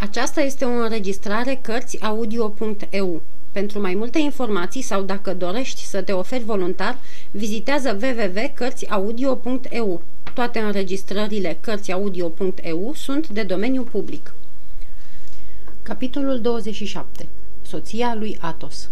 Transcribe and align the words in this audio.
Aceasta 0.00 0.40
este 0.40 0.64
o 0.64 0.68
înregistrare 0.68 1.58
Cărțiaudio.eu. 1.62 3.22
Pentru 3.52 3.80
mai 3.80 3.94
multe 3.94 4.18
informații 4.18 4.82
sau 4.82 5.02
dacă 5.02 5.34
dorești 5.34 5.84
să 5.84 6.02
te 6.02 6.12
oferi 6.12 6.44
voluntar, 6.44 6.98
vizitează 7.30 7.98
www.cărțiaudio.eu. 8.02 10.02
Toate 10.34 10.58
înregistrările 10.58 11.58
Cărțiaudio.eu 11.60 12.92
sunt 12.94 13.28
de 13.28 13.42
domeniu 13.42 13.82
public. 13.82 14.34
Capitolul 15.82 16.40
27. 16.40 17.26
Soția 17.62 18.14
lui 18.14 18.38
Atos 18.40 18.88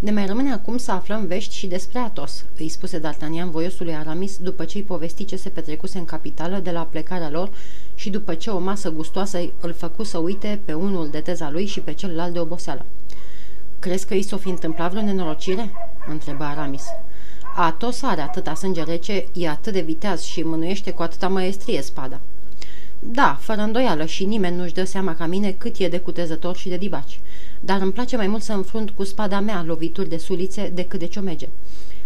ne 0.00 0.10
mai 0.10 0.26
rămâne 0.26 0.52
acum 0.52 0.76
să 0.76 0.92
aflăm 0.92 1.26
vești 1.26 1.54
și 1.54 1.66
despre 1.66 1.98
Atos, 1.98 2.44
îi 2.58 2.68
spuse 2.68 3.00
D'Artagnan 3.00 3.50
voiosului 3.50 3.94
Aramis 3.94 4.36
după 4.38 4.64
ce 4.64 4.76
îi 4.76 4.82
povesti 4.82 5.24
ce 5.24 5.36
se 5.36 5.48
petrecuse 5.48 5.98
în 5.98 6.04
capitală 6.04 6.58
de 6.58 6.70
la 6.70 6.82
plecarea 6.82 7.30
lor 7.30 7.50
și 7.94 8.10
după 8.10 8.34
ce 8.34 8.50
o 8.50 8.58
masă 8.58 8.90
gustoasă 8.90 9.38
îl 9.60 9.72
făcu 9.72 10.02
să 10.02 10.18
uite 10.18 10.60
pe 10.64 10.72
unul 10.72 11.08
de 11.08 11.20
teza 11.20 11.50
lui 11.50 11.66
și 11.66 11.80
pe 11.80 11.92
celălalt 11.92 12.32
de 12.32 12.38
oboseală. 12.38 12.86
Crezi 13.78 14.06
că 14.06 14.14
i 14.14 14.22
s-o 14.22 14.36
fi 14.36 14.48
întâmplat 14.48 14.90
vreo 14.90 15.02
nenorocire?" 15.02 15.72
întrebă 16.08 16.44
Aramis. 16.44 16.84
Atos 17.56 18.02
are 18.02 18.20
atâta 18.20 18.54
sânge 18.54 18.82
rece, 18.82 19.26
e 19.32 19.48
atât 19.48 19.72
de 19.72 19.80
viteaz 19.80 20.22
și 20.22 20.42
mânuiește 20.42 20.90
cu 20.90 21.02
atâta 21.02 21.28
maestrie 21.28 21.82
spada." 21.82 22.20
Da, 22.98 23.38
fără 23.40 23.60
îndoială 23.60 24.04
și 24.04 24.24
nimeni 24.24 24.56
nu-și 24.56 24.74
dă 24.74 24.84
seama 24.84 25.14
ca 25.14 25.26
mine 25.26 25.52
cât 25.52 25.76
e 25.78 25.88
de 25.88 25.98
cutezător 25.98 26.56
și 26.56 26.68
de 26.68 26.76
dibaci 26.76 27.20
dar 27.60 27.80
îmi 27.80 27.92
place 27.92 28.16
mai 28.16 28.26
mult 28.26 28.42
să 28.42 28.52
înfrunt 28.52 28.90
cu 28.90 29.04
spada 29.04 29.40
mea 29.40 29.62
lovituri 29.66 30.08
de 30.08 30.16
sulițe 30.16 30.70
decât 30.74 30.98
de 30.98 31.06
ciomege. 31.06 31.48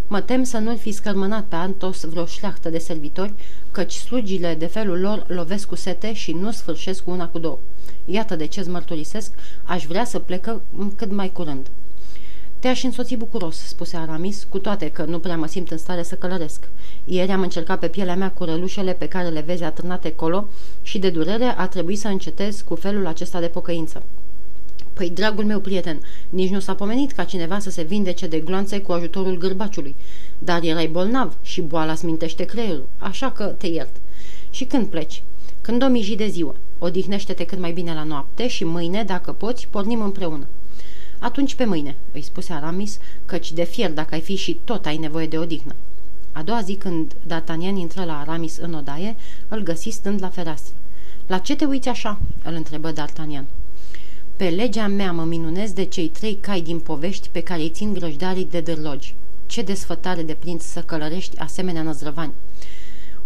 Mă 0.07 0.21
tem 0.21 0.43
să 0.43 0.59
nu-l 0.59 0.77
fi 0.77 0.93
scărmănat 0.93 1.45
pe 1.45 1.57
Antos 1.57 2.05
vreo 2.05 2.27
șleachtă 2.27 2.69
de 2.69 2.79
servitori, 2.79 3.35
căci 3.71 3.95
slugile 3.95 4.55
de 4.55 4.67
felul 4.67 5.01
lor 5.01 5.25
lovesc 5.29 5.69
cu 5.69 5.75
sete 5.75 6.13
și 6.13 6.33
nu 6.33 6.51
sfârșesc 6.51 7.05
cu 7.05 7.11
una 7.11 7.29
cu 7.29 7.39
două. 7.39 7.59
Iată 8.05 8.37
de 8.37 8.47
ce-ți 8.47 8.69
mărturisesc, 8.69 9.33
aș 9.65 9.87
vrea 9.87 10.05
să 10.05 10.19
plecă 10.19 10.63
cât 10.97 11.13
mai 11.13 11.33
curând. 11.33 11.67
Te-aș 12.59 12.83
însoți 12.83 13.15
bucuros, 13.15 13.57
spuse 13.57 13.97
Aramis, 13.97 14.47
cu 14.49 14.59
toate 14.59 14.89
că 14.89 15.05
nu 15.05 15.19
prea 15.19 15.37
mă 15.37 15.47
simt 15.47 15.71
în 15.71 15.79
stare 15.79 16.03
să 16.03 16.15
călăresc. 16.15 16.69
Ieri 17.05 17.31
am 17.31 17.41
încercat 17.41 17.79
pe 17.79 17.89
pielea 17.89 18.17
mea 18.17 18.31
cu 18.31 18.45
rălușele 18.45 18.93
pe 18.93 19.09
care 19.09 19.29
le 19.29 19.41
vezi 19.41 19.63
atârnate 19.63 20.13
colo 20.13 20.49
și 20.83 20.99
de 20.99 21.11
durere 21.11 21.45
a 21.45 21.69
trebuit 21.69 21.99
să 21.99 22.09
încetez 22.09 22.61
cu 22.61 22.75
felul 22.75 23.07
acesta 23.07 23.41
de 23.41 23.47
pocăință. 23.47 24.03
Păi, 24.95 25.11
dragul 25.11 25.45
meu 25.45 25.61
prieten, 25.61 26.01
nici 26.29 26.51
nu 26.51 26.61
s-a 26.61 26.75
pomenit 26.75 27.13
ca 27.13 27.25
cineva 27.25 27.59
să 27.59 27.71
se 27.71 27.83
vindece 27.83 28.27
de 28.27 28.41
gloanțe 28.41 28.81
cu 28.81 28.93
ajutorul 28.93 29.39
gârbaciului. 29.39 29.95
Dar 30.39 30.63
erai 30.63 30.87
bolnav 30.87 31.37
și 31.43 31.61
boala 31.61 31.95
smintește 31.95 32.45
creierul, 32.45 32.87
așa 32.99 33.31
că 33.31 33.45
te 33.45 33.67
iert. 33.67 33.97
Și 34.51 34.65
când 34.65 34.87
pleci? 34.87 35.23
Când 35.61 35.83
o 35.83 35.87
miji 35.87 36.17
de 36.17 36.27
ziua. 36.27 36.55
Odihnește-te 36.79 37.45
cât 37.45 37.59
mai 37.59 37.73
bine 37.73 37.95
la 37.95 38.03
noapte 38.03 38.49
și 38.49 38.65
mâine, 38.65 39.05
dacă 39.05 39.33
poți, 39.33 39.69
pornim 39.71 40.01
împreună. 40.01 40.47
Atunci 41.19 41.55
pe 41.55 41.65
mâine, 41.65 41.97
îi 42.13 42.23
spuse 42.23 42.53
Aramis, 42.53 42.99
căci 43.27 43.53
de 43.53 43.65
fier 43.65 43.91
dacă 43.91 44.15
ai 44.15 44.21
fi 44.21 44.35
și 44.35 44.59
tot 44.65 44.87
ai 44.87 44.97
nevoie 44.97 45.27
de 45.27 45.39
odihnă. 45.39 45.75
A 46.33 46.43
doua 46.43 46.61
zi 46.61 46.75
când 46.75 47.15
D'Artagnan 47.27 47.77
intră 47.77 48.05
la 48.05 48.19
Aramis 48.19 48.57
în 48.57 48.75
odaie, 48.75 49.17
îl 49.49 49.63
găsi 49.63 49.91
stând 49.91 50.23
la 50.23 50.29
fereastră. 50.29 50.75
La 51.27 51.39
ce 51.39 51.57
te 51.57 51.65
uiți 51.65 51.89
așa?" 51.89 52.21
îl 52.45 52.55
întrebă 52.55 52.93
D'Artagnan. 52.93 53.64
Pe 54.37 54.49
legea 54.49 54.87
mea 54.87 55.13
mă 55.13 55.25
minunez 55.25 55.73
de 55.73 55.85
cei 55.85 56.09
trei 56.09 56.39
cai 56.41 56.61
din 56.61 56.79
povești 56.79 57.29
pe 57.33 57.41
care 57.41 57.61
îi 57.61 57.71
țin 57.71 57.93
grăjdarii 57.93 58.49
de 58.51 58.61
dârlogi. 58.61 59.15
Ce 59.47 59.63
desfătare 59.63 60.23
de 60.23 60.37
prinț 60.39 60.65
să 60.65 60.81
călărești 60.81 61.39
asemenea 61.39 61.83
năzrăvani. 61.83 62.33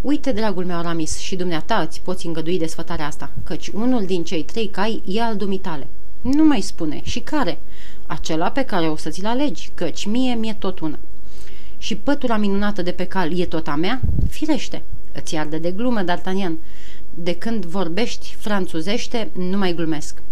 Uite, 0.00 0.32
dragul 0.32 0.64
meu 0.64 0.76
Aramis, 0.76 1.18
și 1.18 1.36
dumneata 1.36 1.76
îți 1.78 2.00
poți 2.00 2.26
îngădui 2.26 2.58
desfătarea 2.58 3.06
asta, 3.06 3.30
căci 3.44 3.68
unul 3.68 4.06
din 4.06 4.24
cei 4.24 4.42
trei 4.42 4.66
cai 4.66 5.02
e 5.06 5.22
al 5.22 5.36
dumitale. 5.36 5.86
Nu 6.20 6.44
mai 6.44 6.60
spune. 6.60 7.00
Și 7.02 7.20
care? 7.20 7.58
Acela 8.06 8.50
pe 8.50 8.62
care 8.62 8.88
o 8.88 8.96
să 8.96 9.10
ți-l 9.10 9.26
alegi, 9.26 9.70
căci 9.74 10.06
mie 10.06 10.34
mi-e 10.34 10.54
tot 10.58 10.80
una. 10.80 10.98
Și 11.78 11.96
pătura 11.96 12.36
minunată 12.36 12.82
de 12.82 12.92
pe 12.92 13.04
cal 13.04 13.38
e 13.38 13.44
tot 13.44 13.68
a 13.68 13.74
mea? 13.74 14.00
Firește. 14.28 14.82
Îți 15.12 15.36
arde 15.36 15.58
de 15.58 15.70
glumă, 15.70 16.04
D'Artagnan. 16.04 16.52
De 17.14 17.34
când 17.34 17.64
vorbești 17.64 18.34
franțuzește, 18.38 19.30
nu 19.32 19.58
mai 19.58 19.74
glumesc 19.74 20.22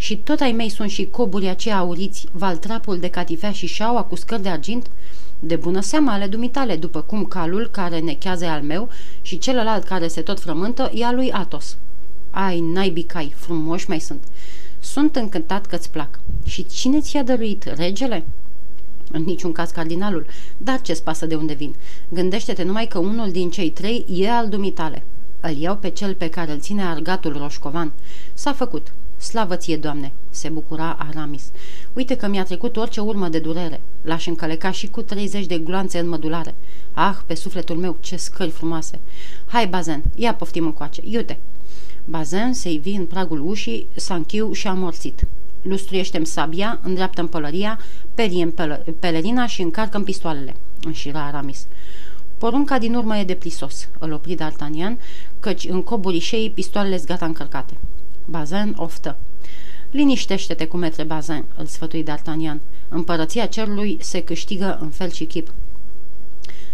și 0.00 0.16
tot 0.16 0.40
ai 0.40 0.52
mei 0.52 0.68
sunt 0.68 0.90
și 0.90 1.08
coburii 1.10 1.48
aceia 1.48 1.76
auriți, 1.76 2.26
valtrapul 2.32 2.98
de 2.98 3.08
catifea 3.08 3.52
și 3.52 3.66
șaua 3.66 4.02
cu 4.02 4.16
scări 4.16 4.42
de 4.42 4.48
argint? 4.48 4.90
De 5.38 5.56
bună 5.56 5.80
seamă 5.80 6.10
ale 6.10 6.26
dumitale, 6.26 6.76
după 6.76 7.00
cum 7.00 7.24
calul 7.24 7.68
care 7.72 7.98
nechează 7.98 8.46
al 8.46 8.62
meu 8.62 8.88
și 9.22 9.38
celălalt 9.38 9.84
care 9.84 10.08
se 10.08 10.20
tot 10.20 10.40
frământă 10.40 10.90
e 10.94 11.04
al 11.04 11.14
lui 11.14 11.32
Atos. 11.32 11.76
Ai, 12.30 12.60
naibii 12.60 13.02
cai, 13.02 13.32
frumoși 13.36 13.88
mai 13.88 14.00
sunt. 14.00 14.24
Sunt 14.80 15.16
încântat 15.16 15.66
că-ți 15.66 15.90
plac. 15.90 16.20
Și 16.44 16.66
cine 16.66 17.00
ți-a 17.00 17.22
dăruit, 17.22 17.64
regele? 17.64 18.24
În 19.12 19.22
niciun 19.22 19.52
caz 19.52 19.70
cardinalul, 19.70 20.26
dar 20.56 20.80
ce-ți 20.80 21.02
pasă 21.02 21.26
de 21.26 21.34
unde 21.34 21.52
vin? 21.54 21.74
Gândește-te 22.08 22.62
numai 22.62 22.86
că 22.86 22.98
unul 22.98 23.30
din 23.30 23.50
cei 23.50 23.70
trei 23.70 24.04
e 24.08 24.30
al 24.30 24.48
dumitale. 24.48 25.02
Îl 25.40 25.56
iau 25.56 25.76
pe 25.76 25.88
cel 25.88 26.14
pe 26.14 26.28
care 26.28 26.52
îl 26.52 26.60
ține 26.60 26.82
argatul 26.82 27.36
roșcovan. 27.36 27.92
S-a 28.34 28.52
făcut. 28.52 28.92
Slavă 29.18 29.56
ție, 29.56 29.76
Doamne!" 29.76 30.12
se 30.30 30.48
bucura 30.48 30.96
Aramis. 31.08 31.50
Uite 31.92 32.16
că 32.16 32.26
mi-a 32.26 32.44
trecut 32.44 32.76
orice 32.76 33.00
urmă 33.00 33.28
de 33.28 33.38
durere. 33.38 33.80
L-aș 34.02 34.26
încăleca 34.26 34.70
și 34.70 34.86
cu 34.86 35.02
30 35.02 35.46
de 35.46 35.58
gloanțe 35.58 35.98
în 35.98 36.08
mădulare. 36.08 36.54
Ah, 36.92 37.16
pe 37.26 37.34
sufletul 37.34 37.76
meu, 37.76 37.96
ce 38.00 38.16
scări 38.16 38.50
frumoase! 38.50 39.00
Hai, 39.46 39.66
Bazen, 39.66 40.02
ia 40.14 40.34
poftim 40.34 40.64
încoace, 40.64 41.00
iute!" 41.04 41.38
Bazen 42.04 42.52
se 42.52 42.70
ivi 42.70 42.90
în 42.90 43.06
pragul 43.06 43.46
ușii, 43.46 43.86
s-a 43.94 44.14
închiu 44.14 44.52
și 44.52 44.66
a 44.66 44.72
morțit. 44.72 45.26
Lustruiește-mi 45.62 46.26
sabia, 46.26 46.80
îndreaptă 46.82 47.24
pălăria, 47.24 47.78
perie 48.14 48.42
în 48.42 48.52
pelerina 48.98 49.46
și 49.46 49.62
încarcă 49.62 49.98
pistoalele. 49.98 50.54
Înșira 50.82 51.24
Aramis. 51.24 51.66
Porunca 52.38 52.78
din 52.78 52.94
urmă 52.94 53.16
e 53.16 53.24
de 53.24 53.34
plisos, 53.34 53.88
îl 53.98 54.12
opri 54.12 54.34
D'Artagnan, 54.34 54.96
căci 55.40 55.64
în 55.64 55.82
coburișei 55.82 56.50
pistoalele 56.50 57.02
gata 57.06 57.26
încărcate. 57.26 57.74
Bazin 58.30 58.74
oftă. 58.76 59.16
Liniștește-te 59.90 60.66
cu 60.66 60.76
metre 60.76 61.02
Bazin, 61.02 61.44
îl 61.56 61.66
sfătui 61.66 62.04
D'Artagnan. 62.04 62.60
Împărăția 62.88 63.46
cerului 63.46 63.98
se 64.00 64.22
câștigă 64.22 64.78
în 64.80 64.88
fel 64.88 65.10
și 65.10 65.24
chip. 65.24 65.52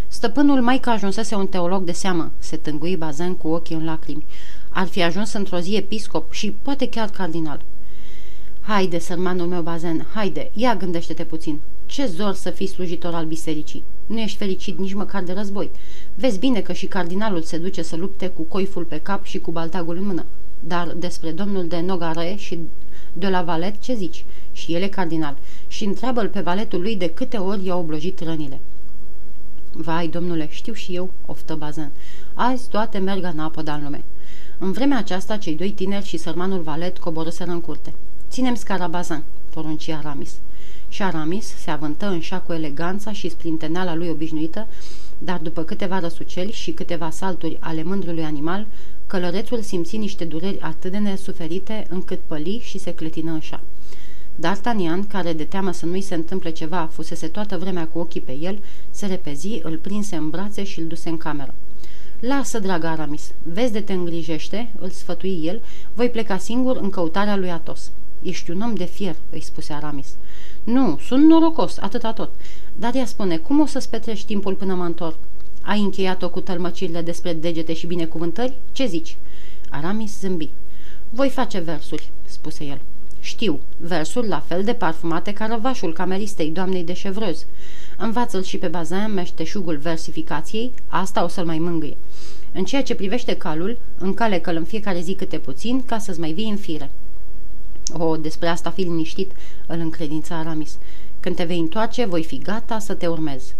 Stăpânul 0.08 0.60
mai 0.60 0.78
că 0.78 0.90
ajunsese 0.90 1.34
un 1.34 1.46
teolog 1.46 1.82
de 1.82 1.92
seamă, 1.92 2.30
se 2.38 2.56
tângui 2.56 2.96
Bazin 2.96 3.34
cu 3.34 3.48
ochii 3.48 3.76
în 3.76 3.84
lacrimi. 3.84 4.26
Ar 4.68 4.86
fi 4.86 5.02
ajuns 5.02 5.32
într-o 5.32 5.58
zi 5.58 5.74
episcop 5.74 6.32
și 6.32 6.50
poate 6.62 6.88
chiar 6.88 7.10
cardinal. 7.10 7.62
Haide, 8.60 8.98
sărmanul 8.98 9.46
meu 9.46 9.62
Bazen, 9.62 10.06
haide, 10.14 10.50
ia 10.54 10.74
gândește-te 10.74 11.24
puțin. 11.24 11.60
Ce 11.86 12.06
zor 12.06 12.34
să 12.34 12.50
fii 12.50 12.66
slujitor 12.66 13.14
al 13.14 13.24
bisericii. 13.24 13.82
Nu 14.06 14.18
ești 14.18 14.36
fericit 14.36 14.78
nici 14.78 14.94
măcar 14.94 15.22
de 15.22 15.32
război. 15.32 15.70
Vezi 16.14 16.38
bine 16.38 16.60
că 16.60 16.72
și 16.72 16.86
cardinalul 16.86 17.42
se 17.42 17.58
duce 17.58 17.82
să 17.82 17.96
lupte 17.96 18.28
cu 18.28 18.42
coiful 18.42 18.84
pe 18.84 19.00
cap 19.02 19.24
și 19.24 19.38
cu 19.38 19.50
baltagul 19.50 19.96
în 19.96 20.06
mână. 20.06 20.24
Dar 20.66 20.92
despre 20.96 21.30
domnul 21.30 21.66
de 21.66 21.80
Nogare 21.80 22.34
și 22.38 22.58
de 23.12 23.28
la 23.28 23.42
valet 23.42 23.80
ce 23.80 23.94
zici? 23.94 24.24
Și 24.52 24.74
el 24.74 24.82
e 24.82 24.88
cardinal. 24.88 25.36
Și 25.68 25.84
întreabă-l 25.84 26.28
pe 26.28 26.40
valetul 26.40 26.80
lui 26.80 26.96
de 26.96 27.10
câte 27.10 27.36
ori 27.36 27.64
i-au 27.64 27.80
oblojit 27.80 28.20
rănile. 28.20 28.60
Vai, 29.72 30.08
domnule, 30.08 30.48
știu 30.50 30.72
și 30.72 30.94
eu, 30.94 31.10
oftă 31.26 31.54
Bazan. 31.54 31.90
Azi 32.34 32.68
toate 32.68 32.98
merg 32.98 33.24
în 33.24 33.38
apă 33.38 33.62
în 33.64 33.82
lume. 33.82 34.04
În 34.58 34.72
vremea 34.72 34.98
aceasta, 34.98 35.36
cei 35.36 35.54
doi 35.54 35.70
tineri 35.70 36.06
și 36.06 36.16
sărmanul 36.16 36.60
valet 36.60 36.98
coborâseră 36.98 37.50
în 37.50 37.60
curte. 37.60 37.94
Ținem 38.30 38.54
scara 38.54 38.86
Bazan, 38.86 39.24
porunci 39.50 39.88
Aramis. 39.88 40.32
Și 40.88 41.02
Aramis 41.02 41.46
se 41.46 41.70
avântă 41.70 42.06
în 42.06 42.20
șa 42.20 42.38
cu 42.38 42.52
eleganța 42.52 43.12
și 43.12 43.28
sprinteneala 43.28 43.94
lui 43.94 44.08
obișnuită, 44.08 44.66
dar 45.18 45.38
după 45.38 45.62
câteva 45.62 45.98
răsuceli 45.98 46.52
și 46.52 46.70
câteva 46.70 47.10
salturi 47.10 47.56
ale 47.60 47.82
mândrului 47.82 48.24
animal, 48.24 48.66
Călărețul 49.06 49.60
simți 49.60 49.96
niște 49.96 50.24
dureri 50.24 50.60
atât 50.60 50.90
de 50.90 50.98
nesuferite 50.98 51.86
încât 51.88 52.20
păli 52.26 52.60
și 52.64 52.78
se 52.78 52.94
clătină 52.94 53.32
în 53.32 53.40
șa. 53.40 53.60
D'Artagnan, 54.40 55.06
care 55.08 55.32
de 55.32 55.44
teamă 55.44 55.72
să 55.72 55.86
nu-i 55.86 56.00
se 56.00 56.14
întâmple 56.14 56.50
ceva, 56.50 56.90
fusese 56.92 57.28
toată 57.28 57.58
vremea 57.58 57.86
cu 57.86 57.98
ochii 57.98 58.20
pe 58.20 58.36
el, 58.40 58.58
se 58.90 59.06
repezi, 59.06 59.60
îl 59.62 59.76
prinse 59.76 60.16
în 60.16 60.30
brațe 60.30 60.64
și 60.64 60.80
îl 60.80 60.86
duse 60.86 61.08
în 61.08 61.16
cameră. 61.16 61.54
Lasă, 62.20 62.58
dragă 62.58 62.86
Aramis, 62.86 63.32
vezi 63.42 63.72
de 63.72 63.80
te 63.80 63.92
îngrijește, 63.92 64.70
îl 64.78 64.90
sfătui 64.90 65.40
el, 65.42 65.62
voi 65.94 66.10
pleca 66.10 66.38
singur 66.38 66.76
în 66.76 66.90
căutarea 66.90 67.36
lui 67.36 67.50
Atos. 67.50 67.90
Ești 68.22 68.50
un 68.50 68.60
om 68.60 68.74
de 68.74 68.84
fier, 68.84 69.16
îi 69.30 69.42
spuse 69.42 69.72
Aramis. 69.72 70.16
Nu, 70.64 70.98
sunt 71.06 71.24
norocos, 71.24 71.78
atâta 71.78 72.12
tot. 72.12 72.30
Dar 72.76 72.94
ea 72.94 73.06
spune, 73.06 73.36
cum 73.36 73.60
o 73.60 73.66
să-ți 73.66 73.90
petrești 73.90 74.26
timpul 74.26 74.54
până 74.54 74.74
mă 74.74 74.84
întorc? 74.84 75.16
Ai 75.64 75.80
încheiat-o 75.80 76.30
cu 76.30 76.40
tălmăcirile 76.40 77.02
despre 77.02 77.32
degete 77.32 77.74
și 77.74 77.86
binecuvântări? 77.86 78.52
Ce 78.72 78.86
zici?" 78.86 79.16
Aramis 79.70 80.18
zâmbi. 80.18 80.48
Voi 81.10 81.28
face 81.28 81.58
versuri," 81.58 82.10
spuse 82.24 82.64
el. 82.64 82.80
Știu, 83.20 83.60
versuri 83.76 84.28
la 84.28 84.40
fel 84.40 84.64
de 84.64 84.72
parfumate 84.72 85.32
ca 85.32 85.46
răvașul 85.46 85.92
cameristei 85.92 86.50
doamnei 86.50 86.84
de 86.84 86.92
Chevreux. 86.92 87.46
Învață-l 87.96 88.42
și 88.42 88.58
pe 88.58 88.66
Bazin 88.66 89.12
meșteșugul 89.14 89.76
versificației, 89.76 90.72
asta 90.88 91.24
o 91.24 91.28
să-l 91.28 91.44
mai 91.44 91.58
mângâie. 91.58 91.96
În 92.52 92.64
ceea 92.64 92.82
ce 92.82 92.94
privește 92.94 93.36
calul, 93.36 93.78
încale-că-l 93.98 94.56
în 94.56 94.64
fiecare 94.64 95.00
zi 95.00 95.14
câte 95.14 95.38
puțin, 95.38 95.84
ca 95.84 95.98
să-ți 95.98 96.20
mai 96.20 96.32
vii 96.32 96.50
în 96.50 96.56
fire. 96.56 96.90
O, 97.92 98.16
despre 98.16 98.48
asta 98.48 98.70
fi 98.70 98.82
liniștit, 98.82 99.32
îl 99.66 99.78
încredința 99.78 100.36
Aramis. 100.36 100.78
Când 101.20 101.36
te 101.36 101.44
vei 101.44 101.58
întoarce, 101.58 102.04
voi 102.04 102.24
fi 102.24 102.38
gata 102.38 102.78
să 102.78 102.94
te 102.94 103.06
urmez. 103.06 103.54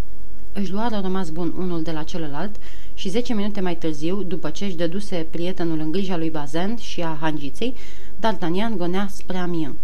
Își 0.56 0.73
luară 0.73 1.01
rămas 1.03 1.29
bun 1.31 1.55
unul 1.59 1.83
de 1.83 1.91
la 1.91 2.03
celălalt 2.03 2.56
și 2.95 3.09
zece 3.09 3.35
minute 3.35 3.61
mai 3.61 3.77
târziu, 3.77 4.23
după 4.23 4.51
ce 4.51 4.65
își 4.65 4.77
dăduse 4.77 5.27
prietenul 5.31 5.79
în 5.79 5.93
grija 5.93 6.17
lui 6.17 6.31
Bazin 6.31 6.77
și 6.81 7.03
a 7.03 7.17
hangiței, 7.21 7.75
D'Artagnan 8.17 8.77
gonea 8.77 9.09
spre 9.11 9.37
Amiens. 9.37 9.75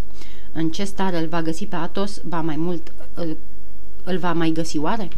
În 0.52 0.70
ce 0.70 0.84
stare 0.84 1.18
îl 1.18 1.26
va 1.26 1.42
găsi 1.42 1.66
pe 1.66 1.76
Athos, 1.76 2.20
ba 2.28 2.40
mai 2.40 2.56
mult, 2.56 2.92
îl, 3.14 3.36
îl 4.04 4.18
va 4.18 4.32
mai 4.32 4.50
găsi 4.50 4.78
oare? 4.78 5.08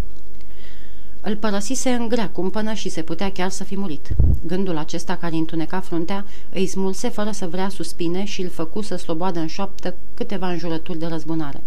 Îl 1.20 1.36
părăsise 1.36 1.90
în 1.90 2.08
grea 2.08 2.28
cumpănă 2.28 2.72
și 2.72 2.88
se 2.88 3.02
putea 3.02 3.32
chiar 3.32 3.50
să 3.50 3.64
fi 3.64 3.78
murit. 3.78 4.08
Gândul 4.46 4.76
acesta 4.76 5.16
care 5.16 5.34
întuneca 5.34 5.80
fruntea 5.80 6.24
îi 6.52 6.66
smulse 6.66 7.08
fără 7.08 7.30
să 7.30 7.46
vrea 7.46 7.68
suspine 7.68 8.24
și 8.24 8.42
îl 8.42 8.48
făcu 8.48 8.80
să 8.80 8.96
sloboadă 8.96 9.38
în 9.38 9.46
șoaptă 9.46 9.94
câteva 10.14 10.50
înjurături 10.50 10.98
de 10.98 11.06
răzbunare. 11.06 11.62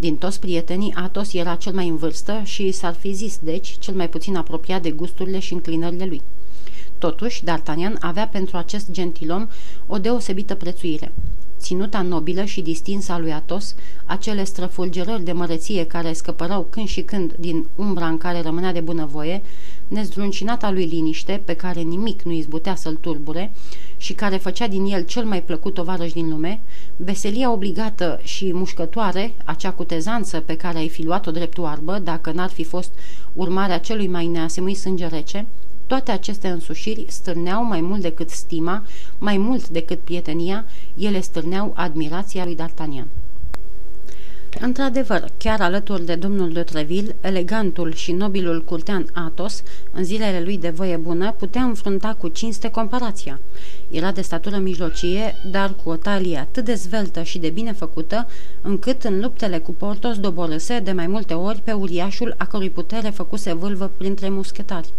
Din 0.00 0.16
toți 0.16 0.40
prietenii, 0.40 0.94
Atos 0.94 1.32
era 1.32 1.54
cel 1.54 1.72
mai 1.72 1.88
în 1.88 1.96
vârstă 1.96 2.40
și 2.44 2.72
s-ar 2.72 2.94
fi 2.94 3.12
zis, 3.12 3.38
deci, 3.42 3.76
cel 3.78 3.94
mai 3.94 4.08
puțin 4.08 4.36
apropiat 4.36 4.82
de 4.82 4.90
gusturile 4.90 5.38
și 5.38 5.52
înclinările 5.52 6.04
lui. 6.04 6.22
Totuși, 6.98 7.42
D'Artagnan 7.42 7.98
avea 8.00 8.28
pentru 8.28 8.56
acest 8.56 8.90
gentilom 8.90 9.48
o 9.86 9.98
deosebită 9.98 10.54
prețuire. 10.54 11.12
Ținuta 11.58 12.02
nobilă 12.02 12.44
și 12.44 12.60
distinsă 12.60 13.12
a 13.12 13.18
lui 13.18 13.32
Atos, 13.32 13.74
acele 14.04 14.44
străfulgerări 14.44 15.24
de 15.24 15.32
măreție 15.32 15.86
care 15.86 16.12
scăpărau 16.12 16.66
când 16.70 16.86
și 16.86 17.02
când 17.02 17.34
din 17.38 17.66
umbra 17.74 18.06
în 18.06 18.18
care 18.18 18.40
rămânea 18.40 18.72
de 18.72 18.80
bunăvoie, 18.80 19.42
nezdruncinata 19.88 20.70
lui 20.70 20.84
liniște, 20.84 21.42
pe 21.44 21.54
care 21.54 21.80
nimic 21.80 22.22
nu 22.22 22.32
izbutea 22.32 22.74
să-l 22.74 22.94
turbure, 22.94 23.52
și 23.96 24.12
care 24.12 24.36
făcea 24.36 24.66
din 24.66 24.84
el 24.84 25.04
cel 25.04 25.24
mai 25.24 25.42
plăcut 25.42 25.74
tovarăș 25.74 26.12
din 26.12 26.28
lume, 26.28 26.60
veselia 26.96 27.52
obligată 27.52 28.20
și 28.22 28.52
mușcătoare, 28.52 29.34
acea 29.44 29.70
cutezanță 29.70 30.40
pe 30.40 30.56
care 30.56 30.78
ai 30.78 30.88
fi 30.88 31.04
luat-o 31.04 31.30
drept 31.30 31.58
oarbă, 31.58 31.98
dacă 31.98 32.32
n-ar 32.32 32.50
fi 32.50 32.64
fost 32.64 32.90
urmarea 33.32 33.78
celui 33.78 34.06
mai 34.06 34.26
neasemuit 34.26 34.78
sânge 34.78 35.06
rece, 35.06 35.46
toate 35.88 36.10
aceste 36.10 36.48
însușiri 36.48 37.04
stârneau 37.08 37.64
mai 37.64 37.80
mult 37.80 38.00
decât 38.00 38.30
stima, 38.30 38.84
mai 39.18 39.36
mult 39.36 39.68
decât 39.68 39.98
prietenia, 39.98 40.64
ele 40.96 41.20
stârneau 41.20 41.72
admirația 41.76 42.44
lui 42.44 42.56
D'Artagnan. 42.56 43.06
Într-adevăr, 44.60 45.24
chiar 45.36 45.60
alături 45.60 46.04
de 46.04 46.14
domnul 46.14 46.52
de 46.52 46.62
Treville, 46.62 47.16
elegantul 47.20 47.92
și 47.94 48.12
nobilul 48.12 48.64
curtean 48.64 49.06
Athos, 49.12 49.62
în 49.92 50.04
zilele 50.04 50.40
lui 50.40 50.58
de 50.58 50.70
voie 50.70 50.96
bună, 50.96 51.32
putea 51.32 51.62
înfrunta 51.62 52.16
cu 52.18 52.28
cinste 52.28 52.70
comparația. 52.70 53.40
Era 53.90 54.12
de 54.12 54.20
statură 54.20 54.56
mijlocie, 54.56 55.36
dar 55.50 55.74
cu 55.82 55.88
o 55.88 55.96
talie 55.96 56.38
atât 56.38 56.64
de 56.64 56.74
zveltă 56.74 57.22
și 57.22 57.38
de 57.38 57.50
bine 57.50 57.72
făcută, 57.72 58.26
încât 58.62 59.02
în 59.04 59.20
luptele 59.20 59.58
cu 59.58 59.72
Portos 59.72 60.18
doborâse 60.18 60.78
de 60.78 60.92
mai 60.92 61.06
multe 61.06 61.34
ori 61.34 61.60
pe 61.64 61.72
uriașul 61.72 62.34
a 62.38 62.44
cărui 62.44 62.70
putere 62.70 63.08
făcuse 63.08 63.52
vâlvă 63.52 63.90
printre 63.96 64.28
muschetari. 64.28 64.92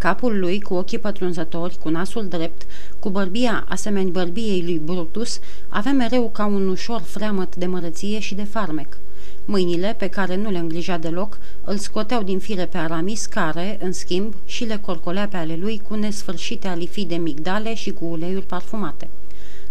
Capul 0.00 0.38
lui, 0.38 0.60
cu 0.60 0.74
ochii 0.74 0.98
pătrunzători, 0.98 1.78
cu 1.78 1.88
nasul 1.88 2.28
drept, 2.28 2.66
cu 2.98 3.10
bărbia 3.10 3.64
asemeni 3.68 4.10
bărbiei 4.10 4.62
lui 4.62 4.80
Brutus, 4.84 5.40
avea 5.68 5.92
mereu 5.92 6.28
ca 6.28 6.46
un 6.46 6.68
ușor 6.68 7.00
freamăt 7.00 7.56
de 7.56 7.66
mărăție 7.66 8.18
și 8.18 8.34
de 8.34 8.44
farmec. 8.44 8.96
Mâinile, 9.44 9.94
pe 9.98 10.06
care 10.06 10.36
nu 10.36 10.50
le 10.50 10.58
îngrija 10.58 10.98
deloc, 10.98 11.38
îl 11.64 11.76
scoteau 11.76 12.22
din 12.22 12.38
fire 12.38 12.66
pe 12.66 12.78
Aramis, 12.78 13.26
care, 13.26 13.78
în 13.82 13.92
schimb, 13.92 14.34
și 14.44 14.64
le 14.64 14.76
corcolea 14.76 15.28
pe 15.28 15.36
ale 15.36 15.56
lui 15.56 15.82
cu 15.88 15.94
nesfârșite 15.94 16.68
alifii 16.68 17.06
de 17.06 17.16
migdale 17.16 17.74
și 17.74 17.90
cu 17.90 18.04
uleiuri 18.04 18.46
parfumate. 18.46 19.08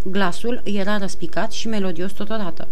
Glasul 0.04 0.62
era 0.64 0.98
răspicat 0.98 1.52
și 1.52 1.68
melodios 1.68 2.12
totodată. 2.12 2.68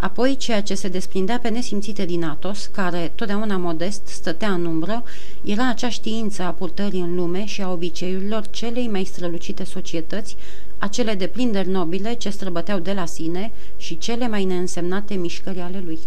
Apoi, 0.00 0.36
ceea 0.36 0.62
ce 0.62 0.74
se 0.74 0.88
desprindea 0.88 1.38
pe 1.38 1.48
nesimțite 1.48 2.04
din 2.04 2.24
Atos, 2.24 2.66
care, 2.66 3.12
totdeauna 3.14 3.56
modest, 3.56 4.06
stătea 4.06 4.52
în 4.52 4.64
umbră, 4.64 5.02
era 5.44 5.68
acea 5.68 5.88
știință 5.88 6.42
a 6.42 6.50
purtării 6.50 7.00
în 7.00 7.14
lume 7.14 7.44
și 7.44 7.62
a 7.62 7.72
obiceiurilor 7.72 8.46
celei 8.46 8.88
mai 8.88 9.04
strălucite 9.04 9.64
societăți, 9.64 10.36
acele 10.78 11.14
deplinderi 11.14 11.68
nobile 11.68 12.14
ce 12.14 12.30
străbăteau 12.30 12.78
de 12.78 12.92
la 12.92 13.06
sine 13.06 13.52
și 13.76 13.98
cele 13.98 14.28
mai 14.28 14.44
neînsemnate 14.44 15.14
mișcări 15.14 15.60
ale 15.60 15.82
lui. 15.84 15.98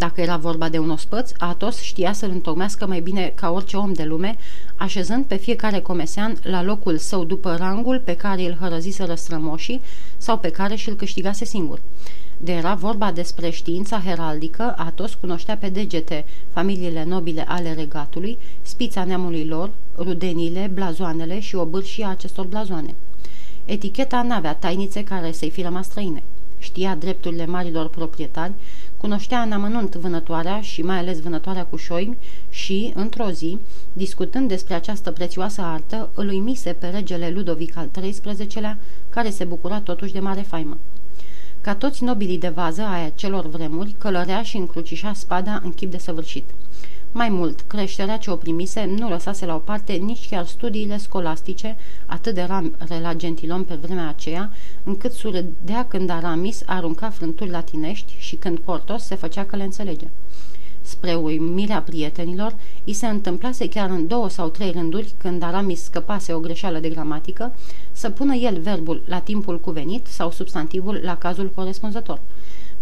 Dacă 0.00 0.20
era 0.20 0.36
vorba 0.36 0.68
de 0.68 0.78
un 0.78 0.90
ospăț, 0.90 1.32
Atos 1.38 1.80
știa 1.80 2.12
să-l 2.12 2.30
întocmească 2.30 2.86
mai 2.86 3.00
bine 3.00 3.32
ca 3.34 3.50
orice 3.50 3.76
om 3.76 3.92
de 3.92 4.04
lume, 4.04 4.36
așezând 4.76 5.24
pe 5.24 5.36
fiecare 5.36 5.80
comesean 5.80 6.36
la 6.42 6.62
locul 6.62 6.98
său 6.98 7.24
după 7.24 7.56
rangul 7.56 8.00
pe 8.04 8.16
care 8.16 8.42
îl 8.42 8.56
hărăziseră 8.60 9.14
strămoșii 9.14 9.80
sau 10.16 10.38
pe 10.38 10.48
care 10.48 10.74
și-l 10.74 10.94
câștigase 10.94 11.44
singur. 11.44 11.80
De 12.36 12.52
era 12.52 12.74
vorba 12.74 13.12
despre 13.12 13.50
știința 13.50 14.00
heraldică, 14.04 14.74
Atos 14.76 15.14
cunoștea 15.14 15.56
pe 15.56 15.68
degete 15.68 16.24
familiile 16.52 17.04
nobile 17.04 17.44
ale 17.48 17.72
regatului, 17.72 18.38
spița 18.62 19.04
neamului 19.04 19.44
lor, 19.44 19.70
rudenile, 19.96 20.70
blazoanele 20.74 21.40
și 21.40 21.54
obârșia 21.54 22.08
acestor 22.08 22.46
blazoane. 22.46 22.94
Eticheta 23.64 24.22
n-avea 24.22 24.54
tainițe 24.54 25.04
care 25.04 25.32
să-i 25.32 25.50
fi 25.50 25.62
rămas 25.62 25.86
străine. 25.86 26.22
Știa 26.58 26.94
drepturile 26.94 27.46
marilor 27.46 27.88
proprietari, 27.88 28.52
cunoștea 29.00 29.40
în 29.40 29.52
amănunt 29.52 29.94
vânătoarea 29.94 30.60
și 30.60 30.82
mai 30.82 30.98
ales 30.98 31.20
vânătoarea 31.20 31.64
cu 31.64 31.76
șoimi 31.76 32.18
și, 32.50 32.92
într-o 32.94 33.30
zi, 33.30 33.58
discutând 33.92 34.48
despre 34.48 34.74
această 34.74 35.10
prețioasă 35.10 35.60
artă, 35.60 36.10
îl 36.14 36.28
uimise 36.28 36.72
pe 36.72 36.86
regele 36.86 37.30
Ludovic 37.30 37.76
al 37.76 37.88
XIII-lea, 37.92 38.78
care 39.10 39.30
se 39.30 39.44
bucura 39.44 39.80
totuși 39.80 40.12
de 40.12 40.20
mare 40.20 40.40
faimă. 40.40 40.76
Ca 41.60 41.74
toți 41.74 42.04
nobilii 42.04 42.38
de 42.38 42.48
vază 42.48 42.82
ai 42.82 43.04
acelor 43.04 43.48
vremuri, 43.48 43.94
călărea 43.98 44.42
și 44.42 44.56
încrucișa 44.56 45.12
spada 45.12 45.60
în 45.64 45.72
chip 45.72 45.90
de 45.90 45.98
săvârșit. 45.98 46.44
Mai 47.12 47.28
mult, 47.28 47.60
creșterea 47.60 48.18
ce 48.18 48.30
o 48.30 48.36
primise 48.36 48.84
nu 48.98 49.08
lăsase 49.08 49.46
la 49.46 49.54
o 49.54 49.58
parte 49.58 49.92
nici 49.92 50.28
chiar 50.28 50.46
studiile 50.46 50.96
scolastice, 50.96 51.76
atât 52.06 52.34
de 52.34 52.42
rare 52.42 53.00
la 53.00 53.14
gentilom 53.14 53.64
pe 53.64 53.74
vremea 53.74 54.08
aceea, 54.08 54.52
încât 54.84 55.12
surâdea 55.12 55.86
când 55.88 56.10
Aramis 56.10 56.62
arunca 56.66 57.10
frânturi 57.10 57.50
latinești 57.50 58.14
și 58.18 58.36
când 58.36 58.58
Portos 58.58 59.02
se 59.02 59.14
făcea 59.14 59.44
că 59.44 59.56
le 59.56 59.62
înțelege. 59.62 60.06
Spre 60.80 61.14
uimirea 61.14 61.82
prietenilor, 61.82 62.54
i 62.84 62.92
se 62.92 63.06
întâmplase 63.06 63.68
chiar 63.68 63.90
în 63.90 64.06
două 64.06 64.28
sau 64.28 64.48
trei 64.48 64.70
rânduri, 64.70 65.14
când 65.18 65.42
Aramis 65.42 65.82
scăpase 65.82 66.32
o 66.32 66.40
greșeală 66.40 66.78
de 66.78 66.88
gramatică, 66.88 67.54
să 67.92 68.10
pună 68.10 68.34
el 68.34 68.60
verbul 68.60 69.02
la 69.06 69.18
timpul 69.18 69.60
cuvenit 69.60 70.06
sau 70.06 70.30
substantivul 70.30 71.00
la 71.02 71.16
cazul 71.16 71.52
corespunzător. 71.54 72.20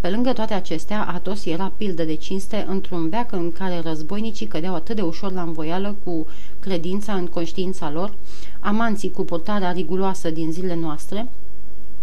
Pe 0.01 0.09
lângă 0.11 0.33
toate 0.33 0.55
acestea, 0.55 1.07
Atos 1.07 1.45
era 1.45 1.73
pildă 1.77 2.05
de 2.05 2.15
cinste 2.15 2.67
într-un 2.69 3.09
veac 3.09 3.33
în 3.33 3.53
care 3.53 3.81
războinicii 3.81 4.47
cădeau 4.47 4.75
atât 4.75 4.97
de 4.97 5.03
ușor 5.03 5.33
la 5.33 5.43
învoială 5.43 5.97
cu 6.05 6.27
credința 6.61 7.15
în 7.15 7.27
conștiința 7.27 7.91
lor, 7.91 8.15
amanții 8.61 9.11
cu 9.11 9.25
purtarea 9.25 9.73
riguroasă 9.73 10.31
din 10.31 10.53
zilele 10.53 10.75
noastre, 10.75 11.29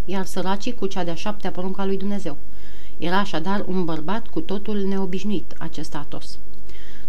iar 0.05 0.25
săracii 0.25 0.73
cu 0.73 0.87
cea 0.87 1.03
de-a 1.03 1.15
șaptea 1.15 1.51
porunca 1.51 1.85
lui 1.85 1.97
Dumnezeu. 1.97 2.37
Era 2.97 3.17
așadar 3.17 3.65
un 3.67 3.85
bărbat 3.85 4.27
cu 4.27 4.39
totul 4.39 4.77
neobișnuit, 4.77 5.53
acest 5.57 5.95
Atos. 5.95 6.37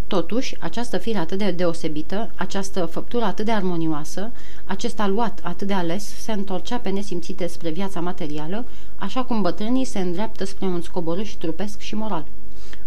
Totuși, 0.07 0.57
această 0.61 0.99
fire 0.99 1.19
atât 1.19 1.39
de 1.39 1.51
deosebită, 1.51 2.31
această 2.35 2.85
făptură 2.85 3.25
atât 3.25 3.45
de 3.45 3.53
armonioasă, 3.53 4.31
acest 4.65 5.01
aluat 5.01 5.41
atât 5.43 5.67
de 5.67 5.73
ales, 5.73 6.05
se 6.05 6.33
întorcea 6.33 6.77
pe 6.77 6.89
nesimțite 6.89 7.47
spre 7.47 7.71
viața 7.71 8.01
materială, 8.01 8.65
așa 8.97 9.23
cum 9.23 9.43
bătrânii 9.43 9.85
se 9.85 9.99
îndreaptă 9.99 10.45
spre 10.45 10.67
un 10.67 10.81
scoborâș 10.81 11.31
trupesc 11.31 11.81
și 11.81 11.95
moral. 11.95 12.25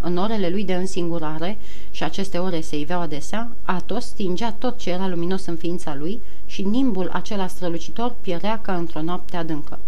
În 0.02 0.18
orele 0.18 0.50
lui 0.50 0.64
de 0.64 0.74
însingurare, 0.74 1.58
și 1.92 2.04
aceste 2.04 2.38
ore 2.38 2.62
se 2.62 2.80
iveau 2.80 3.02
adesea, 3.02 3.52
Atos 3.64 4.06
stingea 4.06 4.52
tot 4.52 4.78
ce 4.78 4.90
era 4.90 5.08
luminos 5.08 5.46
în 5.46 5.56
ființa 5.56 5.96
lui 5.96 6.22
și 6.46 6.62
nimbul 6.62 7.10
acela 7.14 7.48
strălucitor 7.48 8.16
pierea 8.22 8.60
ca 8.62 8.76
într-o 8.76 9.02
noapte 9.02 9.38
adâncă. 9.38 9.80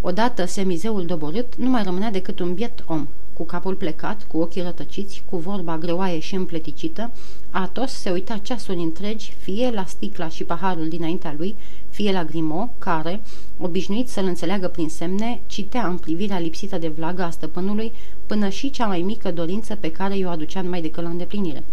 Odată 0.00 0.44
semizeul 0.44 1.06
doborât, 1.06 1.56
nu 1.56 1.68
mai 1.68 1.82
rămânea 1.82 2.10
decât 2.10 2.38
un 2.38 2.54
biet 2.54 2.84
om, 2.86 3.08
cu 3.38 3.44
capul 3.44 3.74
plecat, 3.74 4.24
cu 4.24 4.38
ochii 4.38 4.62
rătăciți, 4.62 5.22
cu 5.30 5.36
vorba 5.36 5.78
greoaie 5.78 6.18
și 6.18 6.34
împleticită, 6.34 7.10
Atos 7.50 7.92
se 7.92 8.10
uita 8.10 8.38
ceasuri 8.42 8.78
întregi, 8.78 9.34
fie 9.40 9.70
la 9.70 9.84
sticla 9.84 10.28
și 10.28 10.44
paharul 10.44 10.88
dinaintea 10.88 11.34
lui, 11.36 11.56
fie 11.90 12.12
la 12.12 12.24
Grimo, 12.24 12.70
care, 12.78 13.20
obișnuit 13.58 14.08
să-l 14.08 14.24
înțeleagă 14.24 14.68
prin 14.68 14.88
semne, 14.88 15.40
citea 15.46 15.86
în 15.86 15.96
privirea 15.96 16.38
lipsită 16.38 16.78
de 16.78 16.88
vlagă 16.88 17.22
a 17.22 17.30
stăpânului 17.30 17.92
până 18.26 18.48
și 18.48 18.70
cea 18.70 18.86
mai 18.86 19.00
mică 19.00 19.30
dorință 19.30 19.74
pe 19.74 19.92
care 19.92 20.16
i-o 20.16 20.28
aducea 20.28 20.60
numai 20.60 20.82
decât 20.82 21.02
la 21.02 21.08
îndeplinire. 21.08 21.64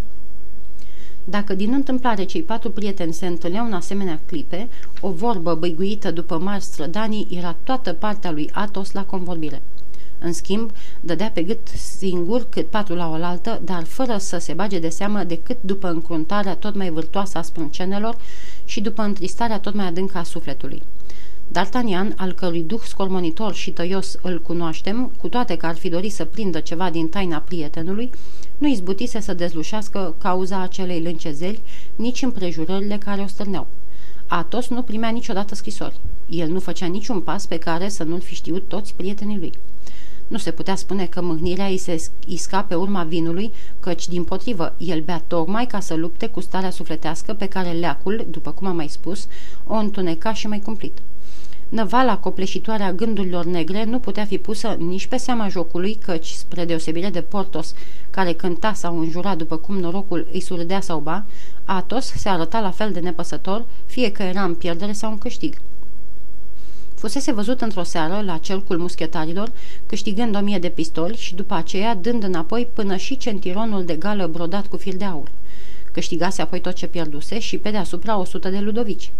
Dacă 1.23 1.53
din 1.53 1.73
întâmplare 1.73 2.23
cei 2.23 2.41
patru 2.41 2.71
prieteni 2.71 3.13
se 3.13 3.27
întâlneau 3.27 3.65
în 3.65 3.73
asemenea 3.73 4.19
clipe, 4.25 4.67
o 5.01 5.11
vorbă 5.11 5.55
băiguită 5.55 6.11
după 6.11 6.37
mari 6.37 6.63
strădanii 6.63 7.27
era 7.31 7.55
toată 7.63 7.93
partea 7.93 8.31
lui 8.31 8.49
Atos 8.53 8.91
la 8.91 9.03
convorbire. 9.03 9.61
În 10.25 10.33
schimb, 10.33 10.71
dădea 10.99 11.31
pe 11.33 11.43
gât 11.43 11.67
singur 11.67 12.45
cât 12.49 12.67
patru 12.67 12.95
la 12.95 13.09
oaltă, 13.09 13.61
dar 13.63 13.83
fără 13.83 14.17
să 14.17 14.37
se 14.37 14.53
bage 14.53 14.79
de 14.79 14.89
seamă 14.89 15.23
decât 15.23 15.57
după 15.61 15.87
încruntarea 15.87 16.55
tot 16.55 16.75
mai 16.75 16.89
vârtoasă 16.89 17.37
a 17.37 17.41
sprâncenelor 17.41 18.17
și 18.65 18.81
după 18.81 19.01
întristarea 19.01 19.59
tot 19.59 19.73
mai 19.73 19.85
adâncă 19.85 20.17
a 20.17 20.23
sufletului. 20.23 20.83
D'Artagnan, 21.51 22.15
al 22.15 22.33
cărui 22.33 22.63
duh 22.63 22.81
scormonitor 22.81 23.53
și 23.53 23.71
tăios 23.71 24.17
îl 24.21 24.41
cunoaștem, 24.41 25.11
cu 25.21 25.27
toate 25.27 25.55
că 25.55 25.65
ar 25.65 25.75
fi 25.75 25.89
dorit 25.89 26.13
să 26.13 26.25
prindă 26.25 26.59
ceva 26.59 26.89
din 26.89 27.07
taina 27.07 27.37
prietenului, 27.37 28.11
nu 28.57 28.67
izbutise 28.67 29.19
să 29.19 29.33
dezlușească 29.33 30.15
cauza 30.17 30.61
acelei 30.61 31.01
lâncezeli, 31.01 31.61
nici 31.95 32.21
împrejurările 32.21 32.97
care 32.97 33.21
o 33.21 33.27
stârneau. 33.27 33.67
Atos 34.27 34.67
nu 34.67 34.81
primea 34.81 35.09
niciodată 35.09 35.55
scrisori. 35.55 35.99
El 36.29 36.49
nu 36.49 36.59
făcea 36.59 36.85
niciun 36.85 37.21
pas 37.21 37.45
pe 37.45 37.57
care 37.57 37.89
să 37.89 38.03
nu-l 38.03 38.21
fi 38.21 38.35
știut 38.35 38.67
toți 38.67 38.93
prietenii 38.93 39.37
lui. 39.37 39.51
Nu 40.27 40.37
se 40.37 40.51
putea 40.51 40.75
spune 40.75 41.05
că 41.05 41.21
mâhnirea 41.21 41.65
îi 41.65 41.77
se 41.77 42.03
isca 42.27 42.61
pe 42.61 42.75
urma 42.75 43.03
vinului, 43.03 43.51
căci, 43.79 44.07
din 44.07 44.23
potrivă, 44.23 44.75
el 44.77 45.01
bea 45.01 45.23
tocmai 45.27 45.65
ca 45.65 45.79
să 45.79 45.93
lupte 45.93 46.27
cu 46.27 46.39
starea 46.39 46.69
sufletească 46.69 47.33
pe 47.33 47.45
care 47.45 47.71
leacul, 47.71 48.25
după 48.29 48.51
cum 48.51 48.67
am 48.67 48.75
mai 48.75 48.87
spus, 48.87 49.27
o 49.67 49.73
întuneca 49.73 50.33
și 50.33 50.47
mai 50.47 50.59
cumplit. 50.59 50.97
Năvala 51.69 52.17
copleșitoare 52.17 52.83
a 52.83 52.93
gândurilor 52.93 53.45
negre 53.45 53.83
nu 53.83 53.99
putea 53.99 54.25
fi 54.25 54.37
pusă 54.37 54.75
nici 54.79 55.07
pe 55.07 55.17
seama 55.17 55.47
jocului, 55.47 55.95
căci, 55.95 56.27
spre 56.27 56.65
deosebire 56.65 57.09
de 57.09 57.21
Portos, 57.21 57.73
care 58.09 58.33
cânta 58.33 58.73
sau 58.73 58.99
înjura 58.99 59.35
după 59.35 59.57
cum 59.57 59.77
norocul 59.77 60.27
îi 60.31 60.41
surdea 60.41 60.81
sau 60.81 60.99
ba, 60.99 61.25
Atos 61.65 62.05
se 62.05 62.29
arăta 62.29 62.59
la 62.59 62.71
fel 62.71 62.91
de 62.91 62.99
nepăsător, 62.99 63.65
fie 63.85 64.11
că 64.11 64.23
era 64.23 64.43
în 64.43 64.55
pierdere 64.55 64.91
sau 64.91 65.11
în 65.11 65.17
câștig. 65.17 65.55
Fusese 67.05 67.31
văzut 67.31 67.61
într-o 67.61 67.83
seară 67.83 68.21
la 68.25 68.37
cercul 68.37 68.77
muschetarilor, 68.77 69.51
câștigând 69.85 70.35
o 70.35 70.39
mie 70.39 70.59
de 70.59 70.69
pistoli 70.69 71.17
și 71.17 71.35
după 71.35 71.53
aceea 71.53 71.95
dând 71.95 72.23
înapoi 72.23 72.67
până 72.73 72.95
și 72.95 73.17
centironul 73.17 73.85
de 73.85 73.95
gală 73.95 74.27
brodat 74.27 74.67
cu 74.67 74.77
fir 74.77 74.95
de 74.95 75.05
aur. 75.05 75.31
Câștigase 75.91 76.41
apoi 76.41 76.61
tot 76.61 76.73
ce 76.73 76.87
pierduse 76.87 77.39
și 77.39 77.57
pe 77.57 77.71
deasupra 77.71 78.17
o 78.17 78.23
sută 78.23 78.49
de 78.49 78.59
ludovici. 78.59 79.11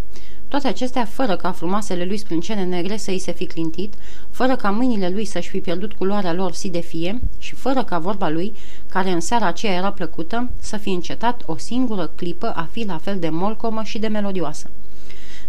Toate 0.48 0.68
acestea 0.68 1.06
fără 1.06 1.36
ca 1.36 1.52
frumoasele 1.52 2.06
lui 2.06 2.18
sprâncene 2.18 2.64
negre 2.64 2.98
să 2.98 3.12
îi 3.12 3.20
se 3.20 3.32
fi 3.32 3.46
clintit, 3.46 3.94
fără 4.30 4.56
ca 4.56 4.70
mâinile 4.70 5.10
lui 5.10 5.26
să-și 5.26 5.50
fi 5.50 5.60
pierdut 5.60 5.94
culoarea 5.94 6.34
lor 6.34 6.54
si 6.54 6.70
de 6.70 6.82
fie 6.82 7.22
și 7.40 7.56
fără 7.56 7.84
ca 7.84 8.00
vorba 8.00 8.30
lui, 8.30 8.54
care 8.90 9.10
în 9.10 9.20
seara 9.20 9.46
aceea 9.46 9.74
era 9.74 9.92
plăcută, 9.92 10.50
să 10.60 10.78
fi 10.78 10.90
încetat 10.90 11.42
o 11.46 11.58
singură 11.58 12.12
clipă 12.16 12.52
a 12.56 12.68
fi 12.72 12.86
la 12.86 12.98
fel 12.98 13.20
de 13.20 13.30
molcomă 13.30 13.84
și 13.84 14.00
de 14.00 14.08
melodioasă. 14.08 14.70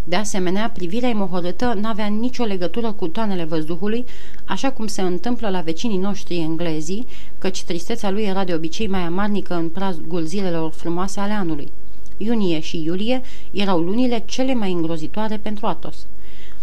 De 0.09 0.17
asemenea, 0.17 0.71
privirea 0.71 1.09
imohorâtă 1.09 1.79
n-avea 1.81 2.07
nicio 2.07 2.45
legătură 2.45 2.93
cu 2.93 3.09
toanele 3.09 3.45
văzduhului, 3.45 4.05
așa 4.45 4.71
cum 4.71 4.87
se 4.87 5.03
întâmplă 5.03 5.49
la 5.49 5.61
vecinii 5.61 5.99
noștri 5.99 6.37
englezii, 6.37 7.07
căci 7.39 7.63
tristețea 7.63 8.11
lui 8.11 8.23
era 8.23 8.45
de 8.45 8.55
obicei 8.55 8.87
mai 8.87 9.01
amarnică 9.01 9.55
în 9.55 9.69
prazgul 9.69 10.25
zilelor 10.25 10.71
frumoase 10.71 11.21
ale 11.21 11.33
anului. 11.33 11.71
Iunie 12.17 12.61
și 12.61 12.83
iulie 12.83 13.23
erau 13.51 13.81
lunile 13.81 14.23
cele 14.27 14.55
mai 14.55 14.73
îngrozitoare 14.73 15.37
pentru 15.37 15.67
Atos. 15.67 16.07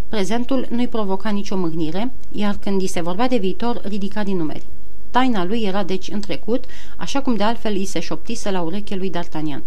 Prezentul 0.10 0.68
nu-i 0.70 0.88
provoca 0.88 1.30
nicio 1.30 1.58
mâhnire, 1.58 2.12
iar 2.32 2.58
când 2.60 2.82
îi 2.82 2.88
se 2.88 3.02
vorbea 3.02 3.28
de 3.28 3.38
viitor, 3.38 3.82
ridica 3.84 4.24
din 4.24 4.38
numeri. 4.38 4.66
Taina 5.12 5.46
lui 5.46 5.62
era 5.62 5.84
deci 5.84 6.10
în 6.12 6.20
trecut, 6.20 6.64
așa 6.98 7.22
cum 7.22 7.36
de 7.36 7.44
altfel 7.44 7.74
îi 7.74 7.86
se 7.86 8.00
șoptise 8.00 8.52
la 8.52 8.62
ureche 8.62 8.96
lui 8.96 9.12
D'Artagnan. 9.12 9.62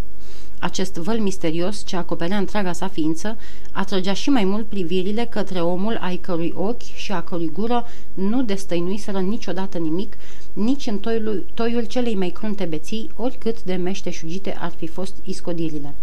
Acest 0.59 0.95
văl 0.95 1.19
misterios 1.19 1.85
ce 1.85 1.97
acoperea 1.97 2.37
întreaga 2.37 2.73
sa 2.73 2.89
ființă 2.89 3.37
atrăgea 3.73 4.13
și 4.13 4.31
mai 4.31 4.45
mult 4.45 4.67
privirile 4.67 5.25
către 5.25 5.61
omul 5.61 5.99
ai 6.01 6.17
cărui 6.17 6.53
ochi 6.57 6.95
și 6.95 7.13
a 7.13 7.23
cărui 7.23 7.51
gură 7.53 7.87
nu 8.15 8.43
destăinuiseră 8.43 9.21
niciodată 9.21 9.79
nimic, 9.79 10.17
nici 10.53 10.87
în 10.87 10.99
toiul, 10.99 11.47
toiul 11.55 11.85
celei 11.85 12.15
mai 12.15 12.29
crunte 12.29 12.65
beții, 12.65 13.11
oricât 13.17 13.63
de 13.63 13.75
meșteșugite 13.75 14.57
ar 14.61 14.73
fi 14.77 14.87
fost 14.87 15.15
iscodirile. 15.25 15.95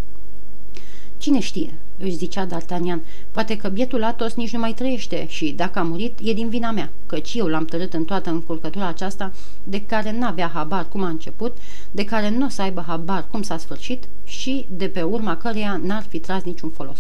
Cine 1.23 1.39
știe, 1.39 1.73
își 1.97 2.15
zicea 2.15 2.47
D'Artagnan, 2.47 2.99
poate 3.31 3.57
că 3.57 3.69
bietul 3.69 4.03
Atos 4.03 4.33
nici 4.33 4.53
nu 4.53 4.59
mai 4.59 4.73
trăiește 4.73 5.27
și, 5.27 5.51
dacă 5.51 5.79
a 5.79 5.83
murit, 5.83 6.19
e 6.23 6.33
din 6.33 6.49
vina 6.49 6.71
mea, 6.71 6.91
căci 7.05 7.33
eu 7.33 7.47
l-am 7.47 7.65
tărât 7.65 7.93
în 7.93 8.03
toată 8.03 8.29
încurcătura 8.29 8.87
aceasta 8.87 9.31
de 9.63 9.81
care 9.81 10.17
n-avea 10.17 10.51
habar 10.53 10.87
cum 10.87 11.03
a 11.03 11.07
început, 11.07 11.57
de 11.91 12.05
care 12.05 12.29
nu 12.29 12.45
o 12.45 12.49
să 12.49 12.61
aibă 12.61 12.83
habar 12.87 13.27
cum 13.31 13.41
s-a 13.41 13.57
sfârșit 13.57 14.03
și 14.23 14.65
de 14.69 14.87
pe 14.87 15.01
urma 15.01 15.37
căreia 15.37 15.79
n-ar 15.83 16.01
fi 16.01 16.19
tras 16.19 16.43
niciun 16.43 16.69
folos. 16.69 16.99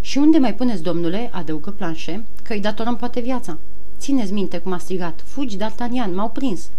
Și 0.00 0.18
unde 0.18 0.38
mai 0.38 0.54
puneți, 0.54 0.82
domnule, 0.82 1.30
adăugă 1.32 1.70
Planșe, 1.70 2.24
că 2.42 2.52
îi 2.52 2.60
datorăm 2.60 2.96
poate 2.96 3.20
viața? 3.20 3.58
Țineți 3.98 4.32
minte 4.32 4.58
cum 4.58 4.72
a 4.72 4.78
strigat, 4.78 5.20
fugi, 5.24 5.56
D'Artagnan, 5.56 6.14
m-au 6.14 6.28
prins!" 6.30 6.70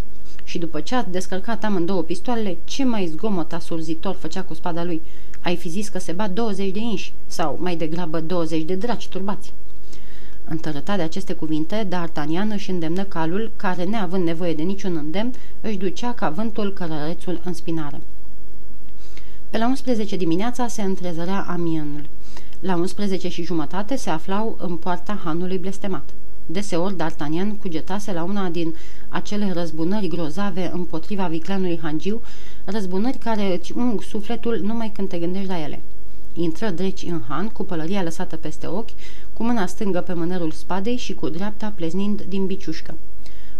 Și 0.43 0.57
după 0.57 0.79
ce 0.79 0.95
a 0.95 1.03
descărcat 1.03 1.63
amândouă 1.63 2.01
pistoalele, 2.01 2.57
ce 2.63 2.83
mai 2.83 3.05
zgomot 3.05 3.53
asurzitor 3.53 4.15
făcea 4.15 4.41
cu 4.41 4.53
spada 4.53 4.83
lui. 4.83 5.01
Ai 5.41 5.55
fi 5.55 5.69
zis 5.69 5.89
că 5.89 5.99
se 5.99 6.11
bat 6.11 6.31
20 6.31 6.71
de 6.71 6.79
inși, 6.79 7.13
sau 7.27 7.57
mai 7.61 7.75
degrabă 7.75 8.19
20 8.19 8.63
de 8.63 8.75
draci 8.75 9.07
turbați. 9.07 9.53
Întărătat 10.47 10.95
de 10.97 11.01
aceste 11.01 11.33
cuvinte, 11.33 11.87
D'Artagnan 11.87 12.51
își 12.51 12.69
îndemnă 12.69 13.03
calul, 13.03 13.51
care, 13.55 13.83
neavând 13.83 14.23
nevoie 14.23 14.53
de 14.53 14.61
niciun 14.61 14.95
îndemn, 14.95 15.33
își 15.61 15.77
ducea 15.77 16.13
ca 16.13 16.29
vântul 16.29 16.73
călărețul 16.73 17.41
în 17.43 17.53
spinare. 17.53 18.01
Pe 19.49 19.57
la 19.57 19.67
11 19.67 20.15
dimineața 20.15 20.67
se 20.67 20.81
întrezărea 20.81 21.45
amienul. 21.49 22.05
La 22.59 22.75
11 22.75 23.29
și 23.29 23.43
jumătate 23.43 23.95
se 23.95 24.09
aflau 24.09 24.57
în 24.59 24.75
poarta 24.75 25.19
hanului 25.23 25.57
blestemat. 25.57 26.09
Deseori 26.51 26.95
D'Artagnan 26.95 27.57
cugetase 27.59 28.13
la 28.13 28.23
una 28.23 28.49
din 28.49 28.75
acele 29.09 29.51
răzbunări 29.51 30.07
grozave 30.07 30.71
împotriva 30.73 31.27
vicleanului 31.27 31.79
Hangiu, 31.81 32.21
răzbunări 32.65 33.17
care 33.17 33.53
îți 33.55 33.71
ung 33.75 34.03
sufletul 34.03 34.59
numai 34.63 34.91
când 34.91 35.09
te 35.09 35.17
gândești 35.17 35.47
la 35.47 35.59
ele. 35.59 35.81
Intră 36.33 36.69
dreci 36.69 37.03
în 37.03 37.21
han, 37.27 37.47
cu 37.47 37.63
pălăria 37.63 38.03
lăsată 38.03 38.35
peste 38.35 38.67
ochi, 38.67 38.89
cu 39.33 39.43
mâna 39.43 39.65
stângă 39.65 39.99
pe 39.99 40.13
mânerul 40.13 40.51
spadei 40.51 40.97
și 40.97 41.13
cu 41.13 41.29
dreapta 41.29 41.73
pleznind 41.75 42.21
din 42.21 42.45
biciușcă. 42.45 42.93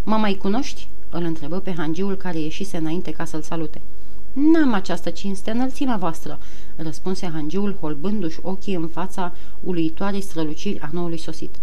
Mă 0.02 0.16
mai 0.16 0.34
cunoști?" 0.34 0.88
îl 1.10 1.22
întrebă 1.22 1.58
pe 1.58 1.74
hangiul 1.76 2.16
care 2.16 2.38
ieșise 2.38 2.76
înainte 2.76 3.10
ca 3.10 3.24
să-l 3.24 3.42
salute. 3.42 3.80
N-am 4.32 4.72
această 4.72 5.10
cinste 5.10 5.50
înălțimea 5.50 5.96
voastră," 5.96 6.38
răspunse 6.76 7.30
hangiul 7.32 7.76
holbându-și 7.80 8.38
ochii 8.42 8.74
în 8.74 8.88
fața 8.88 9.32
uluitoarei 9.60 10.20
străluciri 10.20 10.80
a 10.80 10.88
noului 10.92 11.18
sosit. 11.18 11.54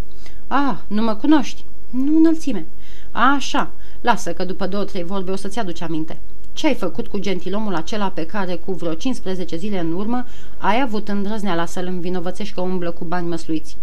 Ah, 0.48 0.76
nu 0.86 1.02
mă 1.02 1.14
cunoști?" 1.14 1.64
Nu 1.90 2.16
înălțime." 2.16 2.66
Așa, 3.10 3.70
lasă 4.00 4.32
că 4.32 4.44
după 4.44 4.66
două-trei 4.66 5.04
vorbe 5.04 5.30
o 5.30 5.36
să-ți 5.36 5.58
aduci 5.58 5.80
aminte. 5.80 6.18
Ce 6.52 6.66
ai 6.66 6.74
făcut 6.74 7.06
cu 7.06 7.18
gentilomul 7.18 7.74
acela 7.74 8.08
pe 8.10 8.26
care 8.26 8.54
cu 8.54 8.72
vreo 8.72 8.94
15 8.94 9.56
zile 9.56 9.78
în 9.78 9.92
urmă 9.92 10.24
ai 10.58 10.80
avut 10.80 11.08
îndrăzneala 11.08 11.66
să-l 11.66 11.86
învinovățești 11.86 12.54
că 12.54 12.60
umblă 12.60 12.90
cu 12.90 13.04
bani 13.04 13.28
măsluiți?" 13.28 13.76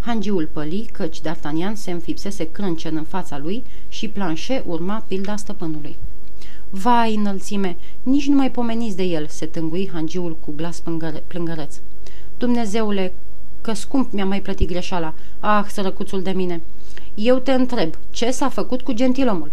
Hangiul 0.00 0.48
păli, 0.52 0.88
căci 0.92 1.20
D'Artagnan 1.20 1.72
se 1.74 1.90
înfipsese 1.90 2.50
crâncen 2.50 2.96
în 2.96 3.04
fața 3.04 3.38
lui 3.38 3.64
și 3.88 4.08
planșe 4.08 4.62
urma 4.66 5.04
pilda 5.08 5.36
stăpânului. 5.36 5.96
Vai, 6.70 7.14
înălțime, 7.14 7.76
nici 8.02 8.26
nu 8.26 8.36
mai 8.36 8.50
pomeniți 8.50 8.96
de 8.96 9.02
el, 9.02 9.26
se 9.26 9.46
tângui 9.46 9.90
hangiul 9.92 10.36
cu 10.40 10.52
glas 10.56 10.82
plângăreț. 11.26 11.76
Dumnezeule, 12.38 13.12
că 13.62 13.72
scump 13.72 14.12
mi-a 14.12 14.24
mai 14.24 14.40
plătit 14.40 14.68
greșeala. 14.68 15.14
Ah, 15.40 15.64
sărăcuțul 15.68 16.22
de 16.22 16.30
mine! 16.30 16.62
Eu 17.14 17.38
te 17.38 17.52
întreb, 17.52 17.94
ce 18.10 18.30
s-a 18.30 18.48
făcut 18.48 18.82
cu 18.82 18.92
gentilomul? 18.92 19.50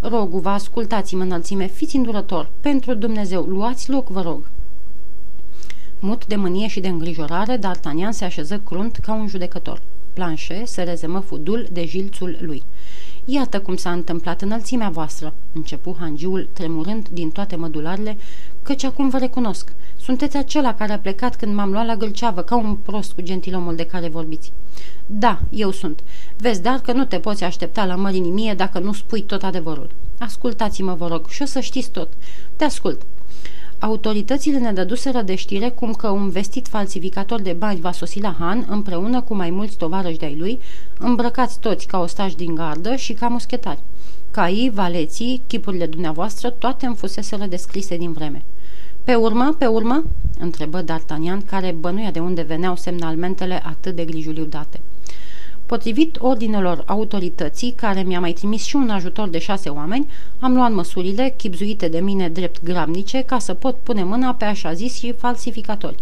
Rogu, 0.00 0.38
vă 0.38 0.48
ascultați-mă 0.48 1.22
înălțime, 1.22 1.66
fiți 1.66 1.96
îndurător. 1.96 2.50
Pentru 2.60 2.94
Dumnezeu, 2.94 3.42
luați 3.42 3.90
loc, 3.90 4.08
vă 4.08 4.20
rog. 4.20 4.50
Mut 6.00 6.26
de 6.26 6.36
mânie 6.36 6.68
și 6.68 6.80
de 6.80 6.88
îngrijorare, 6.88 7.58
D'Artagnan 7.58 8.10
se 8.10 8.24
așeză 8.24 8.58
crunt 8.58 8.96
ca 8.96 9.12
un 9.14 9.28
judecător. 9.28 9.80
Planșe 10.12 10.64
se 10.64 10.82
rezemă 10.82 11.20
fudul 11.20 11.68
de 11.72 11.84
jilțul 11.86 12.36
lui. 12.40 12.62
Iată 13.24 13.60
cum 13.60 13.76
s-a 13.76 13.92
întâmplat 13.92 14.42
înălțimea 14.42 14.88
voastră, 14.88 15.34
începu 15.52 15.96
hangiul 15.98 16.48
tremurând 16.52 17.08
din 17.08 17.30
toate 17.30 17.56
mădularele, 17.56 18.16
căci 18.68 18.84
acum 18.84 19.08
vă 19.08 19.18
recunosc. 19.18 19.72
Sunteți 20.00 20.36
acela 20.36 20.74
care 20.74 20.92
a 20.92 20.98
plecat 20.98 21.36
când 21.36 21.54
m-am 21.54 21.70
luat 21.70 21.86
la 21.86 21.96
gâlceavă, 21.96 22.42
ca 22.42 22.56
un 22.56 22.74
prost 22.74 23.12
cu 23.12 23.20
gentilomul 23.20 23.76
de 23.76 23.84
care 23.84 24.08
vorbiți. 24.08 24.52
Da, 25.06 25.40
eu 25.50 25.70
sunt. 25.70 26.00
Vezi, 26.36 26.62
dar 26.62 26.78
că 26.78 26.92
nu 26.92 27.04
te 27.04 27.18
poți 27.18 27.44
aștepta 27.44 27.84
la 27.84 27.94
mărinimie 27.94 28.54
dacă 28.54 28.78
nu 28.78 28.92
spui 28.92 29.22
tot 29.22 29.42
adevărul. 29.42 29.90
Ascultați-mă, 30.18 30.94
vă 30.94 31.08
rog, 31.08 31.28
și 31.28 31.42
o 31.42 31.44
să 31.44 31.60
știți 31.60 31.90
tot. 31.90 32.08
Te 32.56 32.64
ascult. 32.64 33.02
Autoritățile 33.80 34.58
ne 34.58 34.72
dăduseră 34.72 35.22
de 35.22 35.34
știre 35.34 35.68
cum 35.68 35.92
că 35.92 36.08
un 36.08 36.30
vestit 36.30 36.68
falsificator 36.68 37.40
de 37.40 37.52
bani 37.52 37.80
va 37.80 37.92
sosi 37.92 38.20
la 38.20 38.36
Han 38.38 38.66
împreună 38.68 39.20
cu 39.20 39.34
mai 39.34 39.50
mulți 39.50 39.76
tovarăși 39.76 40.18
de-ai 40.18 40.36
lui, 40.38 40.58
îmbrăcați 40.98 41.58
toți 41.58 41.86
ca 41.86 41.98
ostași 41.98 42.36
din 42.36 42.54
gardă 42.54 42.96
și 42.96 43.12
ca 43.12 43.28
muschetari. 43.28 43.78
Caii, 44.30 44.70
valeții, 44.70 45.42
chipurile 45.46 45.86
dumneavoastră, 45.86 46.50
toate 46.50 46.86
îmi 46.86 46.96
fuseseră 46.96 47.46
descrise 47.46 47.96
din 47.96 48.12
vreme. 48.12 48.42
Pe 49.04 49.14
urmă, 49.14 49.54
pe 49.58 49.66
urmă?" 49.66 50.04
întrebă 50.38 50.84
D'Artagnan, 50.84 51.46
care 51.46 51.76
bănuia 51.80 52.10
de 52.10 52.20
unde 52.20 52.42
veneau 52.42 52.76
semnalmentele 52.76 53.62
atât 53.64 53.96
de 53.96 54.04
grijuliu 54.04 54.44
date. 54.44 54.80
Potrivit 55.68 56.16
ordinelor 56.20 56.82
autorității, 56.86 57.70
care 57.70 58.02
mi-a 58.02 58.20
mai 58.20 58.32
trimis 58.32 58.64
și 58.64 58.76
un 58.76 58.90
ajutor 58.90 59.28
de 59.28 59.38
șase 59.38 59.68
oameni, 59.68 60.10
am 60.38 60.54
luat 60.54 60.72
măsurile, 60.72 61.34
chipzuite 61.36 61.88
de 61.88 62.00
mine 62.00 62.28
drept 62.28 62.62
grabnice, 62.64 63.22
ca 63.22 63.38
să 63.38 63.54
pot 63.54 63.76
pune 63.82 64.04
mâna 64.04 64.34
pe 64.34 64.44
așa 64.44 64.72
zis 64.72 64.98
și 64.98 65.12
falsificatori. 65.12 65.96